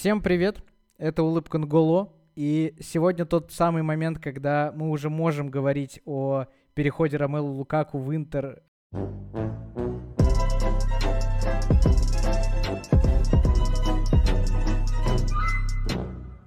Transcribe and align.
Всем 0.00 0.22
привет, 0.22 0.62
это 0.96 1.22
Улыбка 1.22 1.58
Нголо, 1.58 2.10
и 2.34 2.74
сегодня 2.80 3.26
тот 3.26 3.52
самый 3.52 3.82
момент, 3.82 4.18
когда 4.18 4.72
мы 4.74 4.88
уже 4.88 5.10
можем 5.10 5.50
говорить 5.50 6.00
о 6.06 6.46
переходе 6.72 7.18
Ромелу 7.18 7.52
Лукаку 7.52 7.98
в 7.98 8.16
Интер. 8.16 8.62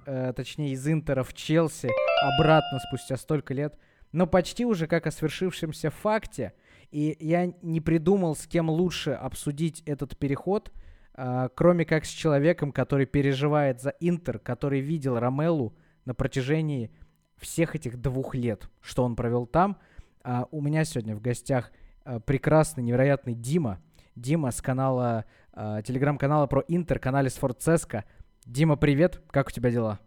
Э, 0.04 0.32
точнее, 0.34 0.72
из 0.72 0.88
Интера 0.88 1.22
в 1.22 1.32
Челси, 1.32 1.90
обратно 2.36 2.80
спустя 2.80 3.16
столько 3.16 3.54
лет. 3.54 3.78
Но 4.10 4.26
почти 4.26 4.64
уже 4.64 4.88
как 4.88 5.06
о 5.06 5.12
свершившемся 5.12 5.90
факте. 5.90 6.54
И 6.90 7.16
я 7.20 7.52
не 7.62 7.80
придумал, 7.80 8.34
с 8.34 8.48
кем 8.48 8.68
лучше 8.68 9.12
обсудить 9.12 9.80
этот 9.86 10.18
переход– 10.18 10.72
кроме 11.14 11.84
как 11.84 12.04
с 12.04 12.08
человеком, 12.08 12.72
который 12.72 13.06
переживает 13.06 13.80
за 13.80 13.90
Интер, 14.00 14.38
который 14.38 14.80
видел 14.80 15.18
Ромелу 15.18 15.76
на 16.04 16.14
протяжении 16.14 16.90
всех 17.36 17.74
этих 17.74 18.00
двух 18.00 18.34
лет, 18.34 18.68
что 18.80 19.04
он 19.04 19.16
провел 19.16 19.46
там. 19.46 19.78
А 20.22 20.46
у 20.50 20.60
меня 20.60 20.84
сегодня 20.84 21.14
в 21.14 21.20
гостях 21.20 21.70
а, 22.04 22.20
прекрасный, 22.20 22.82
невероятный 22.82 23.34
Дима. 23.34 23.80
Дима 24.16 24.50
с 24.50 24.62
канала, 24.62 25.24
а, 25.52 25.82
телеграм-канала 25.82 26.46
про 26.46 26.64
Интер, 26.68 26.98
канале 26.98 27.30
Сфорцеска. 27.30 28.04
Дима, 28.46 28.76
привет, 28.76 29.22
как 29.30 29.48
у 29.48 29.50
тебя 29.50 29.70
дела? 29.70 30.00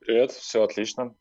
Привет, 0.00 0.30
все 0.32 0.62
отлично. 0.62 1.14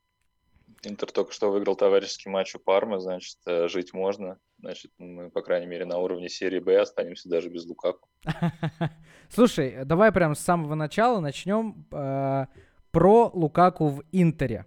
Интер 0.88 1.12
только 1.12 1.34
что 1.34 1.52
выиграл 1.52 1.76
товарищеский 1.76 2.30
матч 2.30 2.54
у 2.54 2.60
Пармы, 2.60 3.00
значит, 3.00 3.38
э, 3.48 3.68
жить 3.68 3.92
можно. 3.94 4.38
Значит, 4.60 4.92
мы, 5.00 5.32
по 5.32 5.42
крайней 5.42 5.66
мере, 5.66 5.84
на 5.84 5.98
уровне 5.98 6.30
серии 6.30 6.60
Б 6.60 6.80
останемся 6.80 7.28
даже 7.28 7.50
без 7.50 7.66
Лукаку. 7.66 8.08
Слушай, 9.30 9.84
давай 9.84 10.12
прям 10.12 10.36
с 10.36 10.40
самого 10.40 10.76
начала 10.76 11.20
начнем 11.20 11.88
э, 11.92 12.46
про 12.92 13.32
Лукаку 13.34 13.88
в 13.88 14.04
Интере. 14.12 14.66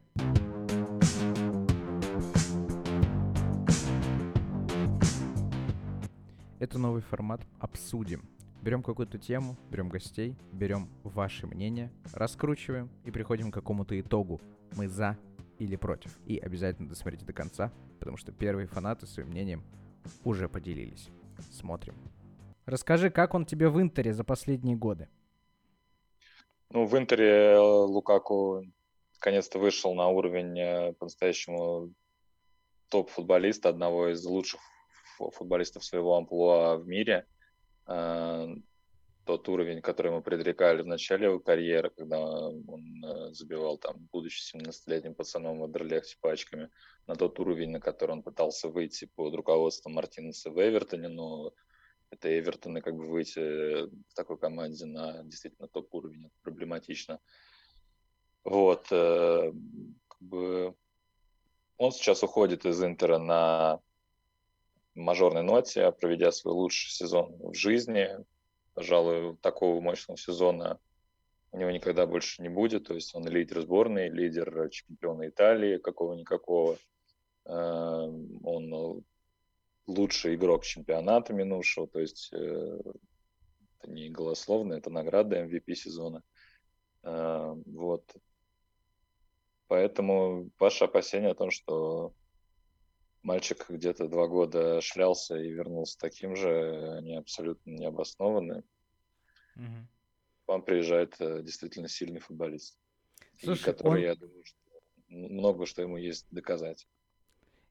Это 6.59 6.79
новый 6.79 7.03
формат 7.03 7.43
«Обсудим». 7.61 8.29
Берем 8.61 8.83
какую-то 8.83 9.19
тему, 9.19 9.57
берем 9.71 9.89
гостей, 9.89 10.35
берем 10.53 10.89
ваше 11.05 11.47
мнение, 11.47 11.93
раскручиваем 12.13 12.91
и 13.05 13.13
приходим 13.13 13.53
к 13.53 13.55
какому-то 13.55 13.99
итогу. 14.01 14.41
Мы 14.77 14.89
за 14.89 15.17
или 15.59 15.77
против. 15.77 16.19
И 16.27 16.39
обязательно 16.39 16.89
досмотрите 16.89 17.25
до 17.25 17.33
конца, 17.33 17.73
потому 17.99 18.17
что 18.17 18.33
первые 18.33 18.67
фанаты 18.67 19.07
своим 19.07 19.29
мнением 19.29 19.65
уже 20.25 20.49
поделились. 20.49 21.09
Смотрим. 21.53 21.95
Расскажи, 22.67 23.11
как 23.11 23.35
он 23.35 23.47
тебе 23.47 23.69
в 23.69 23.81
Интере 23.81 24.13
за 24.13 24.25
последние 24.25 24.77
годы? 24.77 25.09
Ну, 26.71 26.85
в 26.85 26.99
Интере 26.99 27.53
э, 27.53 27.59
Лукаку 27.59 28.65
наконец-то 29.15 29.59
вышел 29.59 29.95
на 29.95 30.09
уровень 30.09 30.59
э, 30.59 30.93
по-настоящему 30.95 31.93
топ-футболиста, 32.91 33.69
одного 33.69 34.09
из 34.09 34.25
лучших 34.25 34.61
футболистов 35.19 35.85
своего 35.85 36.17
амплуа 36.17 36.77
в 36.77 36.87
мире. 36.87 37.27
Э, 39.29 39.33
тот 39.37 39.49
уровень, 39.49 39.83
который 39.83 40.11
мы 40.11 40.23
предрекали 40.23 40.83
в 40.83 40.87
начале 40.87 41.27
его 41.27 41.39
карьеры, 41.39 41.91
когда 41.91 42.19
он 42.19 43.05
э, 43.05 43.33
забивал 43.33 43.77
там, 43.79 44.09
будучи 44.11 44.57
17-летним 44.57 45.15
пацаном 45.15 45.59
в 45.59 45.65
Андерлехте 45.65 46.17
пачками, 46.21 46.71
на 47.07 47.15
тот 47.15 47.39
уровень, 47.39 47.71
на 47.71 47.81
который 47.81 48.13
он 48.13 48.23
пытался 48.23 48.69
выйти 48.69 49.05
под 49.17 49.35
руководством 49.35 49.95
Мартинеса 49.95 50.51
в 50.51 50.59
Эвертоне, 50.59 51.09
но 51.09 51.53
это 52.11 52.39
Эвертоны 52.39 52.81
как 52.81 52.95
бы 52.97 53.07
выйти 53.07 53.87
в 53.87 54.15
такой 54.15 54.39
команде 54.39 54.87
на 54.87 55.23
действительно 55.25 55.69
топ-уровень, 55.69 56.31
проблематично. 56.43 57.21
Вот, 58.45 58.87
э, 58.91 59.53
как 60.09 60.21
бы 60.21 60.75
он 61.77 61.93
сейчас 61.93 62.23
уходит 62.23 62.65
из 62.65 62.83
Интера 62.83 63.19
на 63.19 63.81
мажорной 64.95 65.43
ноте, 65.43 65.93
проведя 65.93 66.33
свой 66.33 66.55
лучший 66.55 66.91
сезон 66.91 67.37
в 67.39 67.55
жизни, 67.55 68.09
пожалуй, 68.79 69.37
такого 69.39 69.81
мощного 69.81 70.17
сезона 70.17 70.79
у 71.51 71.59
него 71.59 71.73
никогда 71.73 72.07
больше 72.07 72.43
не 72.43 72.49
будет. 72.49 72.87
То 72.87 72.95
есть 72.95 73.13
он 73.13 73.27
лидер 73.27 73.61
сборной, 73.61 74.09
лидер 74.09 74.71
чемпиона 74.71 75.27
Италии 75.29 75.79
какого-никакого. 75.79 76.79
Эм, 77.47 78.39
он 78.47 79.03
лучший 79.89 80.37
игрок 80.37 80.63
чемпионата 80.63 81.33
минувшего. 81.33 81.89
То 81.89 81.99
есть 81.99 82.29
э, 82.33 82.79
это 83.81 83.91
не 83.91 84.11
голословно, 84.11 84.75
это 84.75 84.91
награда 84.91 85.43
MVP 85.45 85.75
сезона. 85.75 86.23
Эм, 87.03 87.65
вот. 87.67 88.05
Поэтому 89.67 90.51
ваше 90.61 90.85
опасение 90.85 91.33
о 91.33 91.35
том, 91.35 91.51
что 91.51 92.13
мальчик 93.29 93.67
где-то 93.69 94.09
два 94.09 94.27
года 94.27 94.81
шлялся 94.81 95.37
и 95.37 95.51
вернулся 95.51 95.99
таким 95.99 96.35
же, 96.35 96.97
они 96.97 97.15
абсолютно 97.15 97.71
не 97.71 97.85
обоснованы. 97.85 98.65
Угу. 99.57 99.87
Вам 100.47 100.63
приезжает 100.63 101.15
э, 101.21 101.43
действительно 101.43 101.89
сильный 101.89 102.21
футболист, 102.21 102.79
Слушай, 103.39 103.65
который, 103.65 104.03
он... 104.03 104.09
я 104.09 104.15
думаю, 104.15 104.43
что 104.45 104.59
много 105.09 105.67
что 105.67 105.83
ему 105.83 105.99
есть 105.99 106.27
доказать. 106.31 106.89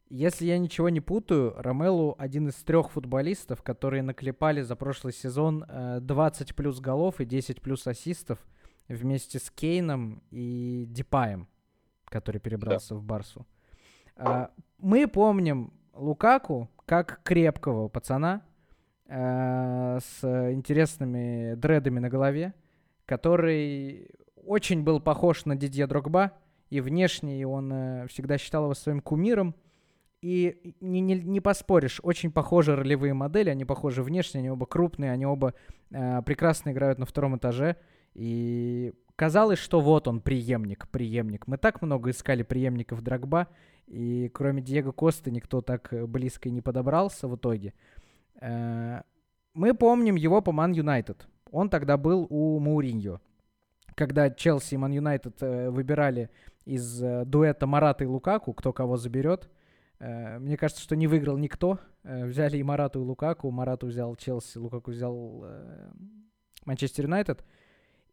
Если 0.10 0.46
я 0.46 0.60
ничего 0.60 0.90
не 0.90 1.02
путаю, 1.02 1.54
Ромелу 1.58 2.16
один 2.18 2.48
из 2.48 2.56
трех 2.56 2.92
футболистов, 2.92 3.64
которые 3.64 4.04
наклепали 4.04 4.62
за 4.62 4.76
прошлый 4.76 5.12
сезон 5.12 5.66
20 5.68 6.52
э, 6.52 6.54
плюс 6.54 6.80
голов 6.80 7.20
и 7.20 7.26
10 7.26 7.62
плюс 7.62 7.88
ассистов 7.88 8.40
вместе 8.88 9.40
с 9.40 9.50
Кейном 9.50 10.22
и 10.30 10.86
Дипаем, 10.88 11.48
который 12.06 12.40
перебрался 12.40 12.94
да. 12.94 13.00
в 13.00 13.04
Барсу. 13.04 13.48
А, 14.18 14.52
мы 14.80 15.08
помним 15.08 15.74
Лукаку 15.94 16.70
как 16.86 17.22
крепкого 17.24 17.88
пацана 17.88 18.42
э, 19.08 20.00
с 20.02 20.24
интересными 20.52 21.56
дредами 21.56 22.00
на 22.00 22.10
голове, 22.10 22.54
который 23.06 24.10
очень 24.46 24.84
был 24.84 25.00
похож 25.00 25.46
на 25.46 25.56
Дидье 25.56 25.88
Дрогба, 25.88 26.32
и 26.70 26.82
внешне 26.82 27.46
он 27.46 27.72
э, 27.72 28.08
всегда 28.08 28.38
считал 28.38 28.64
его 28.64 28.74
своим 28.74 29.02
кумиром. 29.02 29.56
И 30.22 30.74
не, 30.82 31.00
не, 31.00 31.14
не 31.16 31.42
поспоришь, 31.42 32.00
очень 32.02 32.32
похожи 32.32 32.76
ролевые 32.76 33.14
модели, 33.14 33.52
они 33.52 33.66
похожи 33.66 34.02
внешне, 34.02 34.40
они 34.40 34.50
оба 34.50 34.66
крупные, 34.66 35.12
они 35.12 35.28
оба 35.28 35.54
э, 35.92 36.22
прекрасно 36.24 36.72
играют 36.72 36.98
на 36.98 37.06
втором 37.06 37.38
этаже. 37.38 37.76
И 38.16 38.94
казалось, 39.18 39.60
что 39.60 39.82
вот 39.82 40.08
он, 40.08 40.22
преемник, 40.22 40.88
преемник. 40.88 41.48
Мы 41.48 41.58
так 41.58 41.82
много 41.82 42.12
искали 42.12 42.44
преемников 42.44 43.02
Драгба, 43.02 43.48
и 43.88 44.30
кроме 44.34 44.62
Диего 44.62 44.94
Коста 44.94 45.32
никто 45.32 45.62
так 45.62 45.92
э, 45.92 46.06
близко 46.06 46.48
и 46.48 46.52
не 46.52 46.62
подобрался 46.62 47.28
в 47.28 47.36
итоге. 47.36 47.74
Э, 48.40 49.02
мы 49.54 49.74
помним 49.74 50.16
его 50.16 50.42
по 50.42 50.52
Ман 50.54 50.72
Юнайтед. 50.72 51.28
Он 51.52 51.70
тогда 51.70 51.98
был 51.98 52.28
у 52.30 52.60
Мауриньо. 52.60 53.20
Когда 53.96 54.30
Челси 54.30 54.76
и 54.76 54.78
Ман 54.78 54.92
Юнайтед 54.92 55.42
э, 55.42 55.70
выбирали 55.72 56.30
из 56.66 57.00
дуэта 57.26 57.66
Марата 57.66 58.04
и 58.04 58.08
Лукаку, 58.08 58.54
кто 58.54 58.72
кого 58.72 58.98
заберет, 58.98 59.50
мне 60.00 60.58
кажется, 60.58 60.84
что 60.84 60.96
не 60.96 61.08
выиграл 61.08 61.38
никто. 61.38 61.80
Взяли 62.04 62.58
и 62.58 62.64
Марату, 62.64 63.00
и 63.00 63.04
Лукаку. 63.04 63.50
Марату 63.50 63.88
взял 63.88 64.16
Челси, 64.18 64.58
Лукаку 64.58 64.92
взял 64.92 65.46
Манчестер 66.66 67.06
Юнайтед. 67.06 67.44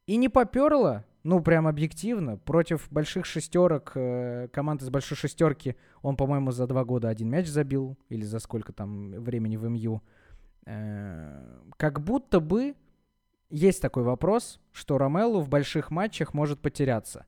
И 0.07 0.17
не 0.17 0.29
поперло, 0.29 1.05
ну, 1.23 1.41
прям 1.43 1.67
объективно, 1.67 2.37
против 2.37 2.89
больших 2.91 3.25
шестерок, 3.25 3.93
э, 3.95 4.49
команд 4.53 4.83
из 4.83 4.91
большой 4.91 5.17
шестерки, 5.17 5.77
он, 6.03 6.17
по-моему, 6.17 6.51
за 6.51 6.67
два 6.67 6.85
года 6.85 7.09
один 7.09 7.31
мяч 7.31 7.47
забил, 7.47 7.97
или 8.11 8.25
за 8.25 8.39
сколько 8.39 8.73
там 8.73 9.13
времени 9.13 9.57
в 9.57 9.69
МЮ. 9.69 10.03
Э, 10.67 11.61
как 11.79 12.01
будто 12.01 12.41
бы 12.41 12.75
есть 13.49 13.81
такой 13.81 14.03
вопрос, 14.03 14.61
что 14.73 14.99
Ромелу 14.99 15.41
в 15.41 15.49
больших 15.49 15.91
матчах 15.91 16.35
может 16.35 16.61
потеряться. 16.61 17.25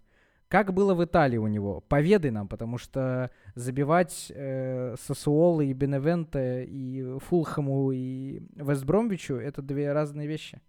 Как 0.49 0.73
было 0.73 0.95
в 0.95 1.05
Италии 1.05 1.39
у 1.39 1.47
него? 1.49 1.81
Поведай 1.81 2.31
нам, 2.31 2.47
потому 2.47 2.79
что 2.79 3.31
забивать 3.55 4.31
э, 4.35 4.95
Сосуолы 5.01 5.67
и 5.67 5.73
Беневенте 5.73 6.65
и 6.65 7.19
Фулхаму 7.19 7.91
и 7.91 8.43
Вестбромвичу— 8.55 9.35
это 9.37 9.63
две 9.63 9.93
разные 9.93 10.29
вещи. 10.29 10.61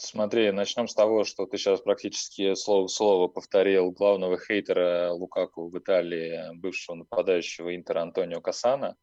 Смотри, 0.00 0.52
начнем 0.52 0.86
с 0.86 0.94
того, 0.94 1.24
что 1.24 1.46
ты 1.46 1.58
сейчас 1.58 1.80
практически 1.80 2.54
слово 2.54 2.86
в 2.86 2.90
слово 2.90 3.26
повторил 3.26 3.90
главного 3.90 4.38
хейтера 4.38 5.10
Лукаку 5.10 5.68
в 5.68 5.76
Италии, 5.76 6.54
бывшего 6.54 6.94
нападающего 6.94 7.74
Интера 7.74 8.02
Антонио 8.02 8.40
Касана. 8.40 8.96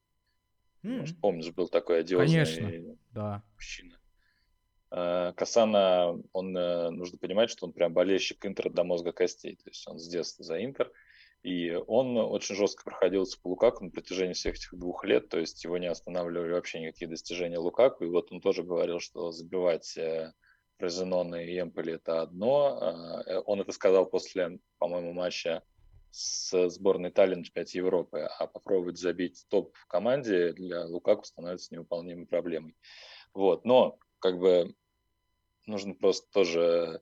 Mm. 0.84 1.00
Может, 1.00 1.20
помнишь, 1.20 1.52
был 1.52 1.68
такой 1.68 2.00
одиозный 2.00 2.46
Конечно, 2.46 2.98
да. 3.12 3.44
мужчина. 3.56 4.00
Э, 4.90 5.34
Касана, 5.36 6.18
он, 6.32 6.56
э, 6.56 6.90
нужно 6.92 7.18
понимать, 7.18 7.50
что 7.50 7.66
он 7.66 7.74
прям 7.74 7.94
болельщик 7.94 8.46
Интера 8.46 8.70
до 8.70 8.86
мозга 8.86 9.12
костей. 9.12 9.58
То 9.58 9.70
есть 9.70 9.86
он 9.90 10.00
с 10.00 10.08
детства 10.08 10.46
за 10.46 10.64
Интер. 10.64 10.94
И 11.44 11.74
он 11.74 12.16
очень 12.16 12.56
жестко 12.56 12.86
проходился 12.86 13.38
по 13.42 13.50
Лукаку 13.50 13.84
на 13.84 13.92
протяжении 13.92 14.34
всех 14.34 14.56
этих 14.56 14.74
двух 14.74 15.04
лет, 15.04 15.28
то 15.28 15.38
есть 15.40 15.64
его 15.66 15.78
не 15.78 15.88
останавливали 15.88 16.54
вообще 16.54 16.80
никакие 16.80 17.10
достижения 17.10 17.60
Лукаку. 17.60 18.06
И 18.06 18.08
вот 18.08 18.32
он 18.32 18.40
тоже 18.40 18.64
говорил, 18.64 19.02
что 19.02 19.32
забивать 19.32 19.98
э, 20.76 20.80
Фрозенона 20.80 21.36
и 21.36 21.60
Эмполи 21.60 21.94
это 21.94 22.22
одно. 22.22 22.78
А, 22.82 23.40
он 23.42 23.62
это 23.62 23.72
сказал 23.72 24.06
после, 24.06 24.60
по-моему, 24.78 25.14
матча 25.14 25.64
с 26.12 26.70
сборной 26.70 27.10
Италии 27.10 27.36
на 27.36 27.44
чемпионате 27.44 27.78
Европы, 27.80 28.20
а 28.22 28.48
попробовать 28.48 28.98
забить 28.98 29.46
топ 29.50 29.76
в 29.76 29.86
команде 29.88 30.54
для 30.54 30.86
Лукаку 30.86 31.26
становится 31.26 31.74
невыполнимой 31.74 32.26
проблемой. 32.26 32.76
Вот, 33.34 33.66
но 33.66 34.00
как 34.20 34.40
бы 34.40 34.74
нужно 35.66 35.94
просто 35.94 36.28
тоже 36.32 37.02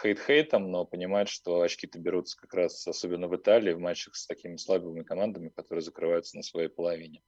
хейт 0.00 0.20
хейтом, 0.20 0.70
но 0.70 0.84
понимать, 0.84 1.28
что 1.28 1.62
очки-то 1.62 1.98
берутся 1.98 2.38
как 2.38 2.54
раз, 2.54 2.86
особенно 2.86 3.26
в 3.26 3.34
Италии, 3.34 3.72
в 3.72 3.80
матчах 3.80 4.14
с 4.14 4.26
такими 4.26 4.56
слабыми 4.56 5.02
командами, 5.02 5.48
которые 5.48 5.82
закрываются 5.82 6.36
на 6.36 6.42
своей 6.42 6.68
половине. 6.68 7.22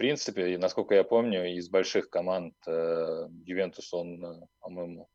В 0.00 0.02
принципе, 0.02 0.56
насколько 0.56 0.94
я 0.94 1.04
помню, 1.04 1.54
из 1.56 1.68
больших 1.68 2.08
команд 2.08 2.54
э, 2.66 3.28
Ювентус, 3.44 3.92
он, 3.92 4.24
э, 4.24 4.46
по-моему, 4.60 5.10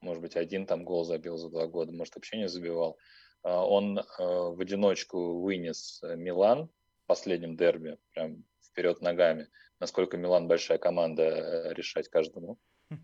может 0.00 0.22
быть, 0.22 0.34
один 0.34 0.64
там 0.64 0.82
гол 0.82 1.04
забил 1.04 1.36
за 1.36 1.50
два 1.50 1.66
года, 1.66 1.92
может, 1.92 2.14
вообще 2.14 2.38
не 2.38 2.48
забивал. 2.48 2.96
А, 3.42 3.62
он 3.62 3.98
э, 3.98 4.02
в 4.18 4.58
одиночку 4.58 5.42
вынес 5.42 6.00
Милан 6.16 6.68
в 6.68 7.06
последнем 7.06 7.54
дерби, 7.54 7.98
прям 8.14 8.42
вперед 8.62 9.02
ногами. 9.02 9.48
Насколько 9.78 10.16
Милан 10.16 10.48
большая 10.48 10.78
команда, 10.78 11.74
решать 11.74 12.08
каждому. 12.08 12.56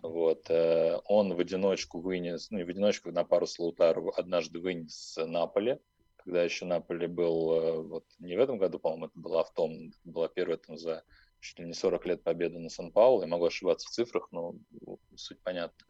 Вот. 0.00 0.48
Он 0.48 1.34
в 1.34 1.38
одиночку 1.38 2.00
вынес, 2.00 2.50
ну, 2.50 2.58
не 2.58 2.64
в 2.64 2.68
одиночку, 2.70 3.12
на 3.12 3.24
пару 3.24 3.46
с 3.46 3.58
Лаутару 3.58 4.10
однажды 4.16 4.58
вынес 4.58 5.18
Наполе 5.18 5.80
когда 6.28 6.42
еще 6.42 6.66
Наполе 6.66 7.08
был, 7.08 7.54
э, 7.54 7.82
вот 7.84 8.04
не 8.18 8.36
в 8.36 8.40
этом 8.40 8.58
году, 8.58 8.78
по-моему, 8.78 9.06
это 9.06 9.18
была 9.18 9.44
в 9.44 9.52
том, 9.54 9.92
была 10.04 10.28
первая 10.28 10.58
там 10.58 10.76
за 10.76 11.02
чуть 11.40 11.58
ли 11.58 11.64
не 11.64 11.72
40 11.72 12.04
лет 12.04 12.22
победы 12.22 12.58
на 12.58 12.68
Сан-Паулу, 12.68 13.22
я 13.22 13.26
могу 13.26 13.46
ошибаться 13.46 13.88
в 13.88 13.90
цифрах, 13.92 14.28
но 14.30 14.54
суть 15.16 15.40
понятна. 15.42 15.86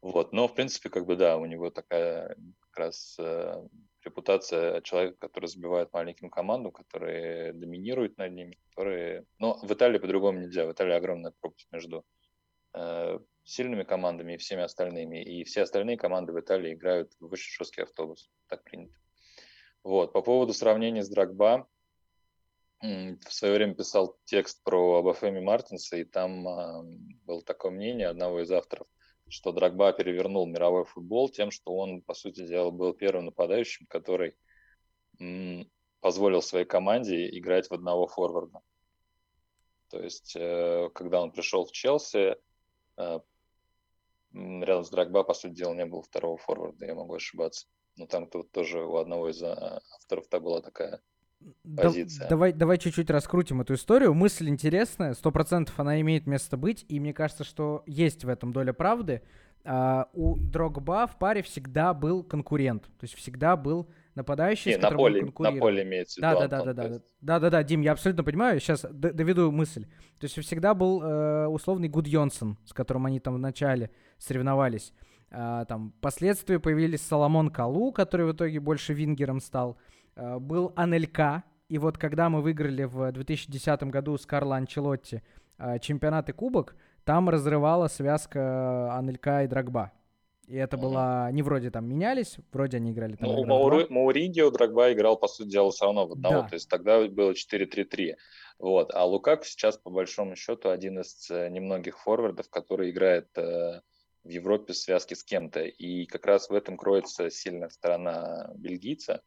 Вот, 0.00 0.32
но 0.32 0.48
в 0.48 0.54
принципе, 0.54 0.88
как 0.88 1.04
бы 1.04 1.16
да, 1.16 1.36
у 1.36 1.44
него 1.44 1.68
такая 1.68 2.34
как 2.60 2.78
раз 2.78 3.16
э, 3.18 3.62
репутация 4.02 4.80
человека, 4.80 5.18
который 5.18 5.48
забивает 5.48 5.92
маленьким 5.92 6.30
командам, 6.30 6.72
которые 6.72 7.52
доминируют 7.52 8.16
над 8.16 8.32
ними, 8.32 8.56
которые... 8.70 9.26
Но 9.38 9.58
в 9.62 9.70
Италии 9.70 9.98
по-другому 9.98 10.40
нельзя. 10.40 10.64
В 10.64 10.72
Италии 10.72 10.94
огромная 10.94 11.34
пропасть 11.38 11.68
между 11.70 12.06
э, 12.72 13.18
сильными 13.44 13.82
командами 13.82 14.32
и 14.32 14.38
всеми 14.38 14.62
остальными. 14.62 15.22
И 15.22 15.44
все 15.44 15.60
остальные 15.60 15.98
команды 15.98 16.32
в 16.32 16.40
Италии 16.40 16.72
играют 16.72 17.12
в 17.20 17.30
очень 17.30 17.52
жесткий 17.52 17.82
автобус. 17.82 18.30
Так 18.48 18.64
принято. 18.64 18.94
Вот. 19.82 20.12
По 20.12 20.22
поводу 20.22 20.52
сравнения 20.52 21.02
с 21.02 21.08
Драгба, 21.08 21.66
в 22.82 23.32
свое 23.32 23.54
время 23.54 23.74
писал 23.74 24.18
текст 24.24 24.62
про 24.64 24.98
Абафеми 24.98 25.40
Мартинса, 25.40 25.98
и 25.98 26.04
там 26.04 26.48
э, 26.48 26.82
было 27.26 27.42
такое 27.42 27.72
мнение 27.72 28.08
одного 28.08 28.40
из 28.40 28.50
авторов, 28.50 28.86
что 29.28 29.52
Драгба 29.52 29.92
перевернул 29.92 30.46
мировой 30.46 30.86
футбол 30.86 31.28
тем, 31.28 31.50
что 31.50 31.74
он, 31.74 32.00
по 32.00 32.14
сути 32.14 32.46
дела, 32.46 32.70
был 32.70 32.94
первым 32.94 33.26
нападающим, 33.26 33.86
который 33.86 34.34
м, 35.18 35.70
позволил 36.00 36.40
своей 36.40 36.64
команде 36.64 37.28
играть 37.38 37.68
в 37.68 37.74
одного 37.74 38.06
форварда. 38.06 38.60
То 39.90 40.02
есть, 40.02 40.34
э, 40.36 40.88
когда 40.94 41.20
он 41.20 41.32
пришел 41.32 41.66
в 41.66 41.72
Челси, 41.72 42.36
э, 42.96 43.20
рядом 44.32 44.84
с 44.84 44.90
Драгба, 44.90 45.24
по 45.24 45.34
сути 45.34 45.54
дела, 45.54 45.74
не 45.74 45.86
было 45.86 46.02
второго 46.02 46.36
форварда, 46.38 46.86
я 46.86 46.94
могу 46.94 47.14
ошибаться. 47.14 47.66
Но 47.96 48.06
там 48.06 48.26
тут 48.26 48.50
тоже 48.52 48.82
у 48.82 48.96
одного 48.96 49.30
из 49.30 49.42
а, 49.42 49.80
авторов 49.96 50.26
так 50.28 50.42
была 50.42 50.60
такая 50.62 51.00
позиция. 51.76 52.24
Да, 52.24 52.28
давай, 52.30 52.52
давай 52.52 52.78
чуть-чуть 52.78 53.10
раскрутим 53.10 53.60
эту 53.60 53.74
историю. 53.74 54.14
Мысль 54.14 54.48
интересная, 54.48 55.14
сто 55.14 55.30
процентов 55.30 55.78
она 55.80 56.00
имеет 56.00 56.26
место 56.26 56.56
быть, 56.56 56.84
и 56.88 57.00
мне 57.00 57.12
кажется, 57.12 57.44
что 57.44 57.82
есть 57.86 58.24
в 58.24 58.28
этом 58.28 58.52
доля 58.52 58.72
правды. 58.72 59.22
А, 59.64 60.08
у 60.14 60.36
Дрогба 60.36 61.06
в 61.06 61.18
паре 61.18 61.42
всегда 61.42 61.92
был 61.92 62.22
конкурент, 62.22 62.84
то 62.84 63.02
есть 63.02 63.14
всегда 63.14 63.56
был 63.56 63.88
нападающий, 64.14 64.72
не, 64.72 64.78
с 64.78 64.82
на 64.82 64.90
поле, 64.90 65.32
на 65.38 65.52
поле 65.52 65.82
имеется 65.82 66.20
в 66.20 66.24
виду. 66.24 66.40
Да, 66.40 66.48
да, 66.48 66.64
да, 66.64 66.72
да, 66.72 66.88
да, 66.88 67.00
да, 67.20 67.38
да, 67.38 67.50
да, 67.50 67.62
Дим, 67.62 67.80
я 67.82 67.92
абсолютно 67.92 68.24
понимаю. 68.24 68.60
Сейчас 68.60 68.84
доведу 68.90 69.50
мысль. 69.50 69.86
То 70.18 70.24
есть 70.24 70.38
всегда 70.40 70.74
был 70.74 71.02
э, 71.02 71.46
условный 71.46 71.88
Гуд 71.88 72.06
Йонсон, 72.06 72.58
с 72.64 72.72
которым 72.72 73.06
они 73.06 73.20
там 73.20 73.34
вначале 73.34 73.90
соревновались. 74.18 74.92
Э, 75.30 75.64
там 75.68 75.92
последствия 76.00 76.58
появились 76.58 77.02
Соломон 77.02 77.50
Калу, 77.50 77.92
который 77.92 78.26
в 78.26 78.32
итоге 78.32 78.60
больше 78.60 78.92
вингером 78.92 79.40
стал. 79.40 79.78
Э, 80.16 80.38
был 80.38 80.72
Анелька, 80.76 81.44
и 81.68 81.78
вот 81.78 81.98
когда 81.98 82.28
мы 82.28 82.42
выиграли 82.42 82.84
в 82.84 83.12
2010 83.12 83.82
году 83.84 84.18
с 84.18 84.26
Карло 84.26 84.56
Анчелотти 84.56 85.22
чемпионат 85.82 86.30
и 86.30 86.32
кубок, 86.32 86.74
там 87.04 87.28
разрывала 87.28 87.88
связка 87.88 88.96
Анелька 88.96 89.44
и 89.44 89.46
Драгба. 89.46 89.92
И 90.50 90.56
это 90.56 90.76
mm-hmm. 90.76 90.80
было 90.80 91.30
не 91.30 91.42
вроде 91.42 91.70
там 91.70 91.88
менялись, 91.88 92.36
вроде 92.52 92.78
они 92.78 92.90
играли 92.90 93.14
там. 93.14 93.28
Ну, 93.28 93.44
Маури, 93.44 93.86
Мауриньо 93.88 94.50
Драгба 94.50 94.92
играл, 94.92 95.16
по 95.16 95.28
сути 95.28 95.48
дела, 95.48 95.70
все 95.70 95.84
равно 95.84 96.08
в 96.08 96.12
одного. 96.12 96.42
Да. 96.42 96.48
То 96.48 96.54
есть 96.54 96.68
тогда 96.68 97.06
было 97.06 97.32
4-3-3. 97.32 98.16
Вот. 98.58 98.92
А 98.92 99.04
Лукак 99.04 99.44
сейчас, 99.44 99.78
по 99.78 99.90
большому 99.90 100.34
счету, 100.34 100.70
один 100.70 100.98
из 100.98 101.30
э, 101.30 101.48
немногих 101.50 102.00
форвардов, 102.00 102.50
который 102.50 102.90
играет 102.90 103.28
э, 103.38 103.80
в 104.24 104.28
Европе 104.28 104.74
связки 104.74 105.14
с 105.14 105.22
кем-то. 105.22 105.60
И 105.62 106.04
как 106.06 106.26
раз 106.26 106.50
в 106.50 106.54
этом 106.54 106.76
кроется 106.76 107.30
сильная 107.30 107.68
сторона 107.68 108.50
бельгийца. 108.56 109.22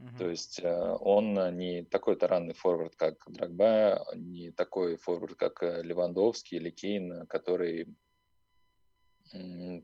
Uh-huh. 0.00 0.18
То 0.18 0.30
есть 0.30 0.60
э, 0.62 0.96
он 1.00 1.34
не 1.56 1.82
такой 1.82 2.14
таранный 2.14 2.54
форвард, 2.54 2.94
как 2.94 3.16
Драгба, 3.26 4.06
не 4.14 4.52
такой 4.52 4.96
форвард, 4.98 5.34
как 5.34 5.64
э, 5.64 5.82
Левандовский 5.82 6.58
или 6.58 6.70
Кейн, 6.70 7.26
который 7.26 7.88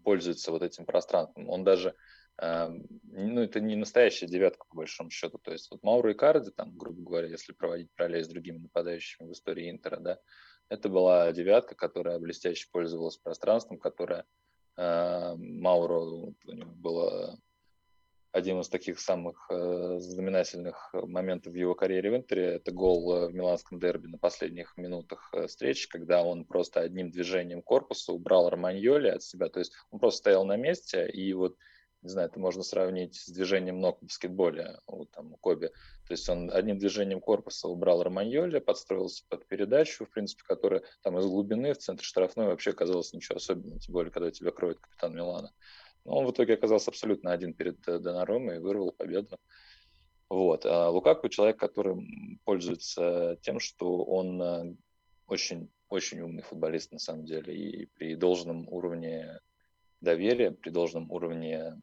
пользуется 0.03 0.51
вот 0.51 0.63
этим 0.63 0.87
пространством. 0.87 1.49
Он 1.49 1.65
даже, 1.65 1.95
э, 2.41 2.69
ну, 2.69 3.41
это 3.41 3.61
не 3.61 3.77
настоящая 3.77 4.27
девятка, 4.27 4.67
по 4.69 4.77
большому 4.77 5.11
счету. 5.11 5.39
То 5.39 5.53
есть 5.53 5.71
вот 5.71 5.83
Мауро 5.83 6.13
и 6.13 6.15
Карди, 6.15 6.51
там, 6.51 6.77
грубо 6.77 7.03
говоря, 7.03 7.29
если 7.29 7.53
проводить 7.53 7.91
параллель 7.95 8.25
с 8.25 8.29
другими 8.29 8.59
нападающими 8.59 9.29
в 9.29 9.33
истории 9.33 9.71
Интера, 9.71 9.99
да, 10.01 10.19
это 10.69 10.89
была 10.89 11.31
девятка, 11.33 11.75
которая 11.75 12.19
блестяще 12.19 12.69
пользовалась 12.73 13.19
пространством, 13.19 13.79
которая 13.79 14.25
э, 14.77 15.35
Мауро 15.37 16.01
у 16.01 16.53
него 16.53 16.73
было 16.73 17.39
один 18.35 18.59
из 18.59 18.69
таких 18.69 18.99
самых 18.99 19.47
э, 19.49 19.99
знаменательных 20.01 20.93
моментов 20.93 21.53
в 21.53 21.57
его 21.57 21.77
карьере 21.77 22.11
в 22.11 22.17
Интере. 22.17 22.57
Это 22.57 22.73
гол 22.73 23.15
э, 23.15 23.29
в 23.29 23.33
миланском 23.35 23.79
дерби 23.79 24.09
на 24.09 24.19
последних 24.19 24.77
минутах 24.77 25.31
э, 25.33 25.47
встречи, 25.47 25.89
когда 25.89 26.25
он 26.25 26.45
просто 26.45 26.81
одним 26.81 27.13
движением 27.13 27.63
корпуса 27.63 28.13
убрал 28.13 28.51
Романьоли 28.51 29.07
от 29.07 29.23
себя. 29.23 29.49
То 29.49 29.61
есть 29.61 29.73
он 29.93 30.01
просто 30.01 30.19
стоял 30.19 30.45
на 30.45 30.57
месте, 30.57 31.09
и 31.09 31.33
вот 31.33 31.57
не 32.03 32.11
знаю, 32.11 32.29
это 32.29 32.41
можно 32.41 32.65
сравнить 32.65 33.15
с 33.15 33.29
движением 33.29 33.81
ног 33.81 33.99
в 34.01 34.07
баскетболе 34.07 34.81
у, 34.89 35.05
там, 35.05 35.33
у 35.33 35.37
Коби. 35.37 35.69
То 36.09 36.13
есть 36.13 36.29
он 36.29 36.51
одним 36.53 36.77
движением 36.77 37.21
корпуса 37.21 37.69
убрал 37.69 38.03
Романьоли, 38.03 38.59
подстроился 38.59 39.25
под 39.29 39.47
передачу, 39.47 40.07
в 40.07 40.11
принципе, 40.11 40.43
которая 40.45 40.83
там 41.03 41.17
из 41.19 41.25
глубины 41.25 41.73
в 41.73 41.79
центре 41.79 42.05
штрафной 42.05 42.47
вообще 42.47 42.73
казалось 42.73 43.13
ничего 43.13 43.37
особенного, 43.37 43.79
тем 43.79 43.93
более, 43.93 44.11
когда 44.11 44.33
тебя 44.33 44.51
кроет 44.51 44.81
капитан 44.81 45.15
Милана. 45.15 45.53
Но 46.05 46.19
он 46.19 46.27
в 46.27 46.33
итоге 46.33 46.55
оказался 46.55 46.91
абсолютно 46.91 47.33
один 47.33 47.55
перед 47.55 47.87
э, 47.89 47.99
Донарома 47.99 48.55
и 48.55 48.59
вырвал 48.59 48.93
победу. 48.93 49.39
Вот. 50.29 50.67
А 50.67 50.91
Лукаку 50.91 51.29
человек, 51.29 51.59
который 51.59 52.41
пользуется 52.45 53.39
тем, 53.43 53.61
что 53.61 54.05
он 54.05 54.43
э, 54.43 54.77
очень, 55.27 55.71
очень 55.89 56.21
умный 56.21 56.43
футболист 56.43 56.93
на 56.93 56.99
самом 56.99 57.25
деле, 57.25 57.55
и 57.57 57.87
при 57.87 58.15
должном 58.15 58.69
уровне 58.69 59.41
доверия, 60.01 60.51
при 60.51 60.71
должном 60.71 61.11
уровне 61.11 61.81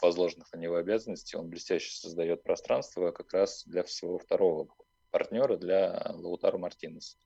возложенных 0.00 0.52
на 0.52 0.58
него 0.58 0.76
обязанностей, 0.76 1.36
он 1.36 1.48
блестяще 1.48 1.90
создает 1.90 2.42
пространство 2.42 3.12
как 3.12 3.32
раз 3.32 3.64
для 3.64 3.84
своего 3.84 4.18
второго 4.18 4.68
партнера, 5.10 5.56
для 5.56 6.12
Лаутару 6.14 6.58
Мартинеса. 6.58 7.16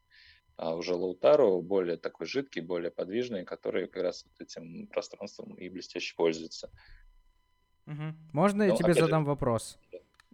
А 0.63 0.77
уже 0.77 0.95
Лаутару 0.95 1.61
более 1.61 1.97
такой 1.97 2.29
жидкий, 2.29 2.63
более 2.63 2.93
подвижный, 2.93 3.45
который 3.45 3.89
как 3.89 4.01
раз 4.01 4.25
вот 4.25 4.41
этим 4.41 4.87
пространством 4.87 5.55
и 5.55 5.69
блестяще 5.69 6.15
пользуется. 6.15 6.71
Угу. 7.89 8.15
Можно 8.33 8.63
я 8.63 8.69
ну, 8.69 8.77
тебе 8.77 8.95
задам 8.95 9.25
же... 9.25 9.31
вопрос? 9.31 9.77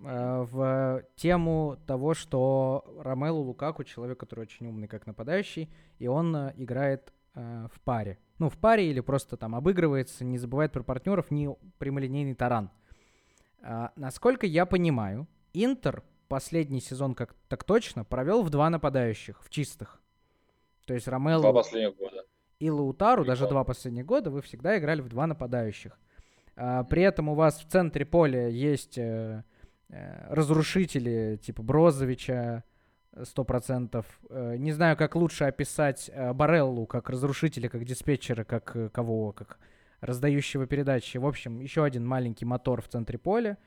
Э, 0.05 0.43
в 0.43 1.03
тему 1.17 1.79
того, 1.87 2.13
что 2.13 2.85
Ромелу 3.03 3.41
Лукаку 3.41 3.85
человек, 3.85 4.21
который 4.21 4.41
очень 4.41 4.67
умный 4.67 4.87
как 4.87 5.07
нападающий, 5.07 5.71
и 5.99 6.09
он 6.09 6.37
э, 6.37 6.53
играет 6.59 7.11
э, 7.35 7.67
в 7.73 7.81
паре. 7.81 8.19
Ну, 8.39 8.51
в 8.51 8.59
паре 8.59 8.91
или 8.91 9.01
просто 9.01 9.39
там 9.39 9.55
обыгрывается, 9.55 10.27
не 10.27 10.37
забывает 10.37 10.73
про 10.73 10.83
партнеров, 10.83 11.31
не 11.31 11.49
прямолинейный 11.79 12.35
таран. 12.35 12.71
А, 13.63 13.93
насколько 13.97 14.47
я 14.47 14.67
понимаю, 14.67 15.27
Интер 15.55 16.03
последний 16.29 16.83
сезон 16.83 17.15
как 17.15 17.35
так 17.49 17.65
точно 17.65 18.05
провел 18.05 18.43
в 18.43 18.51
два 18.51 18.69
нападающих, 18.69 19.43
в 19.43 19.49
чистых. 19.49 19.98
То 20.89 20.95
есть 20.95 21.07
Ромело 21.07 21.43
два 21.43 21.53
последних 21.53 21.97
года. 21.99 22.25
и 22.59 22.71
Лаутару, 22.71 23.27
даже 23.27 23.47
два 23.47 23.63
последних 23.63 24.07
года, 24.07 24.31
вы 24.31 24.41
всегда 24.41 24.79
играли 24.79 25.03
в 25.03 25.09
два 25.11 25.27
нападающих. 25.27 25.99
А, 26.57 26.83
при 26.85 27.03
этом 27.03 27.29
у 27.29 27.35
вас 27.35 27.61
в 27.61 27.69
центре 27.69 28.07
поля 28.07 28.49
есть 28.49 28.97
э, 28.97 29.45
э, 29.91 30.35
разрушители 30.35 31.39
типа 31.43 31.63
Брозовича, 31.63 32.65
сто 33.25 33.45
процентов. 33.45 34.07
Э, 34.31 34.57
не 34.57 34.73
знаю, 34.73 34.97
как 34.97 35.15
лучше 35.15 35.45
описать 35.45 36.11
э, 36.11 36.33
Бареллу 36.33 36.87
как 36.87 37.11
разрушителя, 37.11 37.69
как 37.69 37.85
диспетчера, 37.85 38.45
как 38.45 38.75
э, 38.75 38.89
кого, 38.89 39.33
как 39.33 39.59
раздающего 40.01 40.67
передачи. 40.67 41.19
В 41.19 41.27
общем, 41.27 41.61
еще 41.61 41.85
один 41.85 42.07
маленький 42.07 42.47
мотор 42.47 42.81
в 42.81 42.89
центре 42.89 43.19
поля. 43.19 43.59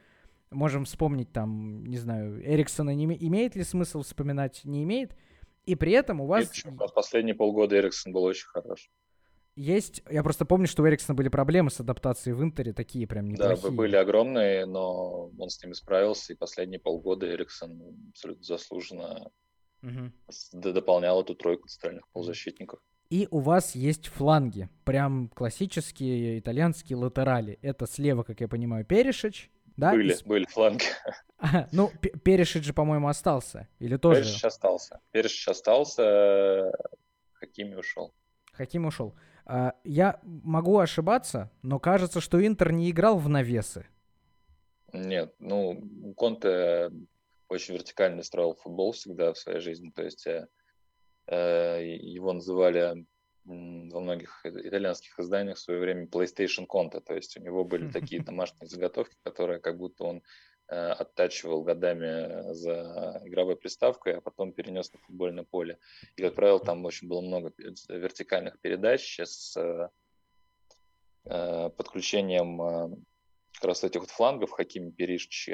Можем 0.50 0.86
вспомнить 0.86 1.32
там, 1.32 1.86
не 1.86 1.98
знаю, 1.98 2.42
Эриксона 2.44 2.96
не 2.96 3.06
имеет 3.06 3.56
ли 3.56 3.64
смысл 3.64 4.02
вспоминать, 4.02 4.62
не 4.64 4.84
имеет. 4.84 5.16
И 5.66 5.76
при 5.76 5.92
этом 5.92 6.22
у 6.22 6.26
вас... 6.26 6.52
Нет, 6.66 6.76
последние 6.96 7.36
полгода 7.36 7.78
Эриксон 7.78 8.14
был 8.14 8.24
очень 8.24 8.48
хорош. 8.48 8.90
Есть, 9.56 10.02
я 10.10 10.24
просто 10.24 10.46
помню, 10.46 10.68
что 10.68 10.82
у 10.82 10.88
Эриксона 10.88 11.14
были 11.14 11.28
проблемы 11.28 11.70
с 11.70 11.80
адаптацией 11.80 12.36
в 12.36 12.42
Интере, 12.42 12.72
такие 12.72 13.06
прям 13.06 13.28
неплохие. 13.28 13.62
Да, 13.62 13.70
были 13.70 13.96
огромные, 13.98 14.66
но 14.66 15.30
он 15.38 15.50
с 15.50 15.62
ними 15.62 15.74
справился, 15.74 16.32
и 16.32 16.38
последние 16.38 16.80
полгода 16.80 17.30
Эриксон 17.30 18.10
абсолютно 18.12 18.44
заслуженно 18.44 19.32
угу. 19.84 20.12
дополнял 20.54 21.22
эту 21.22 21.36
тройку 21.36 21.68
центральных 21.68 22.08
полузащитников. 22.14 22.80
И 23.10 23.28
у 23.30 23.40
вас 23.40 23.76
есть 23.76 24.08
фланги, 24.08 24.70
прям 24.86 25.28
классические 25.28 26.40
итальянские 26.40 26.96
латерали. 26.96 27.60
Это 27.62 27.86
слева, 27.86 28.24
как 28.24 28.40
я 28.40 28.48
понимаю, 28.48 28.86
Перешич, 28.86 29.52
да? 29.82 29.92
Были, 29.92 30.14
и... 30.14 30.24
были 30.24 30.46
фланги. 30.46 30.86
А, 31.40 31.68
ну, 31.72 31.92
Перешич 32.24 32.64
же, 32.64 32.74
по-моему, 32.74 33.08
остался. 33.08 33.68
Или 33.80 33.98
тоже? 33.98 34.22
Перешич 34.22 34.46
остался. 34.46 35.00
Перешич 35.12 35.48
остался, 35.48 36.72
Хакими 37.34 37.74
ушел. 37.74 38.14
Хаким 38.54 38.86
ушел. 38.86 39.16
А, 39.46 39.74
я 39.84 40.20
могу 40.24 40.78
ошибаться, 40.78 41.52
но 41.64 41.80
кажется, 41.80 42.22
что 42.22 42.46
Интер 42.46 42.72
не 42.72 42.92
играл 42.92 43.18
в 43.18 43.28
навесы. 43.28 43.88
Нет, 44.94 45.34
ну, 45.40 45.82
Конте 46.16 46.92
очень 47.48 47.74
вертикально 47.74 48.22
строил 48.22 48.54
футбол 48.54 48.92
всегда 48.92 49.34
в 49.34 49.38
своей 49.38 49.62
жизни. 49.62 49.90
То 49.90 50.04
есть 50.04 50.28
э, 50.28 50.48
э 51.26 51.98
его 52.02 52.34
называли 52.34 53.06
во 53.44 54.00
многих 54.00 54.46
итальянских 54.46 55.20
изданиях 55.20 55.58
в 55.58 55.62
свое 55.62 55.80
время 55.80 56.06
PlayStation 56.06 56.68
Conte. 56.68 57.02
То 57.02 57.16
есть 57.16 57.38
у 57.38 57.42
него 57.42 57.64
были 57.64 57.92
такие 57.92 58.24
домашние 58.24 58.68
заготовки, 58.68 59.16
которые 59.24 59.60
как 59.60 59.78
будто 59.78 60.04
он 60.04 60.24
Э, 60.72 60.92
оттачивал 60.92 61.64
годами 61.64 62.54
за 62.54 63.22
игровой 63.26 63.58
приставкой, 63.58 64.16
а 64.16 64.22
потом 64.22 64.54
перенес 64.54 64.94
на 64.94 65.00
футбольное 65.00 65.44
поле. 65.44 65.78
И, 66.16 66.22
как 66.22 66.36
правило, 66.36 66.62
там 66.62 66.86
очень 66.86 67.10
было 67.10 67.20
много 67.20 67.52
вертикальных 67.90 68.58
передач 68.62 69.20
с 69.20 69.58
э, 71.26 71.70
подключением 71.72 73.04
как 73.54 73.66
раз 73.66 73.84
этих 73.84 74.00
вот 74.00 74.12
флангов 74.12 74.52
Хакими 74.52 74.92
Перишич, 74.92 75.50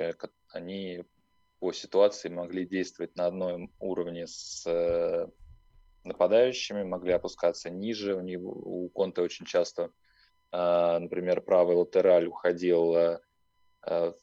они 0.50 1.04
по 1.58 1.74
ситуации 1.74 2.30
могли 2.30 2.68
действовать 2.68 3.16
на 3.16 3.26
одном 3.26 3.74
уровне 3.80 4.28
с 4.28 4.68
э, 4.68 5.28
нападающими, 6.08 6.84
могли 6.84 7.14
опускаться 7.14 7.70
ниже. 7.70 8.16
У, 8.16 8.22
него, 8.22 8.52
у 8.52 8.90
Конта 8.90 9.22
очень 9.22 9.46
часто, 9.46 9.92
например, 10.52 11.42
правый 11.42 11.76
латераль 11.76 12.28
уходил 12.28 13.20
в 13.84 14.14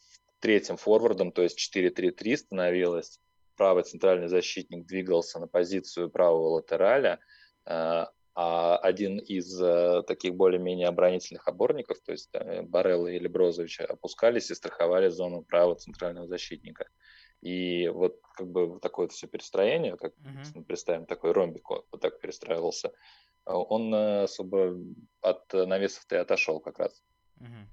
третьим 0.41 0.77
форвардом, 0.77 1.33
то 1.33 1.43
есть 1.43 1.59
4-3-3 1.75 2.37
становилось. 2.37 3.21
Правый 3.57 3.85
центральный 3.85 4.29
защитник 4.29 4.87
двигался 4.87 5.39
на 5.39 5.47
позицию 5.47 6.11
правого 6.11 6.49
латераля, 6.57 7.21
а 8.37 8.77
один 8.79 9.19
из 9.19 9.57
таких 10.07 10.35
более-менее 10.35 10.89
оборонительных 10.89 11.47
оборников, 11.47 12.01
то 12.01 12.13
есть 12.13 12.31
э, 12.33 12.63
Барелла 12.63 13.07
или 13.07 13.29
Брозович, 13.29 13.81
опускались 13.81 14.51
и 14.51 14.55
страховали 14.57 15.09
зону 15.09 15.43
правого 15.43 15.77
центрального 15.77 16.27
защитника. 16.27 16.89
И 17.45 17.89
вот 17.89 18.21
как 18.35 18.49
бы 18.49 18.67
вот 18.67 18.81
такое 18.81 19.07
вот 19.07 19.13
все 19.13 19.27
перестроение, 19.27 19.97
как 19.99 20.15
uh-huh. 20.15 20.65
представим, 20.65 21.05
такой 21.05 21.33
ромбик 21.33 21.69
вот 21.69 22.01
так 22.01 22.19
перестраивался, 22.19 22.91
он 23.45 23.95
особо 23.95 24.79
от 25.21 25.53
навесов-то 25.53 26.17
и 26.17 26.19
отошел 26.19 26.59
как 26.59 26.79
раз. 26.79 27.03
Uh-huh. 27.39 27.67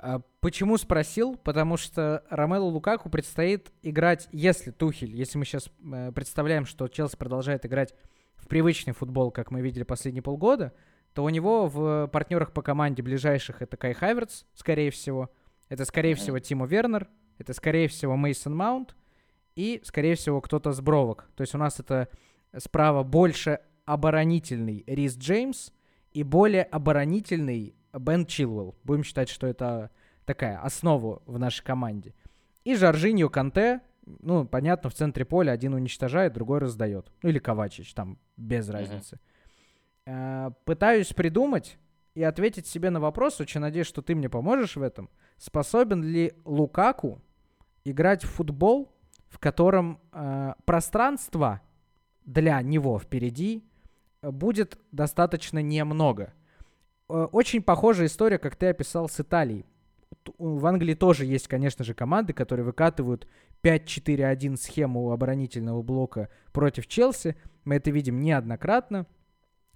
А, 0.00 0.20
почему 0.40 0.76
спросил? 0.76 1.36
Потому 1.36 1.76
что 1.76 2.24
Ромелу 2.30 2.66
Лукаку 2.66 3.10
предстоит 3.10 3.70
играть, 3.82 4.28
если 4.32 4.72
Тухель, 4.72 5.14
если 5.14 5.38
мы 5.38 5.44
сейчас 5.44 5.70
э, 5.92 6.10
представляем, 6.12 6.66
что 6.66 6.88
Челси 6.88 7.16
продолжает 7.16 7.64
играть 7.64 7.94
в 8.34 8.48
привычный 8.48 8.92
футбол, 8.92 9.30
как 9.30 9.52
мы 9.52 9.60
видели 9.60 9.84
последние 9.84 10.22
полгода, 10.22 10.72
то 11.14 11.22
у 11.22 11.28
него 11.28 11.68
в 11.68 12.08
партнерах 12.08 12.52
по 12.52 12.62
команде 12.62 13.04
ближайших 13.04 13.62
это 13.62 13.76
Кай 13.76 13.94
Хайверц, 13.94 14.46
скорее 14.54 14.90
всего, 14.90 15.30
это, 15.68 15.84
скорее 15.84 16.16
всего, 16.16 16.40
Тимо 16.40 16.66
Вернер, 16.66 17.08
это, 17.38 17.54
скорее 17.54 17.86
всего, 17.86 18.16
Мейсон 18.16 18.56
Маунт 18.56 18.96
и, 19.54 19.80
скорее 19.84 20.14
всего, 20.14 20.40
кто-то 20.40 20.72
с 20.72 20.80
бровок. 20.80 21.28
То 21.36 21.42
есть 21.42 21.54
у 21.54 21.58
нас 21.58 21.80
это 21.80 22.08
справа 22.56 23.02
больше 23.02 23.60
оборонительный 23.84 24.84
Рис 24.86 25.16
Джеймс 25.16 25.72
и 26.12 26.22
более 26.22 26.62
оборонительный 26.62 27.74
Бен 27.92 28.26
Чилвелл. 28.26 28.76
Будем 28.84 29.04
считать, 29.04 29.28
что 29.28 29.46
это 29.46 29.90
такая 30.24 30.58
основа 30.58 31.22
в 31.26 31.38
нашей 31.38 31.64
команде. 31.64 32.14
И 32.64 32.76
Жоржиньо 32.76 33.28
Канте, 33.28 33.80
ну, 34.06 34.46
понятно, 34.46 34.88
в 34.88 34.94
центре 34.94 35.24
поля 35.24 35.52
один 35.52 35.74
уничтожает, 35.74 36.32
другой 36.32 36.60
раздает. 36.60 37.10
Ну, 37.22 37.28
или 37.28 37.38
Ковачич, 37.38 37.92
там, 37.94 38.18
без 38.36 38.68
разницы. 38.68 39.18
Uh-huh. 40.06 40.54
Пытаюсь 40.64 41.12
придумать 41.12 41.78
и 42.14 42.22
ответить 42.22 42.66
себе 42.66 42.90
на 42.90 43.00
вопрос, 43.00 43.40
очень 43.40 43.60
надеюсь, 43.60 43.86
что 43.86 44.02
ты 44.02 44.14
мне 44.14 44.28
поможешь 44.28 44.76
в 44.76 44.82
этом. 44.82 45.10
Способен 45.38 46.02
ли 46.02 46.34
Лукаку 46.44 47.20
играть 47.84 48.24
в 48.24 48.30
футбол, 48.30 48.92
в 49.32 49.38
котором 49.38 49.98
э, 50.12 50.52
пространства 50.66 51.62
для 52.24 52.60
него 52.60 52.98
впереди 52.98 53.64
будет 54.22 54.78
достаточно 54.92 55.62
немного? 55.62 56.34
Э, 57.08 57.26
очень 57.32 57.62
похожая 57.62 58.06
история, 58.06 58.38
как 58.38 58.56
ты 58.56 58.66
описал 58.66 59.08
с 59.08 59.18
Италией. 59.18 59.64
В 60.38 60.66
Англии 60.66 60.94
тоже 60.94 61.24
есть, 61.24 61.48
конечно 61.48 61.84
же, 61.84 61.94
команды, 61.94 62.34
которые 62.34 62.66
выкатывают 62.66 63.26
5-4-1 63.62 64.56
схему 64.56 65.10
оборонительного 65.10 65.82
блока 65.82 66.28
против 66.52 66.86
Челси. 66.86 67.36
Мы 67.64 67.76
это 67.76 67.90
видим 67.90 68.20
неоднократно. 68.20 69.06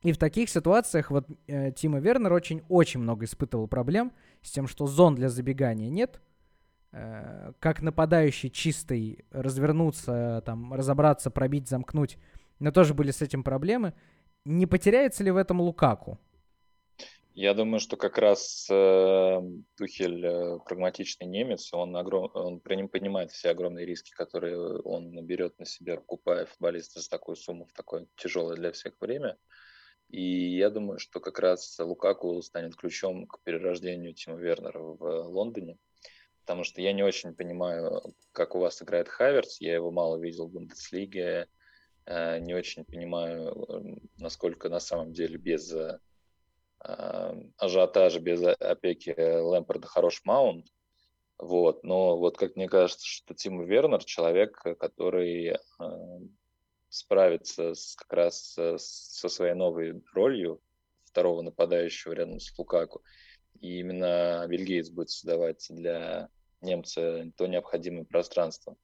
И 0.03 0.13
в 0.13 0.19
таких 0.19 0.51
ситуациях 0.51 1.11
вот 1.11 1.27
э, 1.47 1.73
Тима 1.73 1.99
Вернер 1.99 2.33
очень-очень 2.33 3.01
много 3.01 3.25
испытывал 3.25 3.67
проблем 3.67 4.13
с 4.43 4.51
тем, 4.51 4.69
что 4.69 4.87
зон 4.87 5.15
для 5.15 5.31
забегания 5.31 5.89
нет. 5.89 6.21
Э, 6.99 7.53
как 7.59 7.83
нападающий 7.83 8.49
чистый 8.49 9.27
развернуться, 9.31 10.43
там, 10.47 10.73
разобраться, 10.73 11.31
пробить, 11.31 11.69
замкнуть. 11.69 12.17
Но 12.59 12.73
тоже 12.73 12.95
были 12.95 13.11
с 13.11 13.21
этим 13.21 13.45
проблемы. 13.45 13.93
Не 14.47 14.67
потеряется 14.67 15.23
ли 15.23 15.31
в 15.31 15.37
этом 15.37 15.61
Лукаку? 15.61 16.19
Я 17.35 17.53
думаю, 17.53 17.81
что 17.81 17.99
как 17.99 18.17
раз 18.17 18.67
э, 18.71 19.41
Тухель 19.77 20.25
э, 20.25 20.59
прагматичный 20.65 21.27
немец, 21.27 21.71
он, 21.75 21.95
огром, 21.95 22.31
он 22.33 22.61
понимает 22.61 23.31
все 23.31 23.51
огромные 23.51 23.85
риски, 23.85 24.13
которые 24.13 24.81
он 24.81 25.23
берет 25.27 25.59
на 25.59 25.67
себя, 25.67 25.97
покупая 25.97 26.47
футболиста 26.47 27.01
за 27.01 27.11
такую 27.11 27.37
сумму 27.37 27.67
в 27.67 27.75
такое 27.75 28.07
тяжелое 28.17 28.57
для 28.57 28.73
всех 28.73 28.95
время. 29.01 29.37
И 30.09 30.57
я 30.57 30.71
думаю, 30.71 30.99
что 30.99 31.21
как 31.21 31.39
раз 31.41 31.79
Лукаку 31.79 32.41
станет 32.41 32.75
ключом 32.75 33.27
к 33.27 33.43
перерождению 33.43 34.15
Тима 34.15 34.37
Вернера 34.37 34.79
в 34.79 35.29
Лондоне, 35.29 35.77
потому 36.47 36.65
что 36.65 36.81
я 36.81 36.93
не 36.93 37.03
очень 37.03 37.35
понимаю, 37.35 38.15
как 38.33 38.55
у 38.55 38.61
вас 38.61 38.81
играет 38.81 39.09
Хаверс, 39.09 39.61
я 39.61 39.75
его 39.75 39.91
мало 39.91 40.17
видел 40.17 40.47
в 40.47 40.53
Бундеслиге, 40.53 41.49
э, 42.07 42.39
не 42.39 42.55
очень 42.55 42.85
понимаю, 42.85 44.01
насколько 44.17 44.69
на 44.69 44.81
самом 44.81 45.13
деле 45.13 45.37
без 45.37 45.75
Э, 46.85 47.35
ажиотажа, 47.59 48.21
без 48.21 48.43
опеки 48.43 49.15
Лэмпорда 49.19 49.87
хороший 49.87 50.23
маунт. 50.25 50.67
Вот. 51.39 51.85
Но 51.85 52.17
вот 52.17 52.39
как 52.39 52.57
мне 52.57 52.69
кажется, 52.69 53.07
что 53.07 53.35
Тим 53.35 53.65
Вернер 53.65 54.05
человек, 54.05 54.63
который 54.79 55.49
э, 55.49 55.59
справится 56.89 57.75
с, 57.75 57.95
как 57.97 58.13
раз 58.13 58.59
со 58.77 59.29
своей 59.29 59.55
новой 59.55 60.03
ролью 60.15 60.61
второго 61.05 61.43
нападающего 61.43 62.13
рядом 62.13 62.41
с 62.41 62.57
Лукаку. 62.57 63.03
И 63.61 63.81
именно 63.81 64.47
бельгиец 64.49 64.91
будет 64.91 65.11
создавать 65.11 65.67
для 65.71 66.29
немца 66.61 67.31
то 67.37 67.47
необходимое 67.47 68.05
пространство. 68.05 68.77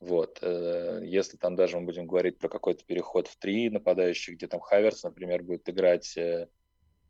Вот. 0.00 0.38
Э, 0.42 1.00
если 1.04 1.36
там 1.36 1.56
даже 1.56 1.78
мы 1.78 1.86
будем 1.86 2.06
говорить 2.06 2.38
про 2.38 2.48
какой-то 2.48 2.84
переход 2.84 3.28
в 3.28 3.36
три 3.36 3.70
нападающих, 3.70 4.36
где 4.36 4.46
там 4.46 4.60
Хаверс, 4.60 5.02
например, 5.02 5.42
будет 5.42 5.68
играть 5.68 6.18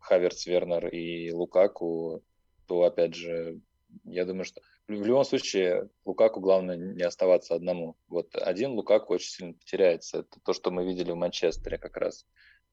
Хаверц, 0.00 0.47
Вернер 0.47 0.89
и 0.89 1.31
Лукаку, 1.31 2.23
то, 2.67 2.83
опять 2.85 3.15
же, 3.15 3.61
я 4.05 4.25
думаю, 4.25 4.45
что 4.45 4.61
в 4.89 4.93
любом 4.93 5.25
случае 5.25 5.89
Лукаку 6.05 6.41
главное 6.41 6.77
не 6.77 7.03
оставаться 7.03 7.55
одному. 7.55 7.97
Вот 8.09 8.35
один 8.35 8.73
Лукаку 8.73 9.15
очень 9.15 9.31
сильно 9.31 9.53
потеряется. 9.55 10.21
Это 10.21 10.41
то, 10.45 10.53
что 10.53 10.71
мы 10.71 10.85
видели 10.85 11.12
в 11.12 11.17
Манчестере 11.17 11.79
как 11.79 11.97
раз, 11.97 12.27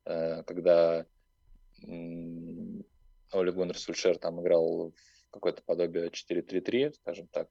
э, 0.06 0.44
когда 0.44 1.06
Оли 1.84 3.51
Гуннер 3.51 3.77
Сульшер 3.77 4.18
там 4.18 4.42
играл 4.42 4.94
какое-то 5.38 5.63
подобие 5.63 6.10
4-3-3, 6.10 6.94
скажем 6.94 7.27
так, 7.27 7.50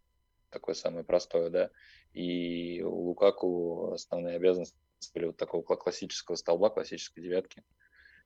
такое 0.50 0.74
самое 0.74 1.04
простое, 1.04 1.50
да, 1.50 1.70
и 2.12 2.82
у 2.82 3.08
Лукаку 3.08 3.92
основные 3.92 4.36
обязанности 4.36 4.76
были 5.14 5.26
вот 5.26 5.36
такого 5.36 5.62
классического 5.62 6.36
столба, 6.36 6.70
классической 6.70 7.22
девятки. 7.22 7.62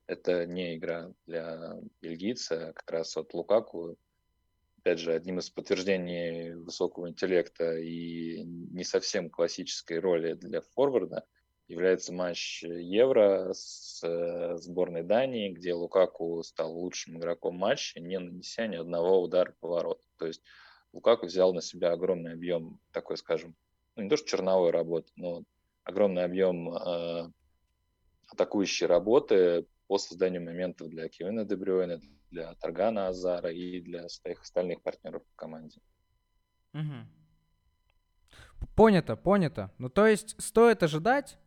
Это 0.07 0.47
не 0.47 0.77
игра 0.77 1.13
для 1.27 1.79
бельгийца, 2.01 2.73
как 2.75 2.91
раз 2.91 3.17
вот 3.17 3.33
Лукаку, 3.35 3.97
опять 4.79 4.99
же, 4.99 5.13
одним 5.13 5.39
из 5.39 5.51
подтверждений 5.51 6.55
высокого 6.55 7.09
интеллекта 7.09 7.77
и 7.77 8.43
не 8.45 8.85
совсем 8.85 9.31
классической 9.31 9.99
роли 9.99 10.35
для 10.35 10.61
форварда 10.61 11.25
является 11.71 12.13
матч 12.13 12.65
Евро 12.65 13.53
с 13.53 14.03
э, 14.03 14.57
сборной 14.57 15.05
Дании, 15.05 15.51
где 15.51 15.73
Лукаку 15.73 16.43
стал 16.43 16.77
лучшим 16.77 17.17
игроком 17.17 17.57
матча, 17.57 18.01
не 18.01 18.19
нанеся 18.19 18.67
ни 18.67 18.75
одного 18.75 19.23
удара 19.23 19.55
по 19.61 19.69
вороту. 19.69 20.05
То 20.19 20.27
есть 20.27 20.43
Лукаку 20.93 21.27
взял 21.27 21.55
на 21.55 21.63
себя 21.63 21.93
огромный 21.93 22.33
объем 22.33 22.81
такой, 22.91 23.17
скажем, 23.17 23.55
ну 23.95 24.03
не 24.03 24.09
то 24.09 24.17
что 24.17 24.27
черновой 24.27 24.73
работы, 24.73 25.13
но 25.15 25.45
огромный 25.85 26.25
объем 26.25 26.75
э, 26.75 27.31
атакующей 28.33 28.87
работы 28.87 29.65
по 29.87 29.97
созданию 29.99 30.43
моментов 30.43 30.89
для 30.89 31.09
Кевина 31.09 31.45
Дебрюэна, 31.45 32.01
для 32.33 32.53
Таргана 32.57 33.07
Азара 33.07 33.53
и 33.53 33.81
для 33.81 34.09
своих 34.09 34.43
остальных 34.43 34.83
партнеров 34.83 35.23
в 35.33 35.37
команде. 35.37 35.81
Угу. 36.75 37.07
Понято, 38.75 39.15
понято. 39.15 39.73
Ну, 39.79 39.89
то 39.89 40.07
есть 40.09 40.35
стоит 40.43 40.83
ожидать, 40.83 41.39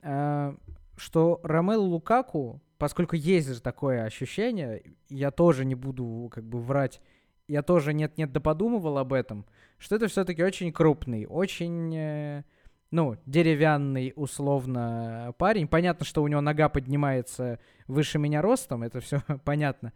что 0.00 1.40
Ромелу 1.42 1.84
Лукаку, 1.84 2.60
поскольку 2.78 3.16
есть 3.16 3.48
же 3.48 3.60
такое 3.60 4.04
ощущение, 4.04 4.82
я 5.08 5.30
тоже 5.30 5.64
не 5.64 5.74
буду 5.74 6.30
как 6.32 6.44
бы 6.44 6.60
врать, 6.60 7.00
я 7.48 7.62
тоже 7.62 7.94
нет-нет 7.94 8.30
да 8.32 8.40
подумывал 8.40 8.98
об 8.98 9.12
этом, 9.12 9.46
что 9.78 9.96
это 9.96 10.06
все-таки 10.06 10.42
очень 10.42 10.72
крупный, 10.72 11.26
очень... 11.26 11.94
Э, 11.96 12.44
ну, 12.90 13.18
деревянный, 13.26 14.14
условно, 14.16 15.34
парень. 15.36 15.68
Понятно, 15.68 16.06
что 16.06 16.22
у 16.22 16.28
него 16.28 16.40
нога 16.40 16.70
поднимается 16.70 17.58
выше 17.86 18.18
меня 18.18 18.40
ростом, 18.40 18.82
это 18.82 19.00
все 19.00 19.22
понятно. 19.44 19.92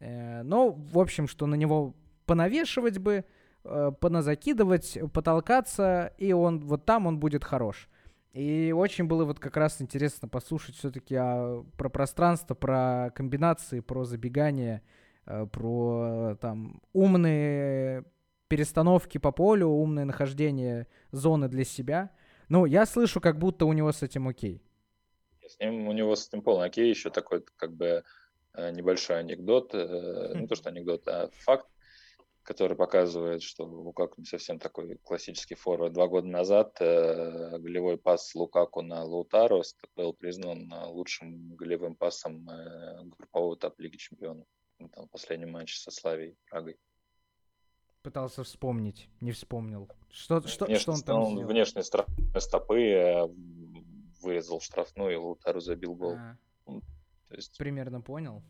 Э, 0.00 0.42
но, 0.42 0.70
в 0.70 0.98
общем, 0.98 1.28
что 1.28 1.46
на 1.46 1.54
него 1.54 1.94
понавешивать 2.24 2.98
бы, 2.98 3.24
э, 3.64 3.92
поназакидывать, 4.00 4.98
потолкаться, 5.12 6.12
и 6.18 6.32
он 6.32 6.60
вот 6.60 6.84
там 6.84 7.06
он 7.06 7.18
будет 7.18 7.44
хорош. 7.44 7.88
И 8.36 8.72
очень 8.72 9.04
было 9.04 9.24
вот 9.24 9.38
как 9.40 9.56
раз 9.56 9.80
интересно 9.80 10.28
послушать 10.28 10.76
все-таки 10.76 11.14
а, 11.16 11.64
про 11.76 11.88
пространство, 11.88 12.54
про 12.54 13.10
комбинации, 13.14 13.80
про 13.80 14.04
забегание, 14.04 14.82
э, 15.24 15.46
про 15.50 16.36
там 16.40 16.82
умные 16.92 18.04
перестановки 18.48 19.18
по 19.18 19.32
полю, 19.32 19.68
умное 19.68 20.04
нахождение 20.04 20.86
зоны 21.10 21.48
для 21.48 21.64
себя– 21.64 22.10
ну, 22.48 22.64
я 22.64 22.86
слышу, 22.86 23.20
как 23.20 23.38
будто 23.38 23.66
у 23.66 23.72
него 23.72 23.92
с 23.92 24.02
этим 24.02 24.28
окей. 24.28 24.62
С 25.46 25.58
ним, 25.58 25.88
у 25.88 25.92
него 25.92 26.14
с 26.14 26.28
этим 26.28 26.42
полный 26.42 26.66
окей. 26.66 26.88
Еще 26.88 27.10
такой, 27.10 27.44
как 27.56 27.72
бы, 27.72 28.04
э, 28.54 28.70
небольшой 28.70 29.18
анекдот. 29.18 29.74
Э, 29.74 30.32
не 30.36 30.46
то, 30.46 30.54
что 30.54 30.70
анекдот, 30.70 31.06
а 31.08 31.28
факт, 31.32 31.66
который 32.46 32.76
показывает, 32.76 33.42
что 33.42 33.64
Лукаку 33.64 34.20
не 34.20 34.26
совсем 34.26 34.58
такой 34.58 34.96
классический 34.98 35.56
форвард. 35.56 35.92
Два 35.92 36.06
года 36.06 36.28
назад 36.28 36.80
э, 36.80 37.58
голевой 37.58 37.98
пас 37.98 38.34
Лукаку 38.34 38.82
на 38.82 39.02
Лаутаро 39.02 39.62
был 39.96 40.14
признан 40.14 40.72
лучшим 40.86 41.54
голевым 41.56 41.96
пасом 41.96 42.48
группового 43.16 43.56
этапа 43.56 43.82
Лиги 43.82 43.96
Чемпионов. 43.96 44.46
Там, 44.92 45.08
последний 45.08 45.46
матч 45.46 45.78
со 45.78 45.90
Славией 45.90 46.36
Прагой. 46.50 46.78
Пытался 48.02 48.44
вспомнить, 48.44 49.08
не 49.20 49.32
вспомнил. 49.32 49.90
Что, 50.10 50.46
что, 50.46 50.66
Внешне, 50.66 50.80
что 50.80 50.92
он 50.92 51.02
там 51.02 51.20
он 51.22 51.30
сделал? 51.32 51.48
Внешней 51.48 51.82
стопы 51.82 52.80
э, 52.80 53.26
вырезал 54.22 54.60
штрафную, 54.60 55.14
и 55.14 55.16
Лутару 55.16 55.60
забил 55.60 55.94
гол. 55.94 56.14
А, 56.14 56.36
То 56.66 57.34
есть... 57.34 57.58
Примерно 57.58 58.00
понял. 58.00 58.44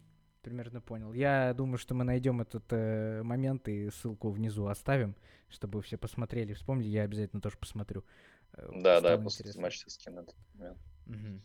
Примерно 0.47 0.81
понял. 0.81 1.13
Я 1.13 1.53
думаю, 1.55 1.77
что 1.77 1.93
мы 1.97 2.05
найдем 2.05 2.41
этот 2.41 2.63
э, 2.71 3.21
момент 3.25 3.67
и 3.67 3.91
ссылку 3.91 4.31
внизу 4.31 4.69
оставим, 4.69 5.17
чтобы 5.49 5.83
все 5.83 5.97
посмотрели, 5.97 6.53
вспомнили. 6.53 6.87
Я 6.87 7.03
обязательно 7.03 7.43
тоже 7.43 7.57
посмотрю. 7.59 8.05
Э, 8.53 8.69
да, 8.77 9.01
да, 9.01 9.19
после 9.19 9.51
матча 9.61 9.91
скину 9.91 10.21
этот 10.21 10.37
момент. 10.55 10.79
Угу. 11.09 11.41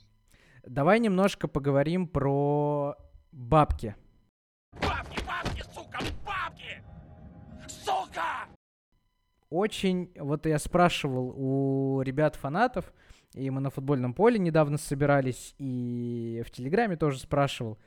Давай 0.68 1.00
немножко 1.00 1.48
поговорим 1.48 2.08
про 2.08 2.96
бабки. 3.32 3.96
Бабки, 4.74 5.20
бабки, 5.26 5.64
сука, 5.74 6.00
бабки! 6.24 6.84
сука! 7.68 8.50
Очень, 9.50 10.12
вот 10.16 10.46
я 10.46 10.60
спрашивал 10.60 11.34
у 11.36 12.04
ребят-фанатов, 12.04 12.94
и 13.34 13.50
мы 13.50 13.62
на 13.62 13.72
футбольном 13.72 14.14
поле 14.14 14.38
недавно 14.38 14.78
собирались, 14.78 15.56
и 15.58 16.44
в 16.46 16.52
Телеграме 16.52 16.98
тоже 16.98 17.18
спрашивал. 17.18 17.80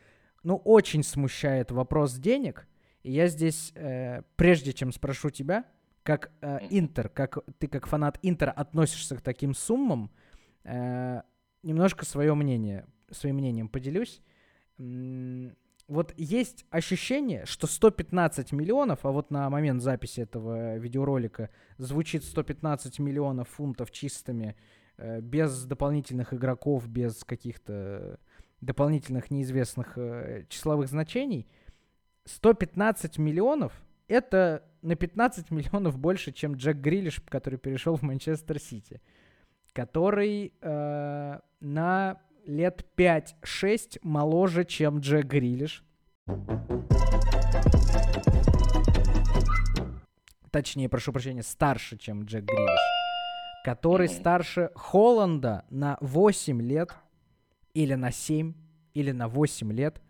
Ну, 0.45 0.57
очень 0.57 1.03
смущает 1.03 1.71
вопрос 1.71 2.15
денег. 2.15 2.69
И 3.03 3.11
я 3.13 3.27
здесь, 3.27 3.73
э, 3.75 4.23
прежде 4.37 4.73
чем 4.73 4.93
спрошу 4.93 5.31
тебя, 5.31 5.65
как 6.03 6.31
э, 6.41 6.59
Интер, 6.71 7.09
как 7.09 7.39
ты 7.59 7.67
как 7.67 7.87
фанат 7.87 8.19
Интера 8.23 8.53
относишься 8.53 9.17
к 9.17 9.23
таким 9.23 9.55
суммам, 9.55 10.11
э, 10.65 11.23
немножко 11.63 12.05
свое 12.05 12.35
мнение, 12.35 12.87
своим 13.11 13.37
мнением 13.37 13.69
поделюсь 13.69 14.23
вот 15.87 16.15
есть 16.17 16.65
ощущение, 16.71 17.45
что 17.47 17.67
115 17.67 18.53
миллионов, 18.53 19.05
а 19.05 19.11
вот 19.11 19.31
на 19.31 19.49
момент 19.51 19.83
записи 19.83 20.21
этого 20.21 20.77
видеоролика 20.79 21.51
звучит 21.77 22.25
115 22.25 22.99
миллионов 22.99 23.49
фунтов 23.51 23.91
чистыми, 23.91 24.57
э, 24.97 25.21
без 25.21 25.65
дополнительных 25.65 26.33
игроков, 26.33 26.89
без 26.89 27.23
каких-то 27.25 28.19
дополнительных 28.65 29.31
неизвестных 29.31 29.97
э, 29.97 30.45
числовых 30.49 30.89
значений. 30.89 31.47
115 32.25 33.19
миллионов— 33.19 33.73
это 34.09 34.65
на 34.83 34.97
15 34.97 35.51
миллионов 35.51 35.99
больше, 35.99 36.33
чем 36.33 36.55
Джек 36.55 36.77
Грилиш, 36.79 37.21
который 37.29 37.59
перешел 37.59 37.97
в 37.97 38.03
Манчестер 38.03 38.59
Сити, 38.59 39.01
который 39.73 40.53
э, 40.61 41.39
на 41.61 42.21
лет 42.47 42.85
5-6 42.97 43.99
моложе, 44.03 44.65
чем 44.65 45.01
Джек 45.01 45.27
Грилиш. 45.27 45.85
Точнее, 50.51 50.89
прошу 50.89 51.13
прощения, 51.13 51.43
старше, 51.43 51.97
чем 51.97 52.25
Джек 52.25 52.45
Грилиш. 52.45 52.81
Который 53.65 54.09
старше 54.09 54.71
Холланда 54.75 55.65
на 55.71 55.97
8 56.01 56.63
лет, 56.63 56.95
или 57.75 57.95
на 57.95 58.11
7, 58.11 58.55
или 58.95 59.11
на 59.11 59.29
8 59.29 59.73
лет. 59.73 60.01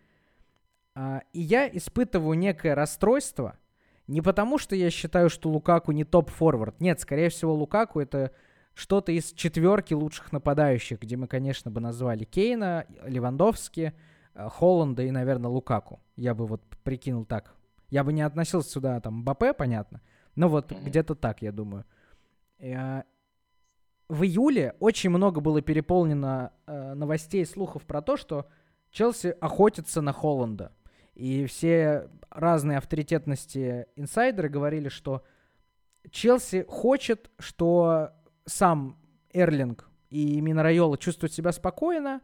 А, 0.94 1.22
и 1.32 1.40
я 1.40 1.68
испытываю 1.68 2.38
некое 2.38 2.74
расстройство, 2.74 3.58
не 4.06 4.20
потому 4.20 4.58
что 4.58 4.76
я 4.76 4.90
считаю, 4.90 5.30
что 5.30 5.50
Лукаку 5.50 5.92
не 5.92 6.04
топ-форвард. 6.04 6.80
Нет, 6.80 7.00
скорее 7.00 7.30
всего, 7.30 7.54
Лукаку 7.54 8.00
это 8.00 8.32
что-то 8.74 9.12
из 9.12 9.32
четверки 9.32 9.94
лучших 9.94 10.32
нападающих, 10.32 11.00
где 11.00 11.16
мы, 11.16 11.26
конечно, 11.26 11.70
бы 11.70 11.80
назвали 11.80 12.24
Кейна, 12.24 12.86
Левандовски, 13.04 13.94
э, 14.34 14.48
Холланда 14.48 15.02
и, 15.02 15.10
наверное, 15.10 15.50
Лукаку. 15.50 16.00
Я 16.16 16.34
бы 16.34 16.46
вот 16.46 16.62
прикинул 16.82 17.24
так. 17.24 17.54
Я 17.90 18.04
бы 18.04 18.12
не 18.12 18.22
относился 18.22 18.70
сюда, 18.70 19.00
там, 19.00 19.24
БП, 19.24 19.56
понятно, 19.56 20.00
но 20.34 20.48
вот 20.48 20.70
mm-hmm. 20.70 20.84
где-то 20.84 21.14
так, 21.14 21.42
я 21.42 21.52
думаю. 21.52 21.84
В 24.08 24.22
июле 24.22 24.74
очень 24.80 25.10
много 25.10 25.40
было 25.40 25.62
переполнено 25.62 26.52
э, 26.66 26.94
новостей 26.94 27.42
и 27.42 27.46
слухов 27.46 27.84
про 27.84 28.02
то, 28.02 28.16
что 28.16 28.46
Челси 28.90 29.36
охотится 29.40 30.02
на 30.02 30.12
Холланда. 30.12 30.72
И 31.14 31.46
все 31.46 32.10
разные 32.30 32.78
авторитетности 32.78 33.86
инсайдеры 33.96 34.48
говорили, 34.48 34.88
что 34.88 35.24
Челси 36.10 36.66
хочет, 36.68 37.30
что 37.38 38.10
сам 38.44 38.98
Эрлинг 39.32 39.90
и 40.10 40.40
Минорайола 40.40 40.98
чувствуют 40.98 41.32
себя 41.32 41.52
спокойно, 41.52 42.20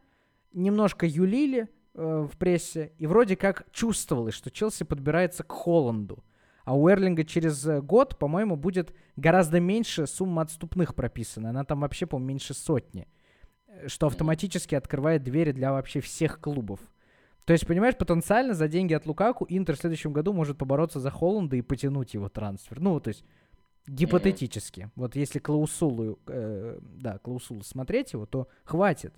немножко 0.52 1.06
юлили 1.06 1.68
э, 1.94 2.28
в 2.30 2.36
прессе, 2.36 2.92
и 2.98 3.06
вроде 3.06 3.36
как 3.36 3.66
чувствовалось, 3.72 4.34
что 4.34 4.50
Челси 4.50 4.84
подбирается 4.84 5.44
к 5.44 5.50
Холланду. 5.50 6.22
А 6.70 6.74
у 6.74 6.88
Эрлинга 6.88 7.24
через 7.24 7.66
год, 7.82 8.16
по-моему, 8.16 8.54
будет 8.54 8.94
гораздо 9.16 9.58
меньше 9.58 10.06
сумма 10.06 10.42
отступных 10.42 10.94
прописана. 10.94 11.50
Она 11.50 11.64
там 11.64 11.80
вообще, 11.80 12.06
по-моему, 12.06 12.28
меньше 12.28 12.54
сотни. 12.54 13.08
Э, 13.66 13.88
что 13.88 14.06
автоматически 14.06 14.76
открывает 14.76 15.24
двери 15.24 15.50
для 15.50 15.72
вообще 15.72 15.98
всех 15.98 16.40
клубов. 16.40 16.78
То 17.44 17.54
есть, 17.54 17.66
понимаешь, 17.66 17.96
потенциально 17.96 18.54
за 18.54 18.68
деньги 18.68 18.94
от 18.94 19.04
Лукаку 19.04 19.46
Интер 19.48 19.74
в 19.74 19.80
следующем 19.80 20.12
году 20.12 20.32
может 20.32 20.58
побороться 20.58 21.00
за 21.00 21.10
Холланда 21.10 21.56
и 21.56 21.60
потянуть 21.60 22.14
его 22.14 22.28
трансфер. 22.28 22.78
Ну, 22.78 23.00
то 23.00 23.08
есть 23.08 23.24
Гипотетически. 23.88 24.82
Mm-hmm. 24.82 24.90
Вот 24.94 25.16
если 25.16 25.40
клаусулу, 25.40 26.20
э, 26.28 26.78
да, 26.82 27.18
клаусулу 27.18 27.64
смотреть 27.64 28.12
его, 28.12 28.26
то 28.26 28.46
хватит. 28.62 29.12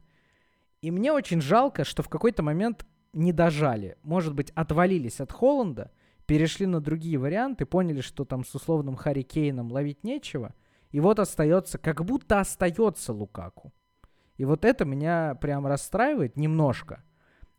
И 0.80 0.90
мне 0.90 1.12
очень 1.12 1.42
жалко, 1.42 1.84
что 1.84 2.02
в 2.02 2.08
какой-то 2.08 2.42
момент 2.42 2.86
не 3.12 3.30
дожали. 3.34 3.98
Может 4.02 4.32
быть, 4.34 4.52
отвалились 4.54 5.20
от 5.20 5.32
Холланда, 5.32 5.90
перешли 6.32 6.64
на 6.64 6.80
другие 6.80 7.18
варианты, 7.18 7.66
поняли, 7.66 8.00
что 8.00 8.24
там 8.24 8.42
с 8.42 8.54
условным 8.54 8.96
Харри 8.96 9.20
Кейном 9.20 9.70
ловить 9.70 10.02
нечего, 10.02 10.54
и 10.90 10.98
вот 10.98 11.18
остается, 11.18 11.76
как 11.76 12.02
будто 12.06 12.40
остается 12.40 13.12
Лукаку. 13.12 13.70
И 14.38 14.46
вот 14.46 14.64
это 14.64 14.86
меня 14.86 15.34
прям 15.34 15.66
расстраивает 15.66 16.38
немножко. 16.38 17.04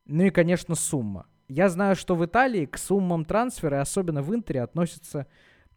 Ну 0.05 0.23
и, 0.23 0.31
конечно, 0.31 0.73
сумма. 0.73 1.27
Я 1.47 1.69
знаю, 1.69 1.95
что 1.95 2.15
в 2.15 2.25
Италии 2.25 2.65
к 2.65 2.79
суммам 2.79 3.25
трансфера, 3.25 3.79
особенно 3.79 4.23
в 4.23 4.33
Интере, 4.33 4.63
относятся 4.63 5.27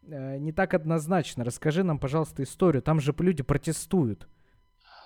э, 0.01 0.39
не 0.39 0.51
так 0.51 0.73
однозначно. 0.73 1.43
Расскажи 1.43 1.83
нам, 1.83 1.99
пожалуйста, 1.99 2.41
историю. 2.41 2.81
Там 2.81 2.99
же 2.99 3.13
люди 3.19 3.43
протестуют. 3.43 4.27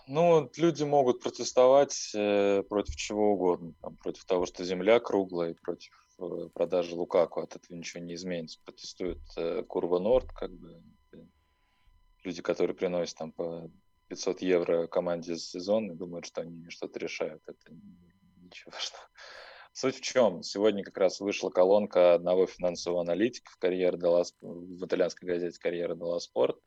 Ну, 0.08 0.50
люди 0.56 0.84
могут 0.84 1.22
протестовать 1.22 2.14
э, 2.16 2.64
против 2.70 2.96
чего 2.96 3.34
угодно. 3.34 3.74
Там, 3.82 3.98
против 3.98 4.24
того, 4.24 4.46
что 4.46 4.64
земля 4.64 5.02
круглая, 5.02 5.56
против 5.62 5.92
продажи 6.54 6.96
Лукаку. 6.96 7.42
От 7.42 7.56
этого 7.56 7.78
ничего 7.78 8.04
не 8.04 8.16
изменится. 8.16 8.60
Протестует 8.64 9.20
э, 9.38 9.64
Курва 9.64 10.00
Норд, 10.00 10.32
как 10.32 10.52
бы 10.52 10.82
люди, 12.24 12.42
которые 12.42 12.76
приносят 12.76 13.18
там 13.18 13.32
по 13.32 13.70
500 14.08 14.42
евро 14.42 14.88
команде 14.88 15.36
за 15.36 15.42
сезон 15.42 15.92
и 15.92 15.96
думают, 15.96 16.26
что 16.26 16.42
они 16.42 16.70
что-то 16.70 17.00
решают. 17.00 17.42
Это 17.48 17.72
ничего 18.42 18.72
важного. 18.72 19.10
Суть 19.74 19.96
в 19.96 20.02
чем? 20.02 20.44
Сегодня 20.44 20.84
как 20.84 20.98
раз 20.98 21.22
вышла 21.22 21.50
колонка 21.50 22.14
одного 22.14 22.46
финансового 22.46 23.02
аналитика 23.02 23.50
в, 23.52 23.58
карьере 23.58 23.98
в 23.98 24.86
итальянской 24.86 25.28
газете 25.28 25.58
«Карьера 25.60 25.96
Делла 25.96 26.20
Спорт», 26.20 26.60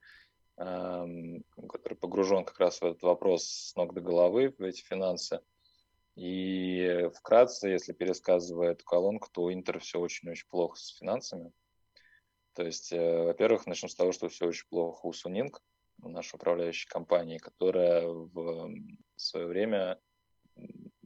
который 0.57 1.97
погружен 2.01 2.45
как 2.45 2.59
раз 2.59 2.81
в 2.81 2.85
этот 2.85 3.03
вопрос 3.03 3.45
с 3.45 3.77
ног 3.77 3.93
до 3.93 4.01
головы, 4.01 4.55
в 4.57 4.63
эти 4.63 4.83
финансы. 4.83 5.41
И 6.17 7.09
вкратце, 7.15 7.69
если 7.69 7.93
пересказывая 7.93 8.73
эту 8.73 8.85
колонку, 8.85 9.29
то 9.33 9.43
у 9.43 9.53
Интера 9.53 9.81
все 9.81 9.99
очень-очень 9.99 10.47
плохо 10.49 10.79
с 10.79 10.97
финансами. 10.97 11.53
То 12.55 12.63
есть, 12.63 12.93
э, 12.93 13.25
во-первых, 13.25 13.67
начнем 13.67 13.89
с 13.89 13.97
того, 13.97 14.13
что 14.13 14.29
все 14.29 14.47
очень 14.47 14.69
плохо 14.69 15.07
у 15.07 15.13
Сунинг, 15.13 15.61
нашей 15.99 16.37
управляющей 16.37 16.89
компании, 16.89 17.39
которая 17.39 18.07
в 18.07 18.71
свое 19.17 19.47
время, 19.47 20.01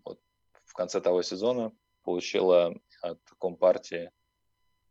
вот, 0.05 0.21
в 0.65 0.73
конце 0.75 1.01
того 1.01 1.23
сезона, 1.23 1.73
получила 2.03 2.75
от 3.01 3.21
Компартии 3.39 4.11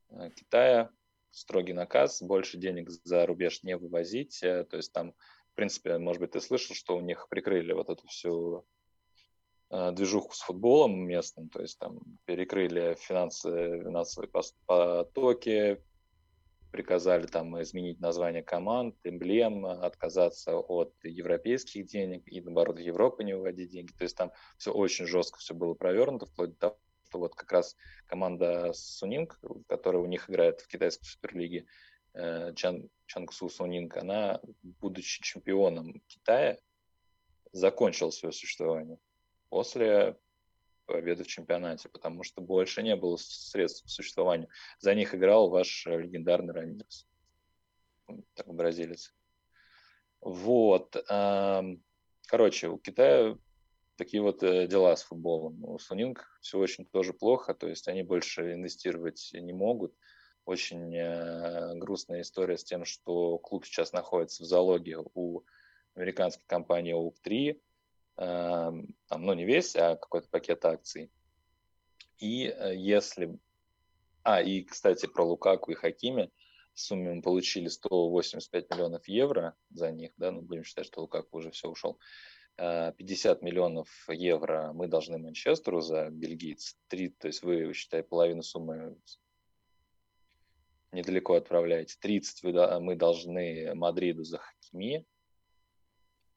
э, 0.09 0.31
Китая 0.31 0.91
строгий 1.31 1.73
наказ, 1.73 2.21
больше 2.21 2.57
денег 2.57 2.89
за 2.89 3.25
рубеж 3.25 3.61
не 3.63 3.77
вывозить. 3.77 4.41
Э, 4.41 4.63
то 4.63 4.77
есть 4.77 4.91
там, 4.91 5.13
в 5.51 5.55
принципе, 5.55 5.97
может 5.99 6.19
быть, 6.19 6.31
ты 6.31 6.41
слышал, 6.41 6.75
что 6.75 6.97
у 6.97 7.01
них 7.01 7.27
прикрыли 7.29 7.73
вот 7.73 7.89
эту 7.89 8.07
всю 8.07 8.65
движуху 9.69 10.33
с 10.33 10.41
футболом 10.41 10.97
местным, 11.05 11.49
то 11.49 11.61
есть 11.61 11.77
там 11.77 11.99
перекрыли 12.25 12.95
финансы, 12.99 13.81
финансовые 13.83 14.29
потоки, 14.65 15.81
приказали 16.71 17.25
там 17.27 17.59
изменить 17.61 17.99
название 17.99 18.43
команд, 18.43 18.95
эмблем, 19.03 19.65
отказаться 19.65 20.57
от 20.57 20.93
европейских 21.03 21.85
денег 21.85 22.23
и, 22.27 22.41
наоборот, 22.41 22.77
в 22.77 22.81
Европу 22.81 23.23
не 23.23 23.35
выводить 23.35 23.71
деньги. 23.71 23.91
То 23.93 24.03
есть 24.03 24.15
там 24.15 24.31
все 24.57 24.71
очень 24.71 25.05
жестко 25.05 25.39
все 25.39 25.53
было 25.53 25.73
провернуто, 25.73 26.25
вплоть 26.27 26.51
до 26.51 26.57
того, 26.57 26.79
что 27.09 27.19
вот 27.19 27.35
как 27.35 27.51
раз 27.51 27.75
команда 28.05 28.73
Сунинг, 28.73 29.39
которая 29.67 30.01
у 30.01 30.05
них 30.05 30.29
играет 30.29 30.61
в 30.61 30.67
китайской 30.67 31.05
суперлиге, 31.05 31.65
э, 32.13 32.53
Чан, 32.55 32.89
Чангсу 33.05 33.49
Сунинг, 33.49 33.95
она, 33.97 34.41
будучи 34.61 35.23
чемпионом 35.23 36.01
Китая, 36.07 36.59
закончила 37.53 38.11
свое 38.11 38.33
существование 38.33 38.99
после 39.49 40.17
победы 40.85 41.23
в 41.23 41.27
чемпионате, 41.27 41.89
потому 41.89 42.23
что 42.23 42.41
больше 42.41 42.81
не 42.81 42.95
было 42.95 43.17
средств 43.17 43.85
к 43.85 43.89
существованию. 43.89 44.49
За 44.79 44.95
них 44.95 45.13
играл 45.13 45.49
ваш 45.49 45.85
легендарный 45.85 46.53
Раннерс, 46.53 47.07
так 48.33 48.47
бразилец. 48.47 49.13
Вот. 50.21 50.95
Короче, 52.27 52.67
у 52.69 52.77
Китая 52.77 53.37
такие 53.95 54.21
вот 54.21 54.43
э, 54.43 54.67
дела 54.67 54.95
с 54.95 55.03
футболом. 55.03 55.63
У 55.63 55.79
Сунинг 55.79 56.39
все 56.41 56.59
очень 56.59 56.85
тоже 56.85 57.13
плохо, 57.13 57.53
то 57.53 57.67
есть 57.67 57.87
они 57.87 58.03
больше 58.03 58.53
инвестировать 58.53 59.29
не 59.33 59.53
могут. 59.53 59.95
Очень 60.45 60.93
э, 60.95 61.73
грустная 61.75 62.21
история 62.21 62.57
с 62.57 62.63
тем, 62.63 62.85
что 62.85 63.37
клуб 63.39 63.65
сейчас 63.65 63.93
находится 63.93 64.43
в 64.43 64.45
залоге 64.45 64.97
у 65.13 65.43
американской 65.95 66.43
компании 66.47 66.93
OP3, 66.93 67.53
Эм, 67.53 67.61
там, 68.17 68.87
ну 69.11 69.33
не 69.33 69.45
весь, 69.45 69.75
а 69.75 69.95
какой-то 69.95 70.27
пакет 70.29 70.65
акций. 70.65 71.11
И 72.17 72.45
э, 72.47 72.75
если... 72.75 73.37
А, 74.23 74.41
и, 74.41 74.63
кстати, 74.63 75.05
про 75.05 75.23
Лукаку 75.23 75.71
и 75.71 75.75
Хакими. 75.75 76.31
В 76.73 76.79
сумме 76.79 77.13
мы 77.13 77.21
получили 77.21 77.67
185 77.67 78.69
миллионов 78.71 79.07
евро 79.07 79.55
за 79.69 79.91
них, 79.91 80.11
да, 80.17 80.31
ну 80.31 80.41
будем 80.41 80.63
считать, 80.63 80.85
что 80.85 81.01
Лукаку 81.01 81.37
уже 81.37 81.51
все 81.51 81.69
ушел. 81.69 81.99
50 82.57 83.41
э, 83.41 83.45
миллионов 83.45 83.89
евро 84.09 84.73
мы 84.73 84.87
должны 84.87 85.17
Манчестеру 85.17 85.81
за 85.81 86.09
бельгийц. 86.09 86.75
3, 86.87 87.09
то 87.09 87.27
есть 87.27 87.43
вы, 87.43 87.73
считай, 87.73 88.03
половину 88.03 88.43
суммы 88.43 88.97
недалеко 90.91 91.35
отправляете. 91.35 91.97
30 91.99 92.43
вы, 92.43 92.79
мы 92.79 92.95
должны 92.95 93.73
Мадриду 93.75 94.23
за 94.23 94.39
Хакими 94.39 95.05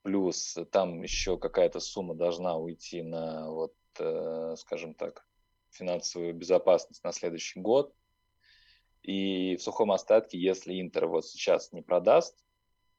плюс 0.02 0.58
там 0.72 1.02
еще 1.02 1.38
какая-то 1.38 1.80
сумма 1.80 2.14
должна 2.14 2.56
уйти 2.56 3.02
на, 3.02 3.50
вот, 3.50 3.74
э, 3.98 4.54
скажем 4.58 4.94
так, 4.94 5.26
финансовую 5.70 6.34
безопасность 6.34 7.04
на 7.04 7.12
следующий 7.12 7.60
год. 7.60 7.94
И 9.02 9.56
в 9.56 9.62
сухом 9.62 9.92
остатке, 9.92 10.38
если 10.38 10.80
Интер 10.80 11.06
вот 11.06 11.26
сейчас 11.26 11.72
не 11.72 11.82
продаст, 11.82 12.36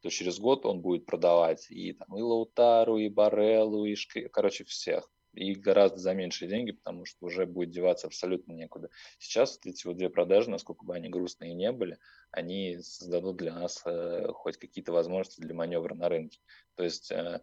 то 0.02 0.10
через 0.10 0.40
год 0.40 0.66
он 0.66 0.82
будет 0.82 1.06
продавать 1.06 1.68
и, 1.70 1.94
там, 1.94 2.18
и 2.18 2.22
Лаутару, 2.22 2.98
и 2.98 3.10
Бареллу, 3.10 3.86
и, 3.86 3.96
короче, 4.32 4.64
всех 4.64 5.10
и 5.34 5.56
гораздо 5.56 5.98
за 5.98 6.14
меньшие 6.14 6.50
деньги, 6.50 6.72
потому 6.72 7.06
что 7.06 7.26
уже 7.26 7.46
будет 7.46 7.72
деваться 7.72 8.08
абсолютно 8.08 8.54
некуда. 8.54 8.90
Сейчас 9.18 9.56
вот 9.56 9.66
эти 9.66 9.88
вот 9.88 9.98
две 9.98 10.10
продажи, 10.10 10.50
насколько 10.50 10.86
бы 10.86 10.94
они 10.94 11.10
грустные 11.10 11.54
не 11.54 11.72
были, 11.72 11.98
они 12.32 12.80
создадут 12.82 13.38
для 13.38 13.54
нас 13.54 13.82
э, 13.86 14.28
хоть 14.34 14.58
какие-то 14.58 14.92
возможности 14.92 15.42
для 15.42 15.54
маневра 15.54 15.96
на 15.96 16.10
рынке. 16.10 16.40
То 16.76 16.84
есть 16.84 17.12
э, 17.12 17.42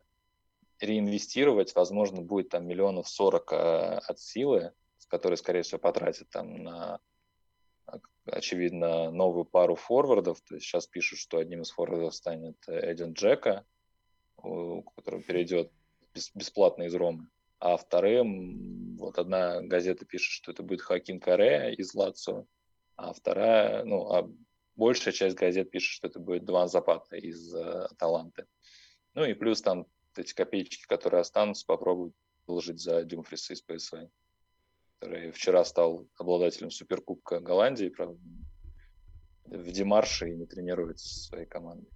реинвестировать, 0.81 1.75
возможно, 1.75 2.21
будет 2.21 2.51
там 2.51 2.67
миллионов 2.67 3.09
сорок 3.09 3.53
э, 3.53 3.57
от 3.57 4.19
силы, 4.21 4.73
которые, 5.09 5.39
скорее 5.39 5.63
всего, 5.63 5.79
потратят 5.79 6.29
там 6.29 6.63
на 6.63 7.01
очевидно, 8.27 9.11
новую 9.11 9.47
пару 9.47 9.75
форвардов. 9.75 10.39
То 10.43 10.57
есть 10.57 10.67
сейчас 10.67 10.87
пишут, 10.87 11.19
что 11.19 11.39
одним 11.39 11.63
из 11.63 11.71
форвардов 11.71 12.15
станет 12.15 12.57
Эдин 12.67 13.15
Джека, 13.15 13.65
который 14.37 15.23
перейдет 15.23 15.73
бесплатно 16.35 16.83
из 16.83 16.95
Ромы 16.95 17.29
а 17.61 17.77
вторым, 17.77 18.97
вот 18.97 19.19
одна 19.19 19.61
газета 19.63 20.05
пишет, 20.05 20.33
что 20.33 20.53
это 20.53 20.63
будет 20.63 20.83
Хаким 20.83 21.21
Каре 21.21 21.75
из 21.75 21.95
Лацо, 21.95 22.47
а 22.97 23.13
вторая, 23.13 23.85
ну, 23.85 24.13
а 24.13 24.31
большая 24.77 25.13
часть 25.13 25.37
газет 25.37 25.71
пишет, 25.71 25.93
что 25.93 26.07
это 26.09 26.21
будет 26.21 26.45
Дван 26.45 26.69
Запата 26.69 27.17
из 27.17 27.55
э, 27.55 27.89
Таланты. 27.99 28.47
Ну 29.15 29.25
и 29.25 29.35
плюс 29.35 29.61
там 29.61 29.87
эти 30.17 30.35
копеечки, 30.35 30.87
которые 30.87 31.21
останутся, 31.21 31.67
попробуют 31.67 32.15
выложить 32.47 32.81
за 32.81 33.05
Дюмфриса 33.05 33.55
из 33.55 33.63
ПСВ, 33.63 34.09
который 34.99 35.33
вчера 35.33 35.65
стал 35.65 36.09
обладателем 36.17 36.71
Суперкубка 36.71 37.41
Голландии, 37.41 37.89
правда, 37.89 38.19
в 39.47 39.71
Демарше 39.71 40.31
и 40.31 40.37
не 40.37 40.47
тренируется 40.47 41.09
со 41.09 41.29
своей 41.29 41.47
командой. 41.47 41.91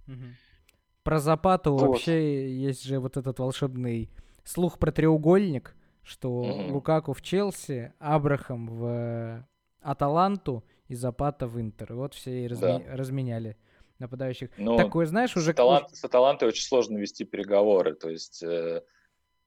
Про 1.03 1.19
Запату 1.19 1.73
вот. 1.73 1.81
вообще 1.81 2.49
есть 2.49 2.83
же 2.83 2.99
вот 2.99 3.17
этот 3.17 3.39
волшебный 3.39 4.09
слух 4.43 4.79
про 4.79 4.91
треугольник, 4.91 5.75
что 6.03 6.43
mm-hmm. 6.43 6.71
Лукаку 6.71 7.13
в 7.13 7.21
Челси, 7.21 7.93
Абрахам 7.99 8.67
в 8.67 8.85
э, 8.85 9.45
Аталанту 9.81 10.63
и 10.87 10.95
Запата 10.95 11.47
в 11.47 11.59
Интер. 11.59 11.93
Вот 11.93 12.13
все 12.13 12.45
и 12.45 12.47
разме- 12.47 12.85
да. 12.85 12.95
разменяли 12.95 13.57
нападающих. 13.99 14.49
Ну, 14.57 14.77
Такое, 14.77 15.05
знаешь, 15.05 15.35
уже... 15.35 15.51
С, 15.51 15.53
Аталант, 15.53 15.95
с 15.95 16.03
Аталантой 16.03 16.47
очень 16.49 16.65
сложно 16.65 16.97
вести 16.97 17.23
переговоры, 17.23 17.95
то 17.95 18.09
есть 18.09 18.43
э, 18.43 18.83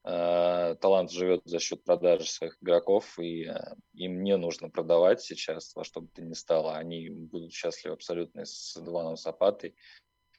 э, 0.03 0.75
Талант 0.81 1.11
живет 1.11 1.41
за 1.45 1.59
счет 1.59 1.83
продажи 1.83 2.27
своих 2.27 2.57
игроков, 2.61 3.19
и 3.19 3.45
э, 3.45 3.75
им 3.93 4.23
не 4.23 4.35
нужно 4.35 4.69
продавать 4.69 5.21
сейчас 5.21 5.75
во 5.75 5.83
что 5.83 6.01
бы 6.01 6.07
то 6.07 6.21
ни 6.21 6.33
стало. 6.33 6.75
Они 6.75 7.09
будут 7.09 7.53
счастливы 7.53 7.93
абсолютно 7.93 8.45
с 8.45 8.75
Дваном 8.81 9.15
Сапатой. 9.15 9.75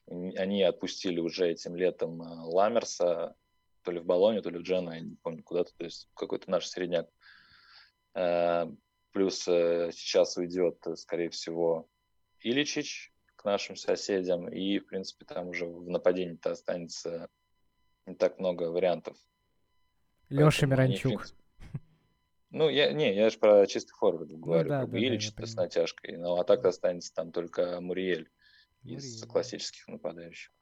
Они 0.07 0.63
отпустили 0.63 1.21
уже 1.21 1.51
этим 1.51 1.77
летом 1.77 2.21
Ламерса, 2.21 3.37
то 3.89 3.93
ли 3.93 4.01
в 4.01 4.05
Болоне, 4.05 4.43
то 4.43 4.51
ли 4.51 4.59
в 4.59 4.63
Джену, 4.63 4.93
я 4.93 5.01
не 5.01 5.17
помню, 5.17 5.43
куда-то, 5.43 5.73
то 5.75 5.85
есть 5.85 6.11
какой-то 6.13 6.51
наш 6.51 6.67
средняк. 6.67 7.09
Э, 8.13 8.67
плюс 9.13 9.49
э, 9.49 9.93
сейчас 9.95 10.37
уйдет, 10.37 10.85
скорее 10.97 11.31
всего, 11.31 11.89
Иличич 12.41 13.15
к 13.37 13.47
нашим 13.47 13.77
соседям, 13.77 14.47
и, 14.47 14.79
в 14.79 14.89
принципе, 14.89 15.25
там 15.25 15.49
уже 15.49 15.65
в 15.65 15.89
нападении-то 15.89 16.51
останется 16.51 17.31
не 18.05 18.15
так 18.15 18.39
много 18.39 18.65
вариантов. 18.65 19.17
Леша 20.29 20.67
Миранчук. 20.67 21.25
Ну, 22.51 22.69
я, 22.69 22.93
не, 22.93 23.15
я 23.15 23.31
же 23.31 23.39
про 23.39 23.67
чистый 23.67 23.95
форвард 23.95 24.29
ну 24.29 24.37
говорю, 24.37 24.65
ну, 24.65 24.69
да, 24.69 24.81
про 24.83 24.93
да, 24.93 24.99
Ильич 24.99 25.33
да, 25.33 25.47
с 25.47 25.55
натяжкой. 25.55 26.19
Ну, 26.19 26.37
а 26.37 26.45
так 26.45 26.63
останется 26.67 27.15
там 27.15 27.33
только 27.33 27.81
Муриэль 27.81 28.29
из 28.85 29.25
классических 29.25 29.89
нападающих. 29.89 30.53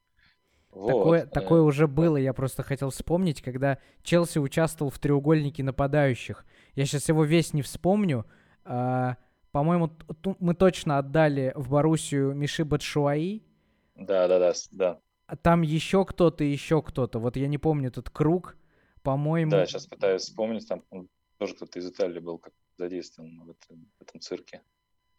Вот. 0.77 0.89
Такое, 0.89 1.23
э, 1.23 1.27
такое 1.27 1.63
уже 1.63 1.89
было, 1.89 2.19
я 2.19 2.35
просто 2.35 2.63
хотел 2.63 2.91
вспомнить, 2.91 3.41
когда 3.41 3.79
Челси 4.03 4.41
участвовал 4.41 4.91
в 4.91 4.99
треугольнике 4.99 5.63
нападающих. 5.63 6.45
Я 6.75 6.85
сейчас 6.85 7.09
его 7.09 7.25
весь 7.25 7.55
не 7.55 7.63
вспомню. 7.63 8.27
А, 8.63 9.17
по-моему, 9.53 9.91
мы 10.39 10.55
точно 10.55 10.99
отдали 10.99 11.55
в 11.57 11.71
Боруссию 11.71 12.35
Миши 12.35 12.67
Батшуаи. 12.67 13.43
Да, 13.95 14.29
да, 14.29 14.39
да, 14.39 14.53
да. 14.73 15.01
А 15.27 15.37
там 15.37 15.63
еще 15.63 16.05
кто-то, 16.05 16.45
еще 16.45 16.83
кто-то. 16.83 17.21
Вот 17.21 17.37
я 17.37 17.49
не 17.49 17.57
помню 17.57 17.89
этот 17.89 18.11
круг, 18.11 18.59
по-моему. 19.03 19.53
Да, 19.53 19.65
сейчас 19.65 19.87
пытаюсь 19.87 20.23
вспомнить, 20.23 20.69
там 20.69 20.83
тоже 21.39 21.55
кто-то 21.55 21.79
из 21.79 21.89
Италии 21.89 22.21
был 22.21 22.37
как 22.37 22.53
задействован 22.77 23.45
в 23.47 23.51
этом, 23.51 23.89
в 23.99 24.03
этом 24.03 24.21
цирке. 24.21 24.61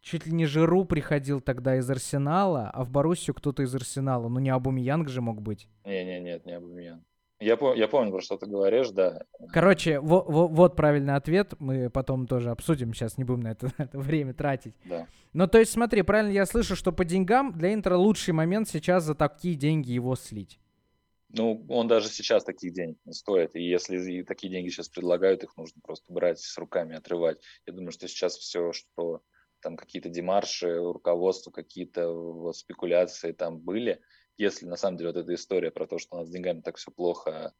Чуть 0.01 0.25
ли 0.25 0.31
не 0.31 0.45
Жиру 0.45 0.85
приходил 0.85 1.41
тогда 1.41 1.75
из 1.77 1.89
Арсенала, 1.89 2.69
а 2.73 2.83
в 2.83 2.89
Боруссию 2.91 3.33
кто-то 3.33 3.63
из 3.63 3.73
Арсенала. 3.75 4.29
Ну 4.29 4.39
не 4.39 4.49
Абумиянг 4.49 5.09
же 5.09 5.21
мог 5.21 5.41
быть. 5.41 5.67
Не-не, 5.85 6.19
нет, 6.19 6.45
не 6.45 6.53
Абумиянг. 6.53 7.03
Я, 7.39 7.53
пом- 7.53 7.77
я 7.77 7.87
помню, 7.87 8.11
про 8.11 8.21
что 8.21 8.35
ты 8.37 8.47
говоришь, 8.47 8.89
да. 8.89 9.21
Короче, 9.53 9.99
во- 9.99 10.23
во- 10.23 10.47
вот 10.47 10.75
правильный 10.75 11.13
ответ. 11.15 11.53
Мы 11.59 11.89
потом 11.91 12.25
тоже 12.25 12.49
обсудим. 12.49 12.93
Сейчас 12.95 13.17
не 13.19 13.25
будем 13.25 13.41
на 13.41 13.51
это, 13.51 13.67
на 13.77 13.83
это 13.83 13.99
время 13.99 14.33
тратить. 14.33 14.73
Да. 14.85 15.05
Ну, 15.33 15.47
то 15.47 15.59
есть, 15.59 15.71
смотри, 15.71 16.01
правильно 16.01 16.31
я 16.31 16.45
слышу, 16.47 16.75
что 16.75 16.91
по 16.91 17.05
деньгам 17.05 17.53
для 17.55 17.73
Интера 17.73 17.97
лучший 17.97 18.33
момент 18.33 18.67
сейчас 18.69 19.03
за 19.03 19.13
такие 19.13 19.53
деньги 19.55 19.91
его 19.91 20.15
слить. 20.15 20.59
Ну, 21.29 21.63
он 21.69 21.87
даже 21.87 22.07
сейчас 22.07 22.43
таких 22.43 22.73
денег 22.73 22.97
не 23.05 23.13
стоит. 23.13 23.55
И 23.55 23.61
если 23.61 24.23
такие 24.23 24.49
деньги 24.51 24.69
сейчас 24.69 24.89
предлагают, 24.89 25.43
их 25.43 25.55
нужно 25.57 25.79
просто 25.83 26.11
брать 26.11 26.39
с 26.39 26.57
руками, 26.57 26.95
отрывать. 26.95 27.37
Я 27.67 27.73
думаю, 27.73 27.91
что 27.91 28.07
сейчас 28.07 28.35
все, 28.37 28.71
что 28.71 29.21
там 29.61 29.77
какие-то 29.77 30.09
демарши, 30.09 30.77
руководство, 30.77 31.51
какие-то 31.51 32.53
спекуляции 32.53 33.31
там 33.31 33.59
были, 33.59 34.01
если 34.37 34.65
на 34.65 34.75
самом 34.75 34.97
деле 34.97 35.11
вот 35.11 35.19
эта 35.19 35.33
история 35.33 35.71
про 35.71 35.87
то, 35.87 35.97
что 35.97 36.15
у 36.15 36.19
нас 36.19 36.27
с 36.27 36.31
деньгами 36.31 36.61
так 36.61 36.77
все 36.77 36.91
плохо 36.91 37.53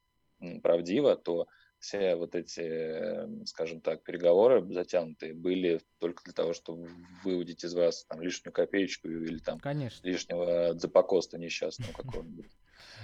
правдиво, 0.62 1.16
то 1.16 1.48
все 1.80 2.16
вот 2.16 2.36
эти, 2.36 3.46
скажем 3.46 3.82
так, 3.82 4.04
переговоры 4.04 4.66
затянутые 4.74 5.34
были 5.34 5.82
только 6.00 6.24
для 6.24 6.34
того, 6.34 6.54
чтобы 6.54 6.90
выудить 7.24 7.64
из 7.64 7.74
вас 7.74 8.06
там 8.06 8.22
лишнюю 8.22 8.54
копеечку 8.54 9.08
или 9.08 9.38
там 9.40 9.60
Конечно. 9.60 10.06
лишнего 10.08 10.78
запокоста 10.78 11.38
несчастного 11.38 11.92
какого-нибудь. 11.98 12.50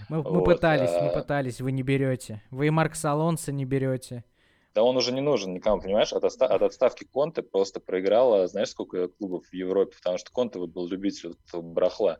Мы, 0.09 0.43
пытались, 0.43 0.89
а... 0.89 1.03
мы 1.03 1.13
пытались, 1.13 1.61
вы 1.61 1.71
не 1.71 1.83
берете. 1.83 2.41
Вы 2.51 2.67
и 2.67 2.69
Марк 2.69 2.95
Салонса 2.95 3.51
не 3.51 3.65
берете. 3.65 4.23
Да 4.73 4.83
он 4.83 4.97
уже 4.97 5.11
не 5.11 5.21
нужен 5.21 5.53
никому, 5.53 5.81
понимаешь? 5.81 6.13
От, 6.13 6.23
отста- 6.23 6.47
от 6.47 6.61
отставки 6.61 7.05
Конте 7.05 7.43
просто 7.43 7.79
проиграла, 7.79 8.47
знаешь, 8.47 8.69
сколько 8.69 9.07
клубов 9.07 9.45
в 9.45 9.53
Европе, 9.53 9.95
потому 9.95 10.17
что 10.17 10.31
Конте 10.31 10.59
вот 10.59 10.71
был 10.71 10.87
любитель 10.87 11.35
вот 11.51 11.63
брахла. 11.63 12.19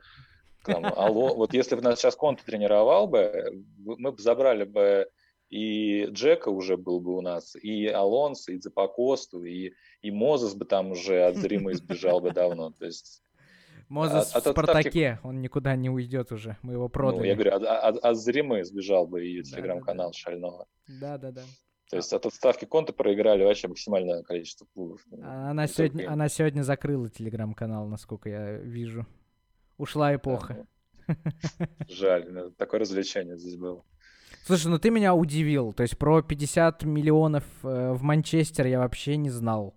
Там, 0.63 0.86
алло, 0.86 1.34
вот 1.36 1.54
если 1.54 1.76
бы 1.76 1.82
нас 1.82 2.00
сейчас 2.00 2.16
Конте 2.16 2.44
тренировал 2.46 3.08
бы, 3.08 3.63
мы 3.78 4.12
бы 4.12 4.22
забрали 4.22 4.66
бы 4.66 5.08
и 5.50 6.06
Джека 6.06 6.50
уже 6.50 6.78
был 6.78 7.00
бы 7.00 7.16
у 7.16 7.22
нас, 7.22 7.56
и 7.56 7.86
Алонсо, 7.86 8.52
и 8.54 8.60
Запакосту, 8.60 9.44
и, 9.44 9.74
и 10.02 10.10
Мозес 10.10 10.56
бы 10.56 10.66
там 10.66 10.92
уже 10.92 11.26
от 11.26 11.36
Зрима 11.36 11.74
избежал 11.74 12.22
бы 12.22 12.32
давно. 12.32 12.72
То 12.72 12.86
есть 12.86 13.22
Мозес 13.88 14.36
от, 14.36 14.46
в 14.46 14.50
Спартаке, 14.50 15.12
отставки... 15.12 15.20
он 15.28 15.42
никуда 15.42 15.76
не 15.76 15.92
уйдет 15.92 16.32
уже, 16.32 16.58
мы 16.63 16.74
его 16.74 16.89
продали. 16.89 17.20
Ну, 17.20 17.24
я 17.26 17.36
говорю, 17.36 17.54
от, 17.54 17.63
от, 17.63 17.98
от 17.98 18.18
Зримы 18.18 18.63
сбежал 18.63 19.06
бы 19.06 19.28
и 19.28 19.44
телеграм-канал 19.44 20.08
да, 20.08 20.12
да. 20.12 20.18
Шального. 20.18 20.68
Да-да-да. 20.88 21.44
То 21.94 21.98
есть 21.98 22.12
от 22.12 22.26
отставки 22.26 22.66
конта 22.66 22.92
проиграли 22.92 23.44
вообще 23.44 23.68
максимальное 23.68 24.24
количество 24.24 24.66
клубов. 24.74 25.00
Она, 25.22 25.68
сегодня, 25.68 26.12
она 26.12 26.28
сегодня 26.28 26.64
закрыла 26.64 27.08
телеграм-канал, 27.08 27.86
насколько 27.86 28.30
я 28.30 28.54
вижу. 28.54 29.06
Ушла 29.78 30.16
эпоха. 30.16 30.66
Да, 31.08 31.16
ну, 31.60 31.68
жаль, 31.88 32.52
такое 32.58 32.80
развлечение 32.80 33.38
здесь 33.38 33.58
было. 33.58 33.84
Слушай, 34.44 34.70
ну 34.70 34.80
ты 34.80 34.90
меня 34.90 35.14
удивил. 35.14 35.72
То 35.72 35.84
есть 35.84 35.96
про 36.00 36.24
50 36.24 36.82
миллионов 36.82 37.44
э, 37.62 37.92
в 37.92 38.02
Манчестер 38.02 38.66
я 38.66 38.80
вообще 38.80 39.16
не 39.16 39.30
знал. 39.30 39.76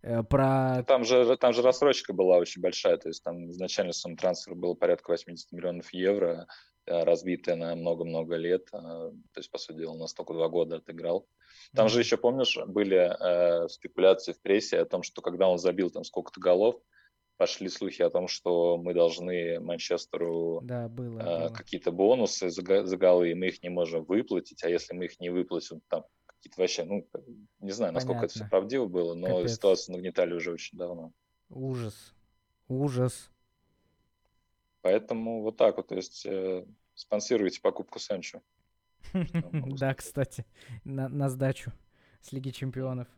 Э, 0.00 0.22
про... 0.22 0.84
Там 0.84 1.04
же, 1.04 1.36
там 1.36 1.52
же 1.52 1.60
рассрочка 1.60 2.14
была 2.14 2.38
очень 2.38 2.62
большая. 2.62 2.96
То 2.96 3.08
есть 3.08 3.22
там 3.22 3.50
изначально 3.50 3.92
сумма 3.92 4.16
трансфера 4.16 4.54
было 4.54 4.72
порядка 4.72 5.10
80 5.10 5.52
миллионов 5.52 5.92
евро, 5.92 6.46
разбитая 6.86 7.56
на 7.56 7.74
много-много 7.74 8.36
лет. 8.36 8.68
Э, 8.72 8.78
то 8.78 9.38
есть, 9.38 9.50
по 9.50 9.58
сути 9.58 9.78
дела, 9.78 9.94
нас 9.94 10.14
только 10.14 10.34
два 10.34 10.48
года 10.48 10.76
отыграл. 10.76 11.26
Там 11.74 11.88
же 11.88 12.00
еще, 12.00 12.16
помнишь, 12.16 12.58
были 12.66 12.96
э, 12.96 13.68
спекуляции 13.68 14.32
в 14.32 14.40
прессе 14.40 14.78
о 14.78 14.84
том, 14.84 15.02
что 15.02 15.22
когда 15.22 15.48
он 15.48 15.58
забил 15.58 15.90
там 15.90 16.04
сколько-то 16.04 16.40
голов, 16.40 16.76
пошли 17.36 17.68
слухи 17.68 18.02
о 18.02 18.10
том, 18.10 18.28
что 18.28 18.76
мы 18.76 18.94
должны 18.94 19.58
Манчестеру 19.58 20.60
да, 20.62 20.88
было, 20.88 21.18
э, 21.18 21.24
было. 21.24 21.48
какие-то 21.48 21.90
бонусы 21.90 22.50
за, 22.50 22.86
за 22.86 22.96
голы, 22.96 23.30
и 23.30 23.34
мы 23.34 23.48
их 23.48 23.62
не 23.62 23.68
можем 23.68 24.04
выплатить, 24.04 24.62
а 24.64 24.68
если 24.68 24.94
мы 24.94 25.06
их 25.06 25.18
не 25.18 25.30
выплатим, 25.30 25.80
там 25.88 26.04
какие-то 26.26 26.60
вообще, 26.60 26.84
ну, 26.84 27.08
не 27.60 27.72
знаю, 27.72 27.92
насколько 27.92 28.20
Понятно. 28.20 28.26
это 28.26 28.34
все 28.34 28.48
правдиво 28.48 28.86
было, 28.86 29.14
но 29.14 29.38
Капец. 29.38 29.54
ситуацию 29.54 29.96
нагнетали 29.96 30.34
уже 30.34 30.52
очень 30.52 30.78
давно. 30.78 31.12
Ужас. 31.48 32.14
Ужас. 32.68 33.31
Поэтому 34.82 35.42
вот 35.42 35.56
так 35.56 35.76
вот, 35.76 35.88
то 35.88 35.94
есть 35.94 36.26
э, 36.26 36.64
спонсируйте 36.94 37.60
покупку 37.60 37.98
Санчо. 37.98 38.40
Да, 39.12 39.94
кстати, 39.94 40.44
на 40.84 41.28
сдачу 41.28 41.72
с 42.20 42.32
Лиги 42.32 42.50
Чемпионов. 42.50 43.08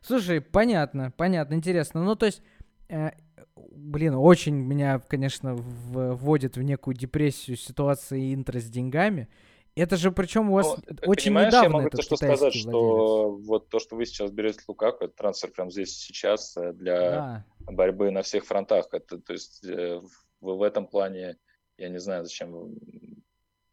Слушай, 0.00 0.40
понятно, 0.40 1.12
понятно, 1.16 1.54
интересно. 1.54 2.04
Ну, 2.04 2.14
то 2.14 2.26
есть, 2.26 2.42
э, 2.88 3.12
блин, 3.56 4.14
очень 4.14 4.54
меня, 4.54 4.98
конечно, 4.98 5.54
вводит 5.54 6.56
в 6.56 6.62
некую 6.62 6.94
депрессию 6.94 7.56
ситуации 7.56 8.34
интро 8.34 8.60
с 8.60 8.64
деньгами. 8.64 9.28
Это 9.76 9.96
же 9.96 10.12
причем 10.12 10.50
у 10.50 10.54
вас 10.54 10.76
ну, 10.76 10.96
очень 11.06 11.30
понимаешь, 11.30 11.48
недавно 11.48 11.66
я 11.66 11.72
могу 11.72 11.90
то 11.90 12.02
что 12.02 12.16
сказать, 12.16 12.38
владелец. 12.38 12.62
что 12.62 13.30
вот 13.30 13.68
то, 13.70 13.80
что 13.80 13.96
вы 13.96 14.06
сейчас 14.06 14.30
берете 14.30 14.60
Лукаку, 14.68 15.04
это 15.04 15.16
трансфер 15.16 15.50
прямо 15.50 15.70
здесь 15.70 15.96
сейчас 15.96 16.56
э, 16.56 16.72
для 16.74 17.10
да. 17.10 17.44
борьбы 17.72 18.12
на 18.12 18.22
всех 18.22 18.44
фронтах. 18.44 18.86
Это, 18.92 19.18
то 19.18 19.32
есть 19.32 19.64
э, 19.64 20.00
в, 20.44 20.58
в 20.58 20.62
этом 20.62 20.86
плане 20.86 21.36
я 21.78 21.88
не 21.88 21.98
знаю, 21.98 22.24
зачем 22.24 22.74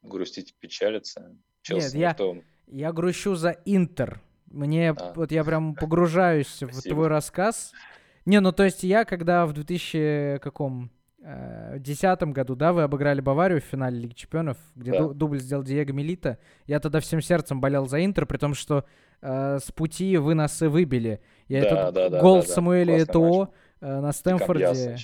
грустить, 0.01 0.55
печалиться. 0.59 1.35
Челси 1.61 1.97
Нет, 1.97 2.19
я, 2.19 2.35
я 2.67 2.91
грущу 2.91 3.35
за 3.35 3.51
Интер. 3.65 4.21
Мне 4.47 4.91
а. 4.91 5.13
вот 5.15 5.31
я 5.31 5.43
прям 5.43 5.75
погружаюсь 5.79 6.61
в 6.61 6.81
твой 6.81 7.07
рассказ. 7.07 7.73
Не, 8.25 8.39
ну 8.39 8.51
то 8.51 8.63
есть 8.63 8.83
я, 8.83 9.05
когда 9.05 9.45
в 9.45 9.53
2000 9.53 10.39
каком 10.39 10.91
э, 11.21 11.77
десятом 11.79 12.33
году, 12.33 12.55
да, 12.55 12.73
вы 12.73 12.83
обыграли 12.83 13.21
Баварию 13.21 13.61
в 13.61 13.65
финале 13.65 13.99
Лиги 13.99 14.13
Чемпионов, 14.13 14.57
где 14.75 14.91
да. 14.91 15.09
дубль 15.09 15.39
сделал 15.39 15.63
Диего 15.63 15.91
Милита. 15.91 16.39
Я 16.65 16.79
тогда 16.79 16.99
всем 16.99 17.21
сердцем 17.21 17.61
болел 17.61 17.87
за 17.87 18.03
Интер, 18.03 18.25
при 18.25 18.37
том, 18.37 18.53
что 18.53 18.85
э, 19.21 19.59
с 19.59 19.71
пути 19.71 20.17
вы 20.17 20.33
нас 20.33 20.61
и 20.61 20.65
выбили. 20.65 21.21
Я 21.47 21.61
да, 21.61 21.67
этот 21.67 22.11
да, 22.11 22.21
гол 22.21 22.41
да, 22.41 22.47
Самуэля 22.47 22.97
да. 22.97 23.03
Этоо 23.03 23.53
э, 23.79 23.99
на 23.99 24.11
Стэнфорде. 24.11 24.97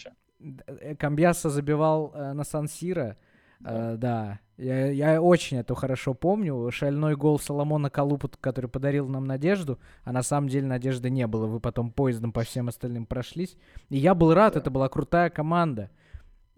Камбьяса 0.99 1.49
забивал 1.49 2.11
э, 2.13 2.33
на 2.33 2.43
Сан-Сиро. 2.43 3.17
Да. 3.59 3.71
Uh, 3.71 3.97
да, 3.97 4.39
я, 4.57 4.91
я 4.91 5.19
очень 5.19 5.57
это 5.57 5.73
хорошо 5.73 6.13
помню. 6.13 6.69
Шальной 6.69 7.15
гол 7.15 7.39
Соломона 7.39 7.89
Калупа, 7.89 8.29
который 8.39 8.69
подарил 8.69 9.07
нам 9.07 9.25
надежду, 9.25 9.79
а 10.03 10.11
на 10.11 10.21
самом 10.21 10.47
деле 10.47 10.67
надежды 10.67 11.09
не 11.09 11.25
было. 11.25 11.47
Вы 11.47 11.59
потом 11.59 11.91
поездом 11.91 12.31
по 12.31 12.43
всем 12.43 12.67
остальным 12.67 13.07
прошлись. 13.07 13.57
И 13.89 13.97
я 13.97 14.13
был 14.13 14.35
рад, 14.35 14.53
да. 14.53 14.59
это 14.59 14.69
была 14.69 14.89
крутая 14.89 15.31
команда. 15.31 15.89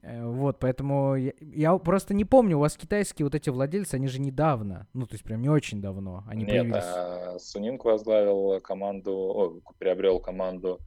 Э, 0.01 0.25
вот, 0.25 0.59
поэтому 0.59 1.15
я, 1.15 1.33
я 1.39 1.77
просто 1.77 2.13
не 2.13 2.25
помню, 2.25 2.57
у 2.57 2.61
вас 2.61 2.77
китайские 2.77 3.25
вот 3.25 3.35
эти 3.35 3.49
владельцы, 3.49 3.95
они 3.95 4.07
же 4.07 4.19
недавно, 4.19 4.87
ну, 4.93 5.05
то 5.05 5.15
есть 5.15 5.23
прям 5.23 5.41
не 5.41 5.49
очень 5.49 5.81
давно 5.81 6.23
они 6.27 6.45
Нет, 6.45 6.51
появились. 6.51 6.83
А, 6.85 7.37
Сунинг 7.39 7.83
возглавил 7.83 8.59
команду, 8.61 9.11
о, 9.11 9.73
приобрел 9.77 10.19
команду 10.19 10.79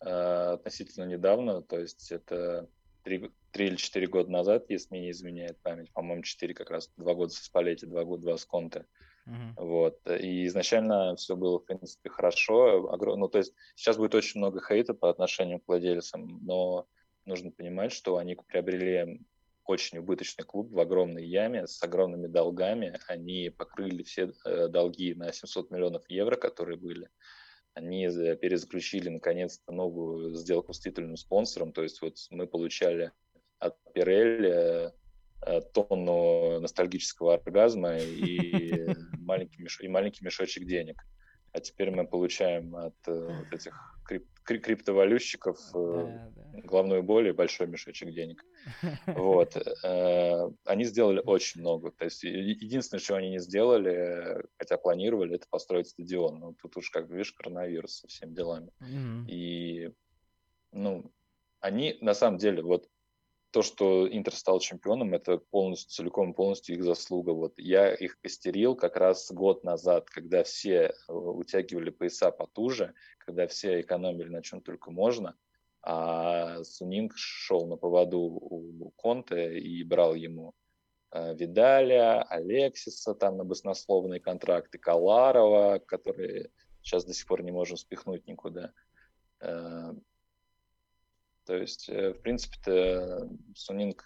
относительно 0.00 1.04
недавно, 1.04 1.62
то 1.62 1.78
есть 1.78 2.12
это 2.12 2.68
три, 3.02 3.30
три 3.52 3.66
или 3.68 3.76
четыре 3.76 4.06
года 4.06 4.30
назад, 4.30 4.66
если 4.68 4.88
мне 4.90 5.00
не 5.06 5.10
изменяет 5.10 5.58
память, 5.62 5.92
по-моему, 5.92 6.22
четыре 6.22 6.54
как 6.54 6.70
раз, 6.70 6.90
два 6.96 7.14
года 7.14 7.32
со 7.32 7.44
Спалетти, 7.44 7.86
два 7.86 8.04
года, 8.04 8.22
два 8.22 8.36
с 8.36 8.44
Конте. 8.44 8.86
Uh-huh. 9.26 9.54
Вот. 9.56 10.00
И 10.20 10.46
изначально 10.46 11.14
все 11.16 11.36
было, 11.36 11.58
в 11.58 11.64
принципе, 11.64 12.08
хорошо. 12.08 12.96
Ну, 12.98 13.28
то 13.28 13.38
есть 13.38 13.52
сейчас 13.74 13.96
будет 13.96 14.14
очень 14.14 14.40
много 14.40 14.62
хейта 14.66 14.94
по 14.94 15.10
отношению 15.10 15.60
к 15.60 15.68
владельцам, 15.68 16.40
но 16.44 16.86
нужно 17.26 17.50
понимать, 17.50 17.92
что 17.92 18.16
они 18.16 18.36
приобрели 18.36 19.20
очень 19.64 19.98
убыточный 19.98 20.44
клуб 20.44 20.72
в 20.72 20.80
огромной 20.80 21.26
яме 21.26 21.66
с 21.66 21.82
огромными 21.82 22.26
долгами. 22.26 22.98
Они 23.06 23.50
покрыли 23.50 24.02
все 24.02 24.32
э, 24.46 24.68
долги 24.68 25.14
на 25.14 25.30
700 25.30 25.70
миллионов 25.70 26.08
евро, 26.08 26.36
которые 26.36 26.78
были 26.78 27.10
они 27.78 28.06
перезаключили 28.36 29.08
наконец-то 29.08 29.72
новую 29.72 30.34
сделку 30.34 30.72
с 30.72 30.80
титульным 30.80 31.16
спонсором. 31.16 31.72
То 31.72 31.82
есть 31.82 32.02
вот 32.02 32.16
мы 32.30 32.46
получали 32.46 33.12
от 33.58 33.76
Pirelli 33.94 34.92
э, 35.46 35.60
тонну 35.72 36.60
ностальгического 36.60 37.34
оргазма 37.34 37.98
и 37.98 38.94
маленький, 39.18 39.62
меш... 39.62 39.80
и 39.80 39.88
маленький 39.88 40.24
мешочек 40.24 40.64
денег. 40.64 41.02
А 41.52 41.60
теперь 41.60 41.90
мы 41.90 42.06
получаем 42.06 42.76
от 42.76 42.96
э, 43.06 43.12
вот 43.12 43.52
этих 43.52 43.98
крип 44.04 44.26
криптовалютчиков 44.44 45.58
э, 45.74 45.92
да, 45.94 46.32
да. 46.34 46.60
головную 46.62 47.02
боль 47.02 47.28
и 47.28 47.32
большой 47.32 47.66
мешочек 47.66 48.10
денег. 48.12 48.44
Вот. 49.06 49.56
Э, 49.84 50.50
они 50.64 50.84
сделали 50.84 51.20
очень 51.24 51.60
много. 51.60 51.90
То 51.90 52.04
есть 52.04 52.24
единственное, 52.24 53.00
что 53.00 53.16
они 53.16 53.30
не 53.30 53.40
сделали, 53.40 54.42
хотя 54.56 54.78
планировали, 54.78 55.36
это 55.36 55.46
построить 55.50 55.88
стадион. 55.88 56.38
Но 56.38 56.54
тут 56.54 56.76
уж, 56.78 56.90
как 56.90 57.10
видишь, 57.10 57.32
коронавирус 57.32 57.98
со 57.98 58.08
всеми 58.08 58.34
делами. 58.34 58.70
И, 59.28 59.90
ну, 60.72 61.12
они 61.60 61.98
на 62.00 62.14
самом 62.14 62.38
деле, 62.38 62.62
вот 62.62 62.88
то, 63.50 63.62
что 63.62 64.06
Интер 64.08 64.34
стал 64.34 64.60
чемпионом, 64.60 65.14
это 65.14 65.38
полностью, 65.38 65.90
целиком 65.90 66.34
полностью 66.34 66.76
их 66.76 66.84
заслуга. 66.84 67.30
Вот 67.30 67.54
я 67.58 67.94
их 67.94 68.20
костерил 68.20 68.76
как 68.76 68.96
раз 68.96 69.30
год 69.30 69.64
назад, 69.64 70.10
когда 70.10 70.42
все 70.42 70.92
э, 71.08 71.12
утягивали 71.12 71.90
пояса 71.90 72.30
потуже, 72.30 72.94
когда 73.18 73.46
все 73.46 73.80
экономили 73.80 74.28
на 74.28 74.42
чем 74.42 74.60
только 74.60 74.90
можно, 74.90 75.34
а 75.82 76.62
Сунинг 76.64 77.16
шел 77.16 77.66
на 77.66 77.76
поводу 77.76 78.18
у 78.18 78.90
Конте 78.96 79.58
и 79.58 79.82
брал 79.82 80.14
ему 80.14 80.52
э, 81.12 81.34
Видаля, 81.34 82.22
Алексиса 82.24 83.14
там 83.14 83.38
на 83.38 83.44
баснословные 83.44 84.20
контракты, 84.20 84.78
Каларова, 84.78 85.78
которые 85.78 86.50
сейчас 86.82 87.04
до 87.04 87.14
сих 87.14 87.26
пор 87.26 87.42
не 87.42 87.52
можем 87.52 87.78
спихнуть 87.78 88.26
никуда. 88.26 88.72
То 91.48 91.56
есть, 91.56 91.88
э, 91.88 92.12
в 92.12 92.20
принципе-то, 92.20 93.26
Сунинг 93.56 94.04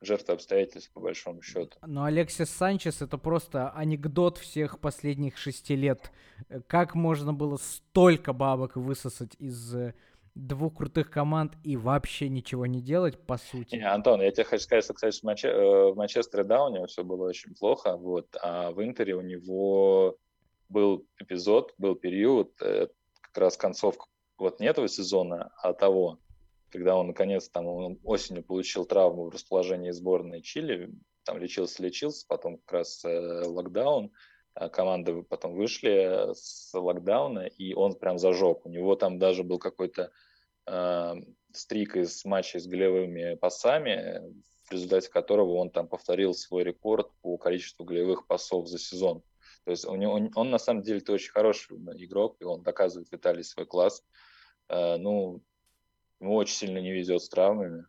жертва 0.00 0.34
обстоятельств, 0.34 0.92
по 0.92 0.98
большому 0.98 1.40
счету. 1.40 1.78
Но 1.86 2.02
Алексис 2.02 2.50
Санчес— 2.50 3.00
это 3.02 3.18
просто 3.18 3.70
анекдот 3.70 4.36
всех 4.36 4.80
последних 4.80 5.36
шести 5.38 5.76
лет. 5.76 6.10
Э, 6.48 6.60
как 6.66 6.96
можно 6.96 7.32
было 7.32 7.56
столько 7.56 8.32
бабок 8.32 8.74
высосать 8.74 9.36
из 9.38 9.72
э, 9.76 9.94
двух 10.34 10.78
крутых 10.78 11.08
команд 11.08 11.52
и 11.62 11.76
вообще 11.76 12.28
ничего 12.28 12.66
не 12.66 12.80
делать, 12.80 13.16
по 13.16 13.38
сути. 13.38 13.76
Не, 13.76 13.88
Антон, 13.88 14.20
я 14.20 14.32
тебе 14.32 14.42
хочу 14.42 14.64
сказать, 14.64 14.82
что, 14.82 14.94
кстати, 14.94 15.20
в, 15.20 15.22
Манче... 15.22 15.52
в 15.52 15.94
Манчестере, 15.94 16.42
да, 16.42 16.64
у 16.64 16.74
него 16.74 16.86
все 16.86 17.04
было 17.04 17.28
очень 17.28 17.54
плохо, 17.54 17.96
вот, 17.96 18.26
а 18.42 18.72
в 18.72 18.82
Интере 18.82 19.14
у 19.14 19.20
него 19.20 20.16
был 20.68 21.06
эпизод, 21.20 21.74
был 21.78 21.94
период, 21.94 22.52
как 22.58 22.90
раз 23.36 23.56
концовка 23.56 24.06
вот 24.42 24.58
не 24.58 24.66
этого 24.66 24.88
сезона, 24.88 25.52
а 25.56 25.72
того, 25.72 26.18
когда 26.72 26.96
он 26.96 27.08
наконец 27.08 27.48
там 27.48 27.66
он 27.66 28.00
осенью 28.02 28.42
получил 28.42 28.86
травму 28.86 29.26
в 29.26 29.28
расположении 29.28 29.90
сборной 29.90 30.40
Чили, 30.40 30.90
там 31.24 31.38
лечился, 31.38 31.82
лечился, 31.82 32.26
потом 32.26 32.58
как 32.58 32.72
раз 32.72 33.04
э, 33.04 33.44
локдаун, 33.46 34.10
а 34.54 34.68
команды 34.68 35.22
потом 35.22 35.54
вышли 35.54 36.32
с 36.34 36.72
локдауна, 36.74 37.46
и 37.46 37.74
он 37.74 37.94
прям 37.94 38.18
зажег. 38.18 38.66
У 38.66 38.70
него 38.70 38.96
там 38.96 39.18
даже 39.18 39.44
был 39.44 39.58
какой-то 39.58 40.10
э, 40.66 41.14
стрик 41.52 41.96
из 41.96 42.24
матчей 42.24 42.58
с 42.58 42.66
голевыми 42.66 43.34
пасами, 43.34 44.22
в 44.64 44.72
результате 44.72 45.10
которого 45.10 45.54
он 45.56 45.70
там 45.70 45.86
повторил 45.86 46.34
свой 46.34 46.64
рекорд 46.64 47.10
по 47.20 47.36
количеству 47.36 47.84
голевых 47.84 48.26
пасов 48.26 48.66
за 48.66 48.78
сезон. 48.78 49.22
То 49.64 49.70
есть 49.70 49.84
у 49.84 49.94
него, 49.94 50.14
он, 50.14 50.30
он 50.34 50.50
на 50.50 50.58
самом 50.58 50.82
деле-то 50.82 51.12
очень 51.12 51.30
хороший 51.30 51.76
игрок, 51.76 52.36
и 52.40 52.44
он 52.44 52.62
доказывает 52.62 53.12
Виталий 53.12 53.44
свой 53.44 53.66
класс. 53.66 54.02
Э, 54.68 54.96
ну, 54.96 55.42
ему 56.22 56.36
очень 56.36 56.54
сильно 56.54 56.78
не 56.78 56.92
везет 56.92 57.22
с 57.22 57.28
травмами. 57.28 57.86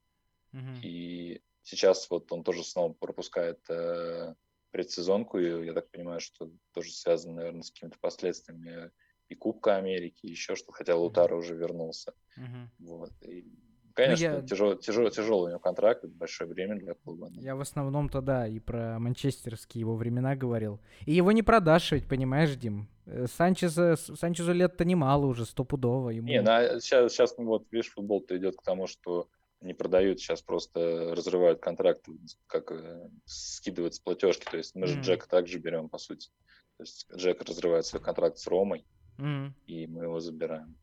Mm-hmm. 0.54 0.82
И 0.82 1.42
сейчас 1.62 2.10
вот 2.10 2.32
он 2.32 2.44
тоже 2.44 2.64
снова 2.64 2.94
пропускает 2.94 3.60
э, 3.70 4.34
предсезонку, 4.72 5.38
и 5.38 5.66
я 5.66 5.74
так 5.74 5.90
понимаю, 5.92 6.20
что 6.20 6.52
тоже 6.74 6.92
связано, 6.92 7.36
наверное, 7.36 7.62
с 7.62 7.72
какими-то 7.72 7.98
последствиями 8.00 8.92
и 9.30 9.36
Кубка 9.36 9.78
Америки, 9.78 10.26
и 10.26 10.32
еще 10.32 10.56
что, 10.56 10.72
хотя 10.72 10.96
Лутара 10.96 11.36
mm-hmm. 11.36 11.40
уже 11.40 11.56
вернулся. 11.56 12.14
Mm-hmm. 12.38 12.68
Вот. 12.80 13.12
И, 13.22 13.48
конечно, 13.94 14.30
ну, 14.30 14.36
я... 14.36 14.42
тяжел, 14.42 14.76
тяжел, 14.78 15.10
тяжелый 15.10 15.46
у 15.46 15.50
него 15.50 15.60
контракт, 15.60 16.06
большое 16.06 16.50
время 16.50 16.76
для 16.76 16.94
клуба. 16.94 17.30
Я 17.36 17.56
в 17.56 17.62
основном-то, 17.62 18.22
да, 18.22 18.48
и 18.48 18.60
про 18.60 19.00
манчестерские 19.00 19.82
его 19.82 19.96
времена 19.96 20.36
говорил. 20.36 20.80
И 21.06 21.14
его 21.14 21.32
не 21.32 21.44
продашь 21.44 21.92
ведь, 21.92 22.08
понимаешь, 22.08 22.56
Дим? 22.56 22.90
Э, 23.06 23.28
Санчеза, 23.28 23.96
Санчезу 23.96 24.54
лет-то 24.54 24.86
немало 24.86 25.26
уже, 25.26 25.46
стопудово. 25.46 26.10
Ему... 26.10 26.28
Не, 26.28 26.42
на, 26.42 26.80
сейчас, 26.80 27.14
сейчас, 27.14 27.36
вот, 27.38 27.66
видишь, 27.72 27.92
футбол-то 27.92 28.38
идет 28.38 28.58
к 28.58 28.64
тому, 28.64 28.88
что 28.88 29.28
не 29.64 29.74
продают, 29.74 30.20
сейчас 30.20 30.42
просто 30.42 31.16
разрывают 31.16 31.60
контракты, 31.60 32.14
как 32.48 32.72
э, 32.72 33.10
скидывают 33.26 33.96
с 33.96 34.00
платежки. 34.00 34.46
То 34.50 34.58
есть 34.58 34.76
мы 34.76 34.88
же 34.88 34.98
mm-hmm. 34.98 35.04
Джека 35.04 35.28
также 35.28 35.60
берем, 35.60 35.90
по 35.90 35.98
сути. 35.98 36.30
То 36.78 36.84
есть 36.84 37.08
Джек 37.16 37.42
разрывает 37.42 37.86
свой 37.86 38.02
контракт 38.02 38.38
с 38.38 38.48
Ромой, 38.48 38.86
mm-hmm. 39.18 39.52
и 39.68 39.88
мы 39.88 40.04
его 40.04 40.20
забираем. 40.20 40.76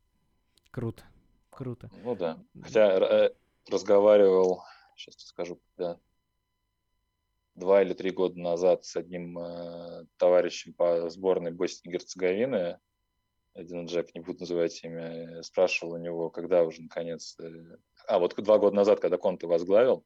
Круто, 0.71 1.03
круто. 1.51 1.89
Ну 2.03 2.15
да. 2.15 2.43
Хотя 2.61 2.97
э, 2.97 3.29
разговаривал, 3.69 4.63
сейчас 4.95 5.15
скажу, 5.19 5.59
да, 5.77 5.99
два 7.55 7.81
или 7.83 7.93
три 7.93 8.11
года 8.11 8.39
назад 8.39 8.85
с 8.85 8.95
одним 8.95 9.37
э, 9.37 10.05
товарищем 10.17 10.73
по 10.73 11.09
сборной 11.09 11.51
Боснии 11.51 11.91
и 11.91 11.93
Герцеговины, 11.93 12.79
один 13.53 13.85
Джек, 13.85 14.15
не 14.15 14.21
буду 14.21 14.39
называть 14.41 14.81
имя, 14.83 15.39
э, 15.39 15.43
спрашивал 15.43 15.93
у 15.93 15.97
него, 15.97 16.29
когда 16.29 16.63
уже 16.63 16.81
наконец... 16.81 17.37
Э, 17.39 17.77
а, 18.07 18.19
вот 18.19 18.35
два 18.35 18.57
года 18.57 18.75
назад, 18.75 18.99
когда 18.99 19.17
Конте 19.17 19.47
возглавил, 19.47 20.05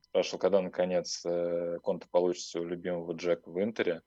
спрашивал, 0.00 0.38
когда 0.38 0.60
наконец 0.62 1.22
э, 1.24 1.78
Конте 1.82 2.08
получит 2.10 2.44
своего 2.44 2.68
любимого 2.70 3.12
Джека 3.12 3.50
в 3.50 3.62
Интере. 3.62 4.02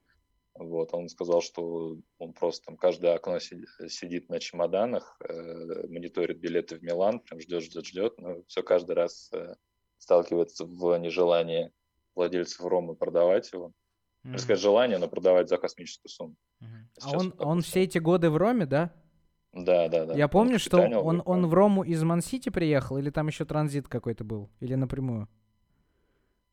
Вот, 0.54 0.92
он 0.92 1.08
сказал, 1.08 1.40
что 1.40 1.96
он 2.18 2.32
просто 2.32 2.66
там 2.66 2.76
каждое 2.76 3.14
окно 3.14 3.38
сидит 3.38 4.28
на 4.28 4.40
чемоданах, 4.40 5.16
э, 5.20 5.86
мониторит 5.88 6.38
билеты 6.38 6.76
в 6.76 6.82
Милан, 6.82 7.20
прям 7.20 7.40
ждет, 7.40 7.62
ждет, 7.62 7.86
ждет, 7.86 8.18
но 8.18 8.42
все 8.46 8.62
каждый 8.62 8.92
раз 8.92 9.30
э, 9.32 9.54
сталкивается 9.98 10.64
в 10.64 10.98
нежелании 10.98 11.72
владельцев 12.14 12.64
Ромы 12.66 12.94
продавать 12.96 13.52
его. 13.52 13.72
Mm-hmm. 14.26 14.38
Сказать 14.38 14.60
желание, 14.60 14.98
но 14.98 15.08
продавать 15.08 15.48
за 15.48 15.56
космическую 15.56 16.10
сумму. 16.10 16.36
Mm-hmm. 16.62 16.66
А 17.02 17.16
он, 17.16 17.34
он 17.38 17.62
все 17.62 17.84
эти 17.84 17.98
годы 17.98 18.28
в 18.28 18.36
Роме, 18.36 18.66
да? 18.66 18.92
Да, 19.52 19.88
да, 19.88 20.06
да. 20.06 20.14
Я 20.14 20.28
помню, 20.28 20.54
он 20.54 20.58
что 20.58 20.78
он, 20.78 21.22
он 21.24 21.46
в 21.46 21.54
Рому 21.54 21.82
из 21.82 22.02
Мансити 22.02 22.50
приехал, 22.50 22.98
или 22.98 23.10
там 23.10 23.28
еще 23.28 23.44
транзит 23.44 23.88
какой-то 23.88 24.24
был, 24.24 24.50
или 24.60 24.74
напрямую? 24.74 25.28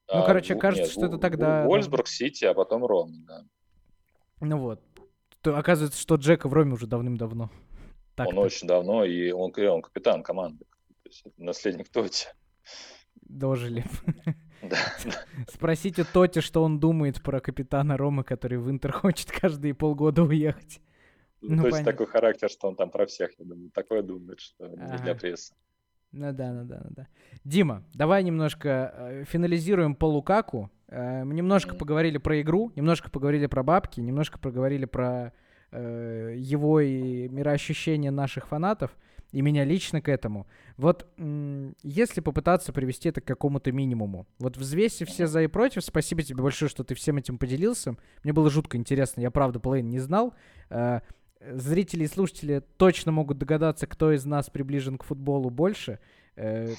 Ну, 0.08 0.14
а, 0.14 0.20
ну, 0.20 0.26
короче, 0.26 0.56
в, 0.56 0.60
кажется, 0.60 0.86
нет, 0.86 0.92
что 0.92 1.06
это 1.08 1.18
тогда... 1.18 1.66
Вольсбург, 1.66 2.08
Сити, 2.08 2.46
а 2.46 2.54
потом 2.54 2.86
Ром, 2.86 3.26
да. 3.26 3.44
Ну 4.39 4.58
вот. 4.58 4.82
То, 5.41 5.58
оказывается, 5.58 6.00
что 6.00 6.15
Джека 6.15 6.50
в 6.50 6.54
Роме 6.54 6.73
уже 6.73 6.88
давным-давно. 6.88 7.50
Он 8.17 8.38
очень 8.39 8.67
давно, 8.67 9.06
и 9.06 9.32
он, 9.32 9.54
он 9.58 9.82
капитан 9.82 10.23
команды. 10.23 10.65
То 11.04 11.10
есть, 11.10 11.23
наследник 11.38 11.89
Тоти. 11.89 12.28
Дожили. 13.21 13.86
Спросите 15.50 16.04
Тоти, 16.04 16.39
что 16.41 16.63
он 16.63 16.80
думает 16.80 17.21
про 17.21 17.39
капитана 17.39 17.97
Ромы, 17.97 18.23
который 18.23 18.58
в 18.58 18.69
Интер 18.69 18.91
хочет 18.91 19.32
каждые 19.32 19.73
полгода 19.73 20.23
уехать. 20.23 20.82
Ну, 21.41 21.62
То 21.62 21.67
есть 21.67 21.86
такой 21.86 22.08
характер, 22.08 22.50
что 22.50 22.67
он 22.67 22.76
там 22.76 22.89
про 22.89 23.06
всех, 23.06 23.32
я 23.38 23.45
думаю, 23.45 23.69
такое 23.71 24.02
думает, 24.02 24.39
что 24.39 24.65
ага. 24.65 24.91
не 24.93 25.04
для 25.04 25.15
прессы. 25.15 25.54
Ну 26.12 26.32
да, 26.34 26.54
ну 26.54 26.63
да, 26.63 26.82
ну 26.84 26.89
да. 26.91 27.08
Дима, 27.43 27.84
давай 27.93 28.24
немножко 28.24 28.93
э, 28.96 29.24
финализируем 29.26 29.96
по 29.96 30.06
Лукаку. 30.06 30.72
Э, 30.88 31.24
мы 31.24 31.34
немножко 31.34 31.76
mm-hmm. 31.76 31.78
поговорили 31.78 32.17
про 32.17 32.41
игру, 32.41 32.72
немножко 32.76 33.10
поговорили 33.10 33.46
про 33.48 33.63
бабки, 33.63 34.00
немножко 34.00 34.39
поговорили 34.39 34.86
про 34.86 35.34
э, 35.72 36.36
его 36.38 36.80
и 36.80 37.28
мироощущение 37.28 38.12
наших 38.12 38.48
фанатов 38.48 38.96
и 39.32 39.41
меня 39.41 39.65
лично 39.65 40.02
к 40.02 40.10
этому. 40.10 40.48
Вот 40.78 41.08
если 41.84 42.22
попытаться 42.22 42.72
привести 42.72 43.10
это 43.10 43.22
к 43.22 43.26
какому-то 43.26 43.72
минимуму, 43.72 44.26
вот 44.39 44.58
взвеси 44.58 45.06
все 45.06 45.28
за 45.28 45.43
и 45.43 45.48
против, 45.48 45.84
спасибо 45.84 46.24
тебе 46.24 46.41
большое, 46.41 46.70
что 46.70 46.84
ты 46.84 46.96
всем 46.96 47.17
этим 47.17 47.38
поделился. 47.38 47.98
Мне 48.24 48.34
было 48.34 48.50
жутко 48.50 48.78
интересно, 48.78 49.22
я 49.22 49.32
правда 49.32 49.60
половину 49.60 49.89
не 49.89 50.00
знал. 50.00 50.34
Э, 50.70 51.01
зрители 51.40 52.04
и 52.04 52.08
слушатели 52.08 52.64
точно 52.78 53.12
могут 53.12 53.38
догадаться, 53.38 53.88
кто 53.88 54.12
из 54.12 54.26
нас 54.26 54.50
приближен 54.50 54.98
к 54.98 55.04
футболу 55.04 55.50
больше, 55.50 56.00
э, 56.36 56.74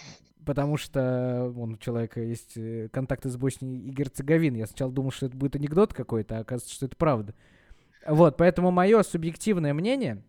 потому 0.44 0.76
что 0.76 1.48
вон, 1.50 1.74
у 1.74 1.76
человека 1.76 2.20
есть 2.20 2.56
э, 2.56 2.88
контакты 2.92 3.28
с 3.28 3.36
Боснией 3.36 3.88
и 3.88 3.90
Герцеговиной. 3.90 4.60
Я 4.60 4.66
сначала 4.66 4.92
думал, 4.92 5.10
что 5.10 5.26
это 5.26 5.36
будет 5.36 5.56
анекдот 5.56 5.94
какой-то, 5.94 6.38
а 6.38 6.40
оказывается, 6.40 6.74
что 6.74 6.86
это 6.86 6.96
правда. 6.96 7.34
Вот, 8.06 8.36
поэтому 8.36 8.70
мое 8.70 9.02
субъективное 9.02 9.74
мнение, 9.74 10.22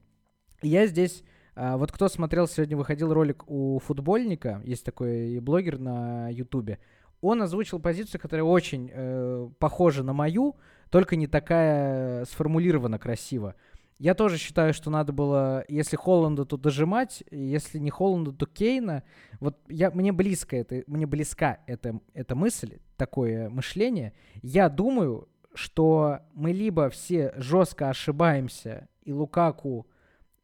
я 0.61 0.87
здесь 0.87 1.23
а, 1.61 1.75
вот 1.75 1.91
кто 1.91 2.07
смотрел, 2.07 2.47
сегодня 2.47 2.77
выходил 2.77 3.13
ролик 3.13 3.43
у 3.47 3.79
футбольника, 3.79 4.61
есть 4.63 4.85
такой 4.85 5.39
блогер 5.39 5.77
на 5.77 6.29
ютубе, 6.29 6.79
он 7.19 7.41
озвучил 7.41 7.79
позицию, 7.79 8.21
которая 8.21 8.45
очень 8.45 8.89
э, 8.93 9.49
похожа 9.59 10.03
на 10.03 10.13
мою, 10.13 10.55
только 10.89 11.17
не 11.17 11.27
такая 11.27 12.23
сформулирована 12.23 12.97
красиво. 12.97 13.55
Я 13.99 14.13
тоже 14.13 14.37
считаю, 14.37 14.73
что 14.73 14.89
надо 14.89 15.11
было, 15.11 15.65
если 15.67 15.97
Холланду, 15.97 16.45
то 16.45 16.55
дожимать, 16.55 17.21
если 17.31 17.79
не 17.79 17.89
Холланду, 17.89 18.31
то 18.31 18.45
Кейна. 18.45 19.03
Вот 19.41 19.57
я, 19.67 19.91
мне 19.91 20.13
близко 20.13 20.55
это, 20.55 20.83
мне 20.87 21.05
близка 21.05 21.59
эта, 21.67 21.99
эта 22.13 22.33
мысль, 22.33 22.79
такое 22.95 23.49
мышление. 23.49 24.13
Я 24.41 24.69
думаю, 24.69 25.27
что 25.53 26.19
мы 26.33 26.53
либо 26.53 26.89
все 26.89 27.33
жестко 27.35 27.89
ошибаемся, 27.89 28.87
и 29.03 29.11
Лукаку, 29.11 29.85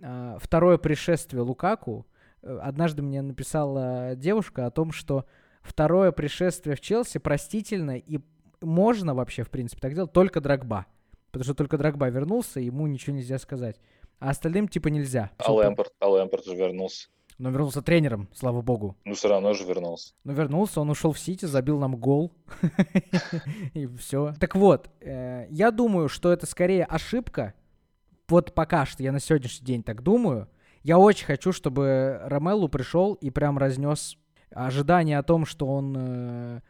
э, 0.01 0.38
второе 0.41 0.78
пришествие 0.78 1.41
Лукаку, 1.41 2.06
э, 2.41 2.60
однажды 2.62 3.03
мне 3.03 3.22
написала 3.22 4.16
девушка 4.16 4.66
о 4.66 4.72
том, 4.72 4.91
что 4.91 5.26
второе 5.62 6.12
пришествие 6.12 6.76
в 6.76 6.82
Челси 6.82 7.20
простительно 7.20 7.97
и 7.97 8.20
можно 8.62 9.14
вообще, 9.14 9.43
в 9.43 9.49
принципе, 9.49 9.80
так 9.80 9.93
делать 9.93 10.12
только 10.12 10.41
Драгба. 10.41 10.88
Потому 11.36 11.44
что 11.44 11.54
только 11.54 11.78
Драгба 11.78 12.08
вернулся, 12.08 12.62
ему 12.62 12.88
ничего 12.88 13.14
нельзя 13.14 13.38
сказать. 13.40 13.76
А 14.20 14.30
остальным 14.30 14.70
типа 14.70 14.88
нельзя. 14.88 15.32
А 15.38 15.52
Лэмпорт, 15.52 15.92
а 16.00 16.08
Лэмпорт 16.08 16.46
же 16.46 16.56
вернулся. 16.56 17.10
Но 17.38 17.50
вернулся 17.50 17.82
тренером, 17.82 18.30
слава 18.34 18.62
богу. 18.62 18.96
Ну, 19.04 19.16
все 19.16 19.28
равно 19.28 19.52
же 19.52 19.66
вернулся. 19.66 20.14
Ну, 20.24 20.32
вернулся, 20.32 20.80
он 20.80 20.90
ушел 20.92 21.12
в 21.12 21.20
Сити, 21.20 21.44
забил 21.44 21.78
нам 21.78 21.98
гол. 21.98 22.32
И 23.74 23.86
все. 23.98 24.34
Так 24.40 24.56
вот, 24.56 24.90
э, 25.02 25.48
я 25.50 25.72
думаю, 25.72 26.08
что 26.08 26.32
это 26.32 26.46
скорее 26.46 26.86
ошибка. 26.86 27.54
Вот 28.30 28.54
пока 28.54 28.86
что 28.86 29.04
я 29.04 29.12
на 29.12 29.20
сегодняшний 29.20 29.66
день 29.66 29.84
так 29.84 30.04
думаю. 30.04 30.48
Я 30.84 30.98
очень 30.98 31.26
хочу, 31.26 31.52
чтобы 31.52 32.22
Ромеллу 32.24 32.70
пришел 32.70 33.16
и 33.16 33.30
прям 33.30 33.58
разнес 33.58 34.18
ожидание 34.52 35.20
о 35.20 35.24
том, 35.24 35.46
что 35.46 35.68
он 35.68 35.96
э, 35.98 36.62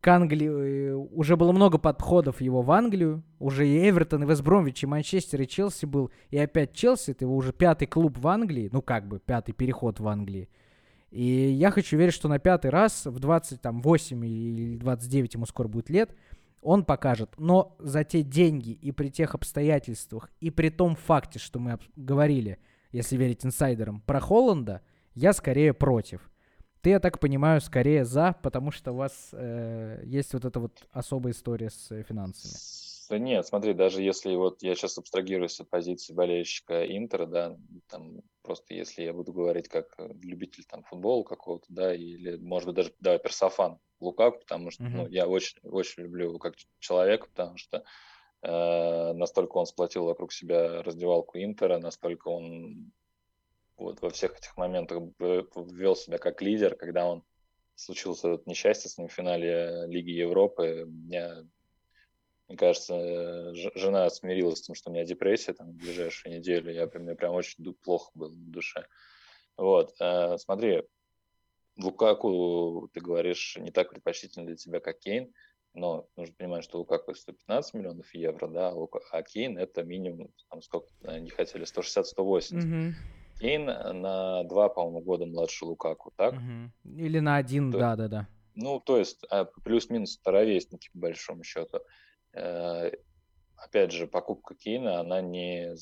к 0.00 0.08
Англии 0.08 0.92
уже 0.92 1.36
было 1.36 1.52
много 1.52 1.76
подходов 1.76 2.40
его 2.40 2.62
в 2.62 2.70
Англию. 2.70 3.22
Уже 3.38 3.68
и 3.68 3.88
Эвертон, 3.88 4.24
и 4.24 4.26
Вестбромвич, 4.26 4.82
и 4.82 4.86
Манчестер, 4.86 5.42
и 5.42 5.46
Челси 5.46 5.84
был. 5.84 6.10
И 6.30 6.38
опять 6.38 6.72
Челси, 6.72 7.10
это 7.10 7.24
его 7.24 7.36
уже 7.36 7.52
пятый 7.52 7.86
клуб 7.86 8.18
в 8.18 8.26
Англии. 8.26 8.70
Ну, 8.72 8.80
как 8.80 9.06
бы, 9.06 9.20
пятый 9.20 9.52
переход 9.52 10.00
в 10.00 10.08
Англии. 10.08 10.48
И 11.10 11.24
я 11.24 11.70
хочу 11.70 11.98
верить, 11.98 12.14
что 12.14 12.28
на 12.28 12.38
пятый 12.38 12.70
раз 12.70 13.04
в 13.04 13.18
28 13.18 14.24
или 14.26 14.76
29 14.78 15.34
ему 15.34 15.44
скоро 15.44 15.68
будет 15.68 15.90
лет, 15.90 16.14
он 16.62 16.84
покажет. 16.84 17.34
Но 17.36 17.76
за 17.78 18.04
те 18.04 18.22
деньги 18.22 18.70
и 18.70 18.92
при 18.92 19.08
тех 19.08 19.34
обстоятельствах, 19.34 20.30
и 20.40 20.50
при 20.50 20.70
том 20.70 20.96
факте, 20.96 21.38
что 21.38 21.58
мы 21.58 21.78
говорили, 21.96 22.58
если 22.92 23.16
верить 23.16 23.44
инсайдерам, 23.44 24.00
про 24.00 24.20
Холланда, 24.20 24.82
я 25.14 25.32
скорее 25.32 25.74
против. 25.74 26.29
Ты, 26.82 26.90
я 26.90 27.00
так 27.00 27.20
понимаю, 27.20 27.60
скорее 27.60 28.04
за, 28.04 28.36
потому 28.42 28.70
что 28.70 28.92
у 28.92 28.96
вас 28.96 29.30
э, 29.32 30.02
есть 30.04 30.32
вот 30.32 30.44
эта 30.44 30.60
вот 30.60 30.72
особая 30.92 31.32
история 31.32 31.70
с 31.70 31.90
э, 31.90 32.02
финансами. 32.02 32.54
Да 33.10 33.18
нет, 33.18 33.44
смотри, 33.44 33.74
даже 33.74 34.02
если 34.02 34.34
вот 34.36 34.62
я 34.62 34.76
сейчас 34.76 34.96
абстрагируюсь 34.96 35.58
от 35.60 35.68
позиции 35.68 36.14
болельщика 36.14 36.86
Интера, 36.86 37.26
да, 37.26 37.56
там 37.88 38.20
просто 38.42 38.74
если 38.74 39.02
я 39.02 39.12
буду 39.12 39.32
говорить 39.32 39.68
как 39.68 39.86
э, 39.98 40.08
любитель 40.22 40.64
там 40.64 40.84
футбола 40.84 41.24
какого-то, 41.24 41.66
да, 41.68 41.92
или 41.92 42.36
может 42.36 42.68
быть 42.68 42.76
даже 42.76 42.92
да, 43.00 43.18
персофан 43.18 43.78
Лукаку, 43.98 44.38
потому 44.38 44.70
что 44.70 44.84
uh-huh. 44.84 44.90
ну, 44.90 45.08
я 45.08 45.26
очень 45.26 45.58
очень 45.64 46.04
люблю 46.04 46.28
его 46.28 46.38
как 46.38 46.54
человека, 46.78 47.26
потому 47.34 47.56
что 47.56 47.84
э, 48.42 49.12
настолько 49.12 49.58
он 49.58 49.66
сплотил 49.66 50.04
вокруг 50.04 50.32
себя 50.32 50.82
раздевалку 50.82 51.36
Интера, 51.36 51.78
настолько 51.78 52.28
он 52.28 52.92
вот 53.80 54.02
во 54.02 54.10
всех 54.10 54.36
этих 54.36 54.56
моментах 54.56 55.02
вел 55.18 55.96
себя 55.96 56.18
как 56.18 56.42
лидер, 56.42 56.76
когда 56.76 57.06
он 57.06 57.24
случился 57.74 58.32
это 58.32 58.42
несчастье 58.46 58.90
с 58.90 58.98
ним 58.98 59.08
в 59.08 59.12
финале 59.12 59.86
Лиги 59.86 60.10
Европы. 60.10 60.84
Меня, 60.86 61.46
мне 62.46 62.58
кажется, 62.58 63.54
жена 63.54 64.10
смирилась 64.10 64.58
с 64.58 64.62
тем, 64.62 64.74
что 64.74 64.90
у 64.90 64.92
меня 64.92 65.04
депрессия 65.04 65.54
там 65.54 65.70
в 65.70 65.76
ближайшую 65.76 66.36
неделю. 66.36 66.72
Я, 66.72 66.88
мне 66.92 67.14
прям 67.14 67.34
очень 67.34 67.74
плохо 67.74 68.10
было 68.14 68.30
на 68.30 68.52
душе. 68.52 68.86
Вот, 69.56 69.94
э, 70.00 70.36
смотри, 70.38 70.82
Лукаку, 71.76 72.90
ты 72.92 73.00
говоришь, 73.00 73.56
не 73.58 73.70
так 73.70 73.90
предпочтительно 73.90 74.46
для 74.46 74.56
тебя, 74.56 74.80
как 74.80 74.98
Кейн, 74.98 75.32
но 75.72 76.08
нужно 76.16 76.34
понимать, 76.34 76.64
что 76.64 76.78
Лукаку 76.78 77.14
115 77.14 77.74
миллионов 77.74 78.14
евро, 78.14 78.48
да, 78.48 78.74
а 79.12 79.22
Кейн 79.22 79.56
это 79.56 79.82
минимум, 79.82 80.32
там 80.50 80.62
сколько 80.62 80.88
они 81.04 81.30
хотели, 81.30 81.64
160-180. 81.64 82.52
Mm-hmm. 82.52 82.92
Кейн 83.40 83.64
на 83.64 84.44
два, 84.44 84.68
по-моему, 84.68 85.00
года 85.00 85.26
младше 85.26 85.64
Лукаку, 85.64 86.12
так? 86.16 86.34
Угу. 86.34 86.96
Или 86.98 87.20
на 87.20 87.36
один, 87.36 87.70
да-да-да. 87.70 88.28
Ну, 88.54 88.80
то 88.80 88.98
есть 88.98 89.24
а, 89.30 89.46
плюс-минус 89.64 90.20
ровесники, 90.24 90.90
по 90.92 90.98
большому 90.98 91.42
счету. 91.44 91.80
Э, 92.34 92.90
опять 93.56 93.92
же, 93.92 94.06
покупка 94.06 94.54
Кейна, 94.54 95.00
она 95.00 95.22
не 95.22 95.74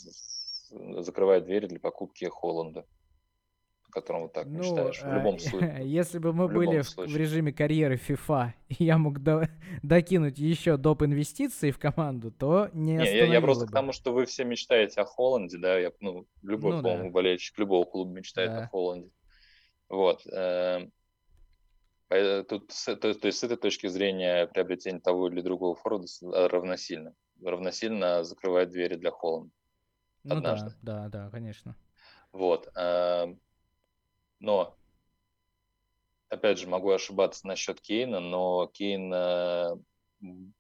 закрывает 1.02 1.44
двери 1.44 1.66
для 1.66 1.80
покупки 1.80 2.26
Холланда 2.26 2.86
котором 3.90 4.22
вот 4.22 4.32
так 4.32 4.46
ну, 4.46 4.58
мечтаешь, 4.58 5.02
в 5.02 5.12
любом 5.12 5.38
случае. 5.38 5.82
Если 5.84 6.18
бы 6.18 6.32
мы 6.32 6.46
в 6.46 6.52
были 6.52 6.82
в, 6.82 6.96
в 6.96 7.16
режиме 7.16 7.52
карьеры 7.52 7.96
FIFA, 7.96 8.52
и 8.68 8.84
я 8.84 8.98
мог 8.98 9.22
до, 9.22 9.48
докинуть 9.82 10.38
еще 10.38 10.76
доп. 10.76 11.02
инвестиций 11.02 11.70
в 11.70 11.78
команду, 11.78 12.30
то 12.30 12.68
не, 12.72 12.96
не 12.96 13.16
я, 13.16 13.24
я 13.24 13.40
просто 13.40 13.64
бы. 13.64 13.70
к 13.70 13.74
тому, 13.74 13.92
что 13.92 14.12
вы 14.12 14.26
все 14.26 14.44
мечтаете 14.44 15.00
о 15.00 15.04
Холланде, 15.04 15.58
да, 15.58 15.78
я, 15.78 15.92
ну, 16.00 16.26
любой, 16.42 16.76
ну, 16.76 16.82
по-моему, 16.82 17.04
да. 17.04 17.10
болельщик 17.10 17.58
любого 17.58 17.84
клуба 17.84 18.10
мечтает 18.10 18.50
да. 18.50 18.64
о 18.64 18.68
Холланде. 18.68 19.10
Вот. 19.88 20.26
Эм, 20.26 20.92
тут, 22.08 22.68
то, 22.68 22.96
то 23.14 23.26
есть 23.26 23.38
с 23.38 23.44
этой 23.44 23.56
точки 23.56 23.86
зрения 23.86 24.46
приобретение 24.46 25.00
того 25.00 25.28
или 25.28 25.40
другого 25.40 25.74
форварда 25.74 26.06
равносильно. 26.48 27.14
Равносильно 27.42 28.24
закрывает 28.24 28.70
двери 28.70 28.96
для 28.96 29.10
Холланда. 29.10 29.52
Ну 30.24 30.36
Однажды. 30.36 30.70
да, 30.82 31.08
да, 31.08 31.24
да, 31.24 31.30
конечно. 31.30 31.76
Вот. 32.32 32.68
Но, 34.40 34.76
опять 36.28 36.58
же, 36.58 36.68
могу 36.68 36.90
ошибаться 36.90 37.46
насчет 37.46 37.80
Кейна, 37.80 38.20
но 38.20 38.66
Кейн 38.72 39.12
э, 39.12 39.76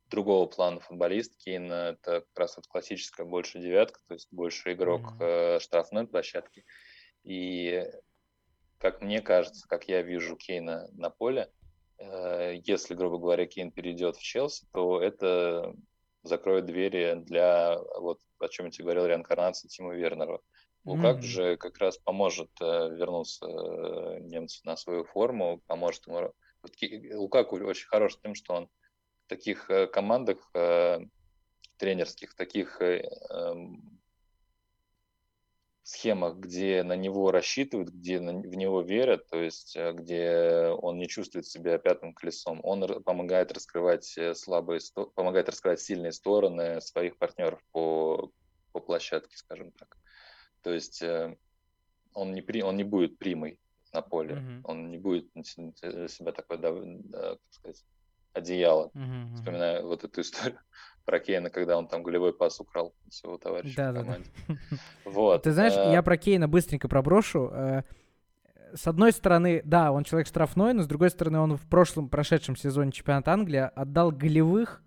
другого 0.08 0.46
плана 0.46 0.80
футболист. 0.80 1.36
Кейн 1.36 1.70
э, 1.70 1.90
это 1.92 2.20
как 2.20 2.38
раз 2.38 2.56
вот 2.56 2.66
классическая 2.66 3.24
больше 3.24 3.60
девятка, 3.60 4.00
то 4.08 4.14
есть 4.14 4.28
больше 4.30 4.72
игрок 4.72 5.12
mm-hmm. 5.18 5.60
штрафной 5.60 6.06
площадки. 6.06 6.64
И 7.24 7.84
как 8.78 9.02
мне 9.02 9.20
кажется, 9.20 9.66
как 9.68 9.88
я 9.88 10.02
вижу 10.02 10.36
Кейна 10.36 10.88
на 10.92 11.10
поле, 11.10 11.50
если, 11.98 12.94
грубо 12.94 13.18
говоря, 13.18 13.44
Кейн 13.46 13.72
перейдет 13.72 14.16
в 14.16 14.22
Челси, 14.22 14.66
то 14.72 15.02
это 15.02 15.74
закроет 16.22 16.66
двери 16.66 17.14
для, 17.16 17.78
вот 17.98 18.20
о 18.38 18.48
чем 18.48 18.66
я 18.66 18.72
тебе 18.72 18.84
говорил, 18.84 19.06
реинкарнации 19.06 19.68
Тима 19.68 19.94
Вернера. 19.94 20.40
Лукак 20.88 21.18
mm-hmm. 21.18 21.22
же 21.22 21.56
как 21.58 21.76
раз 21.78 21.98
поможет 21.98 22.50
э, 22.62 22.64
вернуться 22.64 23.44
э, 23.44 24.20
немцу 24.20 24.62
на 24.64 24.74
свою 24.74 25.04
форму, 25.04 25.60
поможет 25.66 26.06
ему. 26.06 26.32
Вот, 26.62 26.74
Лукаку 27.12 27.56
очень 27.56 27.88
хорош 27.88 28.18
тем, 28.22 28.34
что 28.34 28.54
он 28.54 28.68
в 29.26 29.28
таких 29.28 29.68
э, 29.68 29.86
командах 29.86 30.38
э, 30.54 31.00
тренерских, 31.76 32.34
таких 32.34 32.80
э, 32.80 33.02
э, 33.02 33.54
схемах, 35.82 36.36
где 36.36 36.82
на 36.82 36.96
него 36.96 37.32
рассчитывают, 37.32 37.90
где 37.90 38.18
на, 38.18 38.32
в 38.32 38.54
него 38.54 38.80
верят, 38.80 39.26
то 39.28 39.36
есть 39.36 39.76
э, 39.76 39.92
где 39.92 40.68
он 40.68 40.96
не 40.96 41.06
чувствует 41.06 41.44
себя 41.44 41.76
пятым 41.76 42.14
колесом, 42.14 42.60
он 42.62 43.02
помогает 43.02 43.52
раскрывать 43.52 44.16
э, 44.16 44.34
слабые, 44.34 44.80
помогает 45.14 45.50
раскрывать 45.50 45.80
сильные 45.80 46.12
стороны 46.12 46.80
своих 46.80 47.18
партнеров 47.18 47.60
по, 47.72 48.30
по 48.72 48.80
площадке, 48.80 49.36
скажем 49.36 49.70
так. 49.72 49.98
То 50.62 50.72
есть 50.72 51.02
э, 51.02 51.36
он 52.14 52.32
не, 52.34 52.42
при, 52.42 52.62
он 52.62 52.76
не 52.76 52.84
будет 52.84 53.18
примой 53.18 53.58
на 53.92 54.02
поле, 54.02 54.34
mm-hmm. 54.34 54.60
он 54.64 54.90
не 54.90 54.98
будет 54.98 55.26
себя 55.44 56.32
такое, 56.32 56.58
как 56.58 57.38
сказать, 57.50 57.84
одеяло. 58.32 58.90
Mm-hmm. 58.94 59.34
Вспоминаю 59.36 59.86
вот 59.86 60.04
эту 60.04 60.20
историю 60.20 60.58
про 61.04 61.20
Кейна, 61.20 61.50
когда 61.50 61.78
он 61.78 61.88
там 61.88 62.02
голевой 62.02 62.32
пас 62.32 62.60
украл 62.60 62.94
своего 63.08 63.38
товарища 63.38 63.76
да, 63.76 63.92
в 63.92 63.94
команде. 63.94 64.30
Да, 64.48 64.54
да. 64.70 64.76
Вот. 65.04 65.42
Ты 65.42 65.52
знаешь, 65.52 65.74
а... 65.76 65.92
я 65.92 66.02
про 66.02 66.16
Кейна 66.16 66.48
быстренько 66.48 66.88
проброшу. 66.88 67.50
Э, 67.52 67.82
с 68.74 68.86
одной 68.86 69.12
стороны, 69.12 69.62
да, 69.64 69.92
он 69.92 70.04
человек 70.04 70.26
штрафной, 70.26 70.74
но 70.74 70.82
с 70.82 70.86
другой 70.86 71.10
стороны, 71.10 71.38
он 71.38 71.56
в 71.56 71.66
прошлом 71.68 72.08
прошедшем 72.08 72.56
сезоне 72.56 72.92
чемпионата 72.92 73.32
Англии 73.32 73.70
отдал 73.74 74.10
голевых 74.10 74.82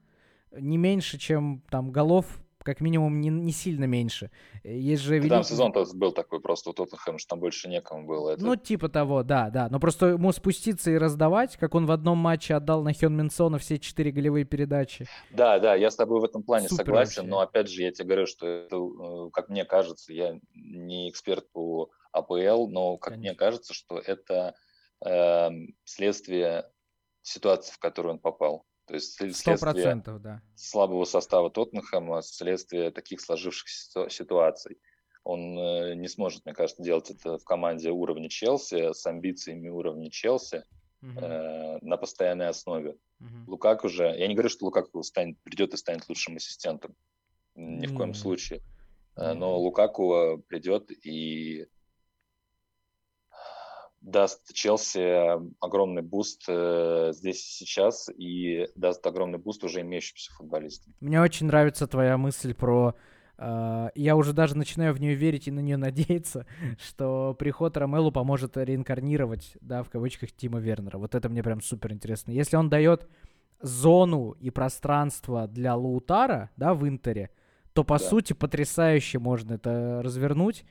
не 0.51 0.77
меньше, 0.77 1.17
чем 1.17 1.63
там 1.69 1.91
голов 1.91 2.41
как 2.63 2.81
минимум 2.81 3.19
не, 3.19 3.29
не 3.29 3.51
сильно 3.51 3.85
меньше. 3.85 4.31
Есть 4.63 5.03
же 5.03 5.15
великий... 5.15 5.29
Там 5.29 5.43
сезон-то 5.43 5.85
был 5.93 6.11
такой 6.11 6.39
просто 6.41 6.69
у 6.69 6.73
Тоттенхэма, 6.73 7.19
что 7.19 7.29
там 7.29 7.39
больше 7.39 7.67
некому 7.67 8.05
было. 8.05 8.31
Это... 8.31 8.43
Ну, 8.43 8.55
типа 8.55 8.89
того, 8.89 9.23
да, 9.23 9.49
да. 9.49 9.67
Но 9.69 9.79
просто 9.79 10.07
ему 10.07 10.31
спуститься 10.31 10.91
и 10.91 10.97
раздавать, 10.97 11.57
как 11.57 11.75
он 11.75 11.85
в 11.85 11.91
одном 11.91 12.17
матче 12.17 12.55
отдал 12.55 12.83
на 12.83 12.93
Хён 12.93 13.15
Минсона 13.15 13.57
все 13.57 13.79
четыре 13.79 14.11
голевые 14.11 14.45
передачи. 14.45 15.07
Да, 15.31 15.59
да, 15.59 15.75
я 15.75 15.91
с 15.91 15.95
тобой 15.95 16.19
в 16.19 16.23
этом 16.23 16.43
плане 16.43 16.69
Супер 16.69 16.85
согласен, 16.85 17.21
вообще. 17.23 17.29
но 17.29 17.39
опять 17.39 17.69
же 17.69 17.81
я 17.81 17.91
тебе 17.91 18.05
говорю, 18.05 18.25
что 18.27 18.47
это, 18.47 18.75
э, 18.75 19.29
как 19.31 19.49
мне 19.49 19.65
кажется, 19.65 20.13
я 20.13 20.39
не 20.53 21.09
эксперт 21.09 21.51
по 21.51 21.89
АПЛ, 22.11 22.67
но 22.67 22.97
как 22.97 23.13
Конечно. 23.13 23.29
мне 23.29 23.35
кажется, 23.35 23.73
что 23.73 23.97
это 23.97 24.55
э, 25.05 25.49
следствие 25.83 26.69
ситуации, 27.21 27.73
в 27.73 27.79
которую 27.79 28.13
он 28.13 28.19
попал. 28.19 28.65
То 28.91 28.95
есть 28.95 29.13
следствие 29.13 29.55
да. 30.19 30.41
слабого 30.53 31.05
состава 31.05 31.49
Тоттенхэма, 31.49 32.21
следствие 32.21 32.91
таких 32.91 33.21
сложившихся 33.21 34.09
ситуаций. 34.09 34.79
Он 35.23 35.57
э, 35.57 35.95
не 35.95 36.09
сможет, 36.09 36.43
мне 36.43 36.53
кажется, 36.53 36.83
делать 36.83 37.09
это 37.09 37.37
в 37.37 37.45
команде 37.45 37.89
уровня 37.89 38.27
Челси, 38.27 38.91
с 38.91 39.05
амбициями 39.05 39.69
уровня 39.69 40.11
Челси. 40.11 40.65
угу. 41.01 41.19
э, 41.21 41.79
на 41.81 41.95
постоянной 41.95 42.49
основе. 42.49 42.97
Угу. 43.21 43.51
Лукак 43.51 43.85
уже, 43.85 44.03
я 44.03 44.27
не 44.27 44.33
говорю, 44.33 44.49
что 44.49 44.65
Лукак 44.65 44.89
станет, 45.03 45.39
придет 45.39 45.73
и 45.73 45.77
станет 45.77 46.09
лучшим 46.09 46.35
ассистентом, 46.35 46.93
ни 47.55 47.87
в 47.87 47.95
коем 47.95 48.13
случае. 48.13 48.61
Э, 49.15 49.31
но 49.31 49.57
Лукаку 49.57 50.13
э, 50.13 50.37
придет 50.49 50.91
и 51.05 51.65
даст 54.01 54.53
Челси 54.53 55.63
огромный 55.63 56.01
буст 56.01 56.43
э, 56.47 57.11
здесь 57.13 57.39
и 57.39 57.65
сейчас 57.65 58.09
и 58.09 58.67
даст 58.75 59.05
огромный 59.05 59.39
буст 59.39 59.63
уже 59.63 59.81
имеющимся 59.81 60.31
футболистам. 60.33 60.93
Мне 60.99 61.21
очень 61.21 61.45
нравится 61.45 61.87
твоя 61.87 62.17
мысль 62.17 62.53
про 62.53 62.95
э, 63.37 63.89
я 63.95 64.15
уже 64.17 64.33
даже 64.33 64.55
начинаю 64.55 64.93
в 64.93 65.01
нее 65.01 65.15
верить 65.15 65.47
и 65.47 65.51
на 65.51 65.61
нее 65.61 65.75
надеяться, 65.77 66.45
что 66.77 67.35
приход 67.39 67.75
Ромелу 67.75 68.11
поможет 68.11 68.55
реинкарнировать, 68.55 69.57
да, 69.61 69.81
в 69.81 69.89
кавычках, 69.89 70.31
Тима 70.31 70.59
Вернера. 70.59 70.99
Вот 70.99 71.15
это 71.15 71.27
мне 71.27 71.41
прям 71.41 71.59
супер 71.59 71.91
интересно. 71.91 72.29
Если 72.29 72.55
он 72.55 72.69
дает 72.69 73.07
зону 73.59 74.35
и 74.39 74.51
пространство 74.51 75.47
для 75.47 75.75
Лаутара, 75.75 76.51
да, 76.55 76.75
в 76.75 76.87
Интере, 76.87 77.31
то, 77.73 77.83
по 77.83 77.97
да. 77.97 78.05
сути, 78.05 78.33
потрясающе 78.33 79.17
можно 79.17 79.53
это 79.53 80.01
развернуть. 80.03 80.63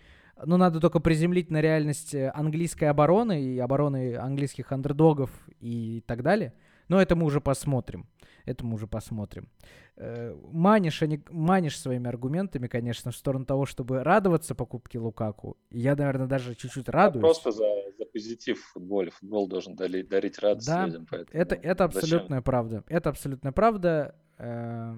Ну, 0.45 0.57
надо 0.57 0.81
только 0.81 1.01
приземлить 1.01 1.51
на 1.51 1.61
реальность 1.61 2.15
э, 2.15 2.31
английской 2.35 2.85
обороны 2.85 3.43
и 3.43 3.59
обороны 3.59 4.17
английских 4.17 4.73
андердогов 4.73 5.31
и 5.61 6.03
так 6.07 6.23
далее. 6.23 6.55
Но 6.89 7.01
это 7.01 7.15
мы 7.15 7.27
уже 7.27 7.41
посмотрим. 7.41 8.09
Это 8.45 8.65
мы 8.65 8.75
уже 8.75 8.87
посмотрим. 8.87 9.49
Э, 9.97 10.35
манишь, 10.51 11.03
они, 11.03 11.23
манишь 11.31 11.79
своими 11.79 12.09
аргументами, 12.09 12.67
конечно, 12.69 13.11
в 13.11 13.17
сторону 13.17 13.45
того, 13.45 13.67
чтобы 13.67 14.03
радоваться 14.03 14.55
покупке 14.55 14.99
Лукаку. 14.99 15.57
Я, 15.71 15.95
наверное, 15.95 16.27
даже 16.27 16.55
чуть-чуть 16.55 16.89
радуюсь. 16.89 17.23
Просто 17.23 17.53
за, 17.53 17.67
за 17.99 18.05
позитив 18.07 18.61
в 18.61 18.73
футболе. 18.73 19.11
Футбол 19.11 19.47
должен 19.47 19.77
дарить, 19.77 20.09
дарить 20.09 20.39
радость 20.39 20.67
да, 20.67 20.87
людям. 20.87 21.07
Поэтому 21.11 21.41
это, 21.41 21.55
это 21.55 21.85
абсолютная 21.85 22.39
зачем? 22.39 22.43
правда. 22.43 22.85
Это 22.89 23.11
абсолютная 23.11 23.53
правда. 23.53 24.15
Э, 24.39 24.97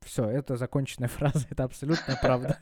все, 0.00 0.28
это 0.28 0.56
законченная 0.56 1.08
фраза. 1.18 1.46
Это 1.50 1.64
абсолютная 1.64 2.18
правда. 2.22 2.58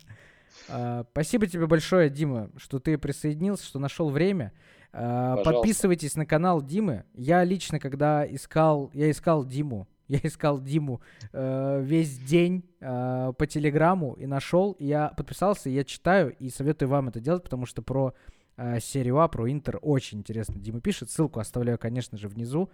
Uh, 0.69 1.07
спасибо 1.13 1.47
тебе 1.47 1.67
большое, 1.67 2.11
Дима, 2.11 2.51
что 2.57 2.79
ты 2.79 2.99
присоединился, 2.99 3.65
что 3.65 3.79
нашел 3.79 4.11
время. 4.11 4.53
Uh, 4.93 5.43
подписывайтесь 5.43 6.15
на 6.17 6.27
канал 6.27 6.63
Димы. 6.63 7.05
Я 7.15 7.45
лично, 7.45 7.81
когда 7.81 8.27
искал, 8.27 8.91
я 8.93 9.11
искал 9.11 9.45
Диму, 9.45 9.89
я 10.09 10.21
искал 10.23 10.61
Диму 10.61 11.01
uh, 11.33 11.83
весь 11.83 12.19
день 12.19 12.65
по 12.81 13.47
Телеграму 13.49 14.15
и 14.15 14.27
нашел. 14.27 14.73
И 14.73 14.87
я 14.87 15.09
подписался, 15.17 15.71
я 15.71 15.85
читаю 15.85 16.37
и 16.39 16.51
советую 16.51 16.89
вам 16.91 17.09
это 17.09 17.21
делать, 17.21 17.43
потому 17.43 17.67
что 17.67 17.83
про 17.83 18.15
серию 18.81 19.21
А, 19.21 19.29
про 19.29 19.49
Интер 19.51 19.79
очень 19.83 20.19
интересно 20.19 20.59
Дима 20.59 20.81
пишет. 20.81 21.11
Ссылку 21.11 21.39
оставляю, 21.39 21.79
конечно 21.79 22.19
же, 22.19 22.29
внизу. 22.29 22.71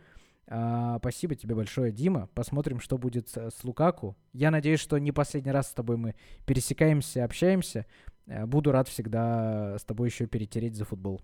А, 0.47 0.99
спасибо 0.99 1.35
тебе 1.35 1.55
большое, 1.55 1.91
Дима. 1.91 2.29
Посмотрим, 2.35 2.81
что 2.81 2.99
будет 2.99 3.29
с, 3.29 3.65
Лукаку. 3.65 4.17
Я 4.33 4.51
надеюсь, 4.51 4.81
что 4.81 4.99
не 4.99 5.13
последний 5.13 5.53
раз 5.53 5.71
с 5.71 5.75
тобой 5.75 5.97
мы 5.97 6.15
пересекаемся, 6.47 7.25
общаемся. 7.25 7.87
Э, 8.27 8.45
буду 8.47 8.73
рад 8.73 8.89
всегда 8.89 9.79
с 9.79 9.85
тобой 9.85 10.09
еще 10.09 10.27
перетереть 10.27 10.77
за 10.77 10.85
футбол. 10.85 11.23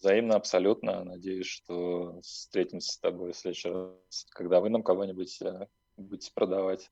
Взаимно, 0.00 0.36
абсолютно. 0.36 1.04
Надеюсь, 1.04 1.46
что 1.46 2.20
встретимся 2.20 2.92
с 2.92 2.98
тобой 2.98 3.32
в 3.32 3.36
следующий 3.36 3.70
раз, 3.70 4.26
когда 4.30 4.60
вы 4.60 4.68
нам 4.68 4.82
кого-нибудь 4.82 5.40
э, 5.42 5.66
будете 5.96 6.30
продавать. 6.32 6.90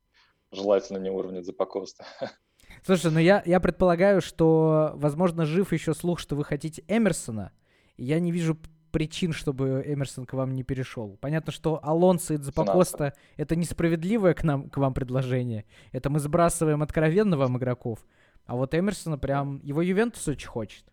Желательно 0.50 0.98
не 0.98 1.10
уровня 1.10 1.42
Запакоста. 1.42 2.06
Слушай, 2.84 3.12
ну 3.12 3.18
я, 3.18 3.42
я 3.46 3.60
предполагаю, 3.60 4.20
что, 4.20 4.92
возможно, 4.94 5.44
жив 5.44 5.72
еще 5.72 5.94
слух, 5.94 6.18
что 6.18 6.34
вы 6.34 6.44
хотите 6.44 6.84
Эмерсона. 6.88 7.52
Я 7.96 8.18
не 8.18 8.32
вижу 8.32 8.58
причин, 8.95 9.32
чтобы 9.32 9.82
Эмерсон 9.84 10.24
к 10.24 10.34
вам 10.34 10.55
не 10.55 10.62
перешел. 10.62 11.18
Понятно, 11.20 11.51
что 11.51 11.80
Алонсо 11.82 12.34
и 12.34 12.36
Дзапакоста— 12.36 13.12
это 13.36 13.57
несправедливое 13.57 14.34
к 14.34 14.45
нам, 14.45 14.70
к 14.70 14.76
вам 14.76 14.95
предложение. 14.95 15.64
Это 15.90 16.11
мы 16.11 16.20
сбрасываем 16.20 16.80
откровенно 16.80 17.36
вам 17.36 17.59
игроков. 17.59 18.07
А 18.47 18.55
вот 18.55 18.72
Эмерсона 18.72 19.18
прям... 19.18 19.61
Его 19.64 19.82
Ювентус 19.82 20.28
очень 20.28 20.47
хочет. 20.47 20.84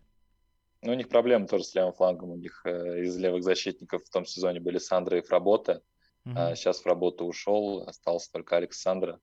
Ну, 0.82 0.90
у 0.90 0.94
них 0.96 1.08
проблемы 1.08 1.46
тоже 1.46 1.62
с 1.62 1.76
левым 1.76 1.92
флангом. 1.92 2.30
У 2.30 2.36
них 2.36 2.62
э, 2.64 3.04
из 3.04 3.16
левых 3.16 3.44
защитников 3.44 4.02
в 4.02 4.10
том 4.10 4.26
сезоне 4.26 4.58
были 4.58 4.78
Сандра 4.78 5.18
и 5.18 5.22
Фработа. 5.22 5.80
Угу. 6.26 6.34
А 6.36 6.56
сейчас 6.56 6.80
Фработа 6.80 7.22
ушел, 7.22 7.84
остался 7.86 8.32
только 8.32 8.56
Александра, 8.56 9.20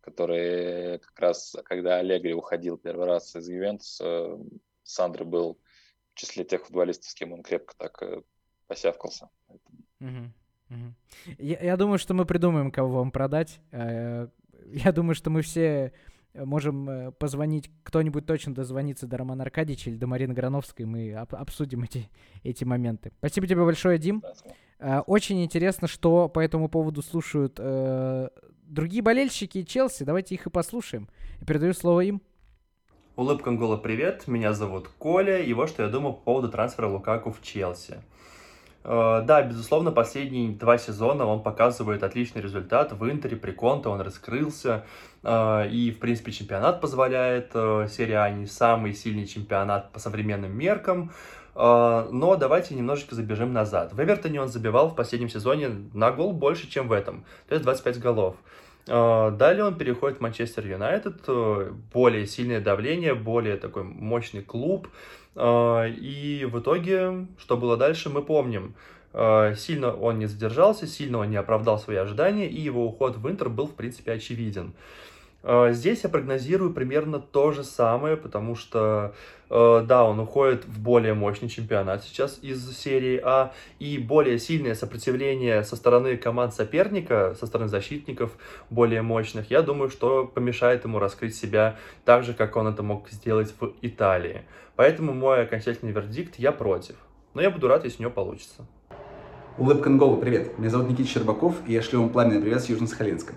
который 0.00 1.00
как 1.00 1.18
раз, 1.18 1.54
когда 1.66 1.98
Аллегри 1.98 2.32
уходил 2.32 2.78
первый 2.78 3.04
раз 3.04 3.36
из 3.36 3.46
Ювентуса, 3.46 4.38
Сандра 4.84 5.24
был 5.24 5.58
числе 6.16 6.44
тех 6.44 6.64
футболистов, 6.64 7.10
с 7.10 7.14
кем 7.14 7.32
он 7.32 7.42
крепко 7.42 7.74
так 7.76 8.02
э, 8.02 8.22
посявкался. 8.66 9.28
Я, 11.38 11.58
я 11.60 11.76
думаю, 11.76 11.98
что 11.98 12.12
мы 12.12 12.24
придумаем, 12.24 12.72
кого 12.72 12.98
вам 12.98 13.12
продать. 13.12 13.60
Э, 13.70 14.28
я 14.66 14.92
думаю, 14.92 15.14
что 15.14 15.30
мы 15.30 15.42
все 15.42 15.92
можем 16.34 16.90
э, 16.90 17.12
позвонить, 17.12 17.70
кто-нибудь 17.82 18.26
точно 18.26 18.54
дозвонится 18.54 19.06
до 19.06 19.16
Романа 19.16 19.44
Аркадьевича 19.44 19.90
или 19.90 19.96
до 19.96 20.06
Марины 20.06 20.34
Грановской, 20.34 20.84
мы 20.84 21.14
об, 21.14 21.34
обсудим 21.34 21.84
эти, 21.84 22.10
эти 22.42 22.64
моменты. 22.64 23.12
Спасибо 23.18 23.46
тебе 23.46 23.64
большое, 23.64 23.98
Дим. 23.98 24.22
Очень 25.06 25.42
интересно, 25.42 25.88
что 25.88 26.28
по 26.28 26.40
этому 26.40 26.68
поводу 26.68 27.00
слушают 27.00 27.56
э, 27.58 28.28
другие 28.66 29.02
болельщики 29.02 29.62
Челси. 29.62 30.04
Давайте 30.04 30.34
их 30.34 30.46
и 30.46 30.50
послушаем. 30.50 31.08
Я 31.40 31.46
передаю 31.46 31.72
слово 31.72 32.00
им. 32.00 32.20
Улыбка 33.16 33.48
Ангола, 33.48 33.78
привет, 33.78 34.28
меня 34.28 34.52
зовут 34.52 34.90
Коля, 34.98 35.38
и 35.38 35.50
вот 35.54 35.70
что 35.70 35.82
я 35.82 35.88
думаю 35.88 36.12
по 36.12 36.20
поводу 36.20 36.50
трансфера 36.50 36.86
Лукаку 36.86 37.32
в 37.32 37.40
Челси. 37.40 38.02
Э, 38.84 39.22
да, 39.24 39.40
безусловно, 39.40 39.90
последние 39.90 40.50
два 40.50 40.76
сезона 40.76 41.24
он 41.24 41.42
показывает 41.42 42.02
отличный 42.02 42.42
результат. 42.42 42.92
В 42.92 43.10
Интере 43.10 43.38
при 43.38 43.52
Конте 43.52 43.88
он 43.88 44.02
раскрылся. 44.02 44.84
Э, 45.22 45.66
и, 45.66 45.92
в 45.92 45.98
принципе, 45.98 46.30
чемпионат 46.30 46.82
позволяет. 46.82 47.52
Э, 47.54 47.88
серия 47.90 48.18
А 48.18 48.28
не 48.28 48.44
самый 48.44 48.92
сильный 48.92 49.26
чемпионат 49.26 49.92
по 49.92 49.98
современным 49.98 50.54
меркам. 50.54 51.10
Но 51.54 52.36
давайте 52.38 52.74
немножечко 52.74 53.14
забежим 53.14 53.54
назад. 53.54 53.94
В 53.94 53.98
Эвертоне 54.02 54.42
он 54.42 54.48
забивал 54.48 54.90
в 54.90 54.94
последнем 54.94 55.30
сезоне 55.30 55.70
на 55.94 56.12
гол 56.12 56.34
больше, 56.34 56.68
чем 56.68 56.86
в 56.86 56.92
этом. 56.92 57.24
То 57.48 57.54
есть 57.54 57.64
25 57.64 57.98
голов. 57.98 58.36
А, 58.88 59.30
далее 59.30 59.64
он 59.64 59.76
переходит 59.76 60.18
в 60.18 60.20
Манчестер 60.20 60.66
Юнайтед, 60.66 61.22
э, 61.26 61.72
более 61.92 62.26
сильное 62.26 62.60
давление, 62.60 63.14
более 63.14 63.56
такой 63.56 63.82
мощный 63.82 64.42
клуб. 64.42 64.88
А, 65.34 65.86
и 65.86 66.44
в 66.44 66.60
итоге, 66.60 67.26
что 67.38 67.56
было 67.56 67.76
дальше, 67.76 68.10
мы 68.10 68.22
помним. 68.22 68.74
А, 69.12 69.54
сильно 69.54 69.94
он 69.94 70.18
не 70.18 70.26
задержался, 70.26 70.86
сильно 70.86 71.18
он 71.18 71.30
не 71.30 71.36
оправдал 71.36 71.78
свои 71.78 71.96
ожидания, 71.96 72.48
и 72.48 72.60
его 72.60 72.86
уход 72.86 73.16
в 73.16 73.28
Интер 73.28 73.48
был, 73.48 73.66
в 73.66 73.74
принципе, 73.74 74.12
очевиден. 74.12 74.72
А, 75.42 75.70
здесь 75.72 76.02
я 76.02 76.10
прогнозирую 76.10 76.72
примерно 76.72 77.20
то 77.20 77.52
же 77.52 77.62
самое, 77.62 78.16
потому 78.16 78.54
что, 78.56 79.14
э, 79.48 79.84
да, 79.86 80.04
он 80.04 80.18
уходит 80.18 80.64
в 80.64 80.80
более 80.80 81.14
мощный 81.14 81.48
чемпионат 81.48 82.02
сейчас 82.04 82.38
из 82.42 82.76
серии 82.76 83.20
А, 83.22 83.52
и 83.78 83.98
более 83.98 84.38
сильное 84.38 84.74
сопротивление 84.74 85.62
со 85.62 85.76
стороны 85.76 86.16
команд 86.16 86.54
соперника, 86.54 87.36
со 87.38 87.46
стороны 87.46 87.68
защитников 87.68 88.32
более 88.70 89.02
мощных, 89.02 89.50
я 89.50 89.62
думаю, 89.62 89.88
что 89.88 90.26
помешает 90.26 90.84
ему 90.84 90.98
раскрыть 90.98 91.36
себя 91.36 91.76
так 92.04 92.24
же, 92.24 92.34
как 92.34 92.56
он 92.56 92.66
это 92.66 92.82
мог 92.82 93.08
сделать 93.10 93.54
в 93.60 93.72
Италии. 93.82 94.42
Поэтому 94.74 95.12
мой 95.12 95.42
окончательный 95.42 95.92
вердикт– 95.92 96.36
я 96.38 96.52
против. 96.52 96.96
Но 97.34 97.42
я 97.42 97.50
буду 97.50 97.68
рад, 97.68 97.84
если 97.84 97.98
у 97.98 98.02
него 98.02 98.12
получится. 98.12 98.66
Улыбка 99.58 99.88
Нголу, 99.88 100.18
привет. 100.18 100.58
Меня 100.58 100.70
зовут 100.70 100.90
Никита 100.90 101.08
Щербаков, 101.08 101.54
и 101.66 101.72
я 101.72 101.80
шлю 101.80 102.02
вам 102.02 102.10
пламенный 102.10 102.42
привет 102.42 102.62
с 102.62 102.68
Южно-Сахалинска. 102.68 103.32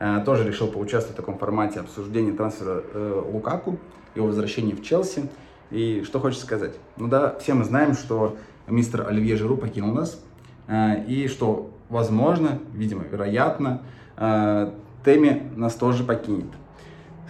Э, 0.00 0.20
тоже 0.24 0.46
решил 0.46 0.68
поучаствовать 0.68 1.14
в 1.14 1.20
таком 1.20 1.38
формате 1.38 1.80
обсуждения 1.80 2.32
трансфера 2.32 2.84
э, 2.94 3.22
Лукаку, 3.32 3.78
его 4.14 4.28
возвращения 4.28 4.74
в 4.74 4.82
Челси. 4.82 5.28
И 5.70 6.02
что 6.06 6.20
хочется 6.20 6.46
сказать? 6.46 6.74
Ну 6.96 7.08
да, 7.08 7.36
все 7.40 7.54
мы 7.54 7.64
знаем, 7.64 7.94
что 7.94 8.36
мистер 8.68 9.06
Оливье 9.08 9.36
Жиру 9.36 9.56
покинул 9.56 9.92
нас, 9.92 10.22
э, 10.68 11.04
и 11.06 11.26
что, 11.26 11.70
возможно, 11.88 12.60
видимо, 12.72 13.04
вероятно, 13.04 13.82
Теми 15.04 15.48
нас 15.54 15.76
тоже 15.76 16.02
покинет. 16.02 16.48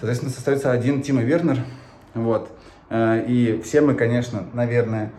Соответственно, 0.01 0.33
остается 0.35 0.73
один 0.73 1.03
Тима 1.03 1.21
Вернер, 1.21 1.59
вот. 2.15 2.51
И 2.91 3.61
все 3.63 3.83
мы, 3.83 3.93
конечно, 3.93 4.45
наверное, 4.55 5.13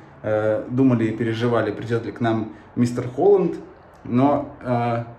думали 0.68 1.06
и 1.06 1.12
переживали, 1.16 1.72
придет 1.72 2.08
ли 2.08 2.12
к 2.12 2.22
нам 2.22 2.54
мистер 2.76 3.08
Холланд, 3.08 3.58
но 4.04 4.56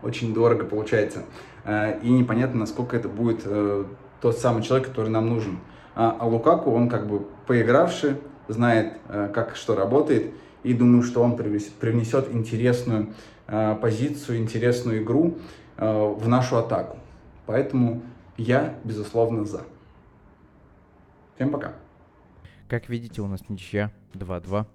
очень 0.03 0.35
дорого 0.35 0.65
получается. 0.65 1.23
Э, 1.65 2.01
и 2.03 2.11
непонятно, 2.11 2.61
насколько 2.61 2.97
это 2.97 3.09
будет 3.09 3.43
э, 3.45 3.85
тот 4.21 4.39
самый 4.39 4.63
человек, 4.63 4.89
который 4.89 5.09
нам 5.09 5.29
нужен. 5.29 5.59
А, 5.95 6.17
а 6.19 6.27
Лукаку, 6.27 6.71
он 6.73 6.89
как 6.89 7.07
бы 7.07 7.27
поигравший, 7.47 8.17
знает, 8.49 8.99
э, 9.09 9.31
как 9.33 9.57
что 9.57 9.75
работает, 9.75 10.33
и 10.63 10.75
думаю, 10.75 11.03
что 11.03 11.23
он 11.23 11.37
привнесет 11.37 12.33
интересную 12.35 13.15
позицию, 13.81 14.39
интересную 14.39 15.03
игру 15.03 15.39
в 15.77 16.29
нашу 16.29 16.59
атаку. 16.59 16.99
Поэтому 17.47 18.03
я, 18.37 18.75
безусловно, 18.85 19.45
за. 19.47 19.63
Всем 21.35 21.51
пока. 21.51 21.73
Как 22.69 22.91
видите, 22.91 23.23
у 23.23 23.27
нас 23.27 23.41
ничья 23.49 23.91
2-2 24.13 24.67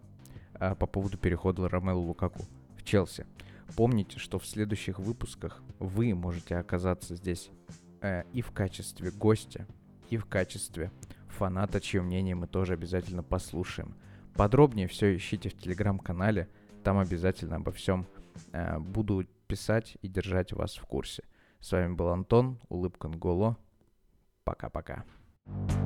а 0.59 0.75
по 0.75 0.87
поводу 0.87 1.17
перехода 1.17 1.69
Ромелу 1.69 2.01
Лукаку 2.01 2.41
в 2.77 2.83
Челси. 2.83 3.25
Помните, 3.75 4.19
что 4.19 4.39
в 4.39 4.45
следующих 4.45 4.99
выпусках 4.99 5.61
вы 5.79 6.13
можете 6.13 6.57
оказаться 6.57 7.15
здесь 7.15 7.49
э, 8.01 8.23
и 8.31 8.41
в 8.41 8.51
качестве 8.51 9.11
гостя, 9.11 9.67
и 10.09 10.17
в 10.17 10.25
качестве 10.25 10.91
фаната, 11.27 11.81
чье 11.81 12.01
мнение 12.01 12.35
мы 12.35 12.47
тоже 12.47 12.73
обязательно 12.73 13.23
послушаем. 13.23 13.95
Подробнее 14.35 14.87
все 14.87 15.15
ищите 15.15 15.49
в 15.49 15.57
телеграм-канале, 15.57 16.47
там 16.83 16.99
обязательно 16.99 17.57
обо 17.57 17.71
всем 17.71 18.05
э, 18.51 18.79
буду 18.79 19.25
писать 19.47 19.97
и 20.01 20.07
держать 20.07 20.53
вас 20.53 20.75
в 20.75 20.85
курсе. 20.85 21.23
С 21.59 21.71
вами 21.71 21.93
был 21.93 22.09
Антон, 22.09 22.59
улыбка 22.69 23.07
Нголо. 23.07 23.57
Пока-пока. 24.43 25.03
thank 25.47 25.71
you 25.71 25.84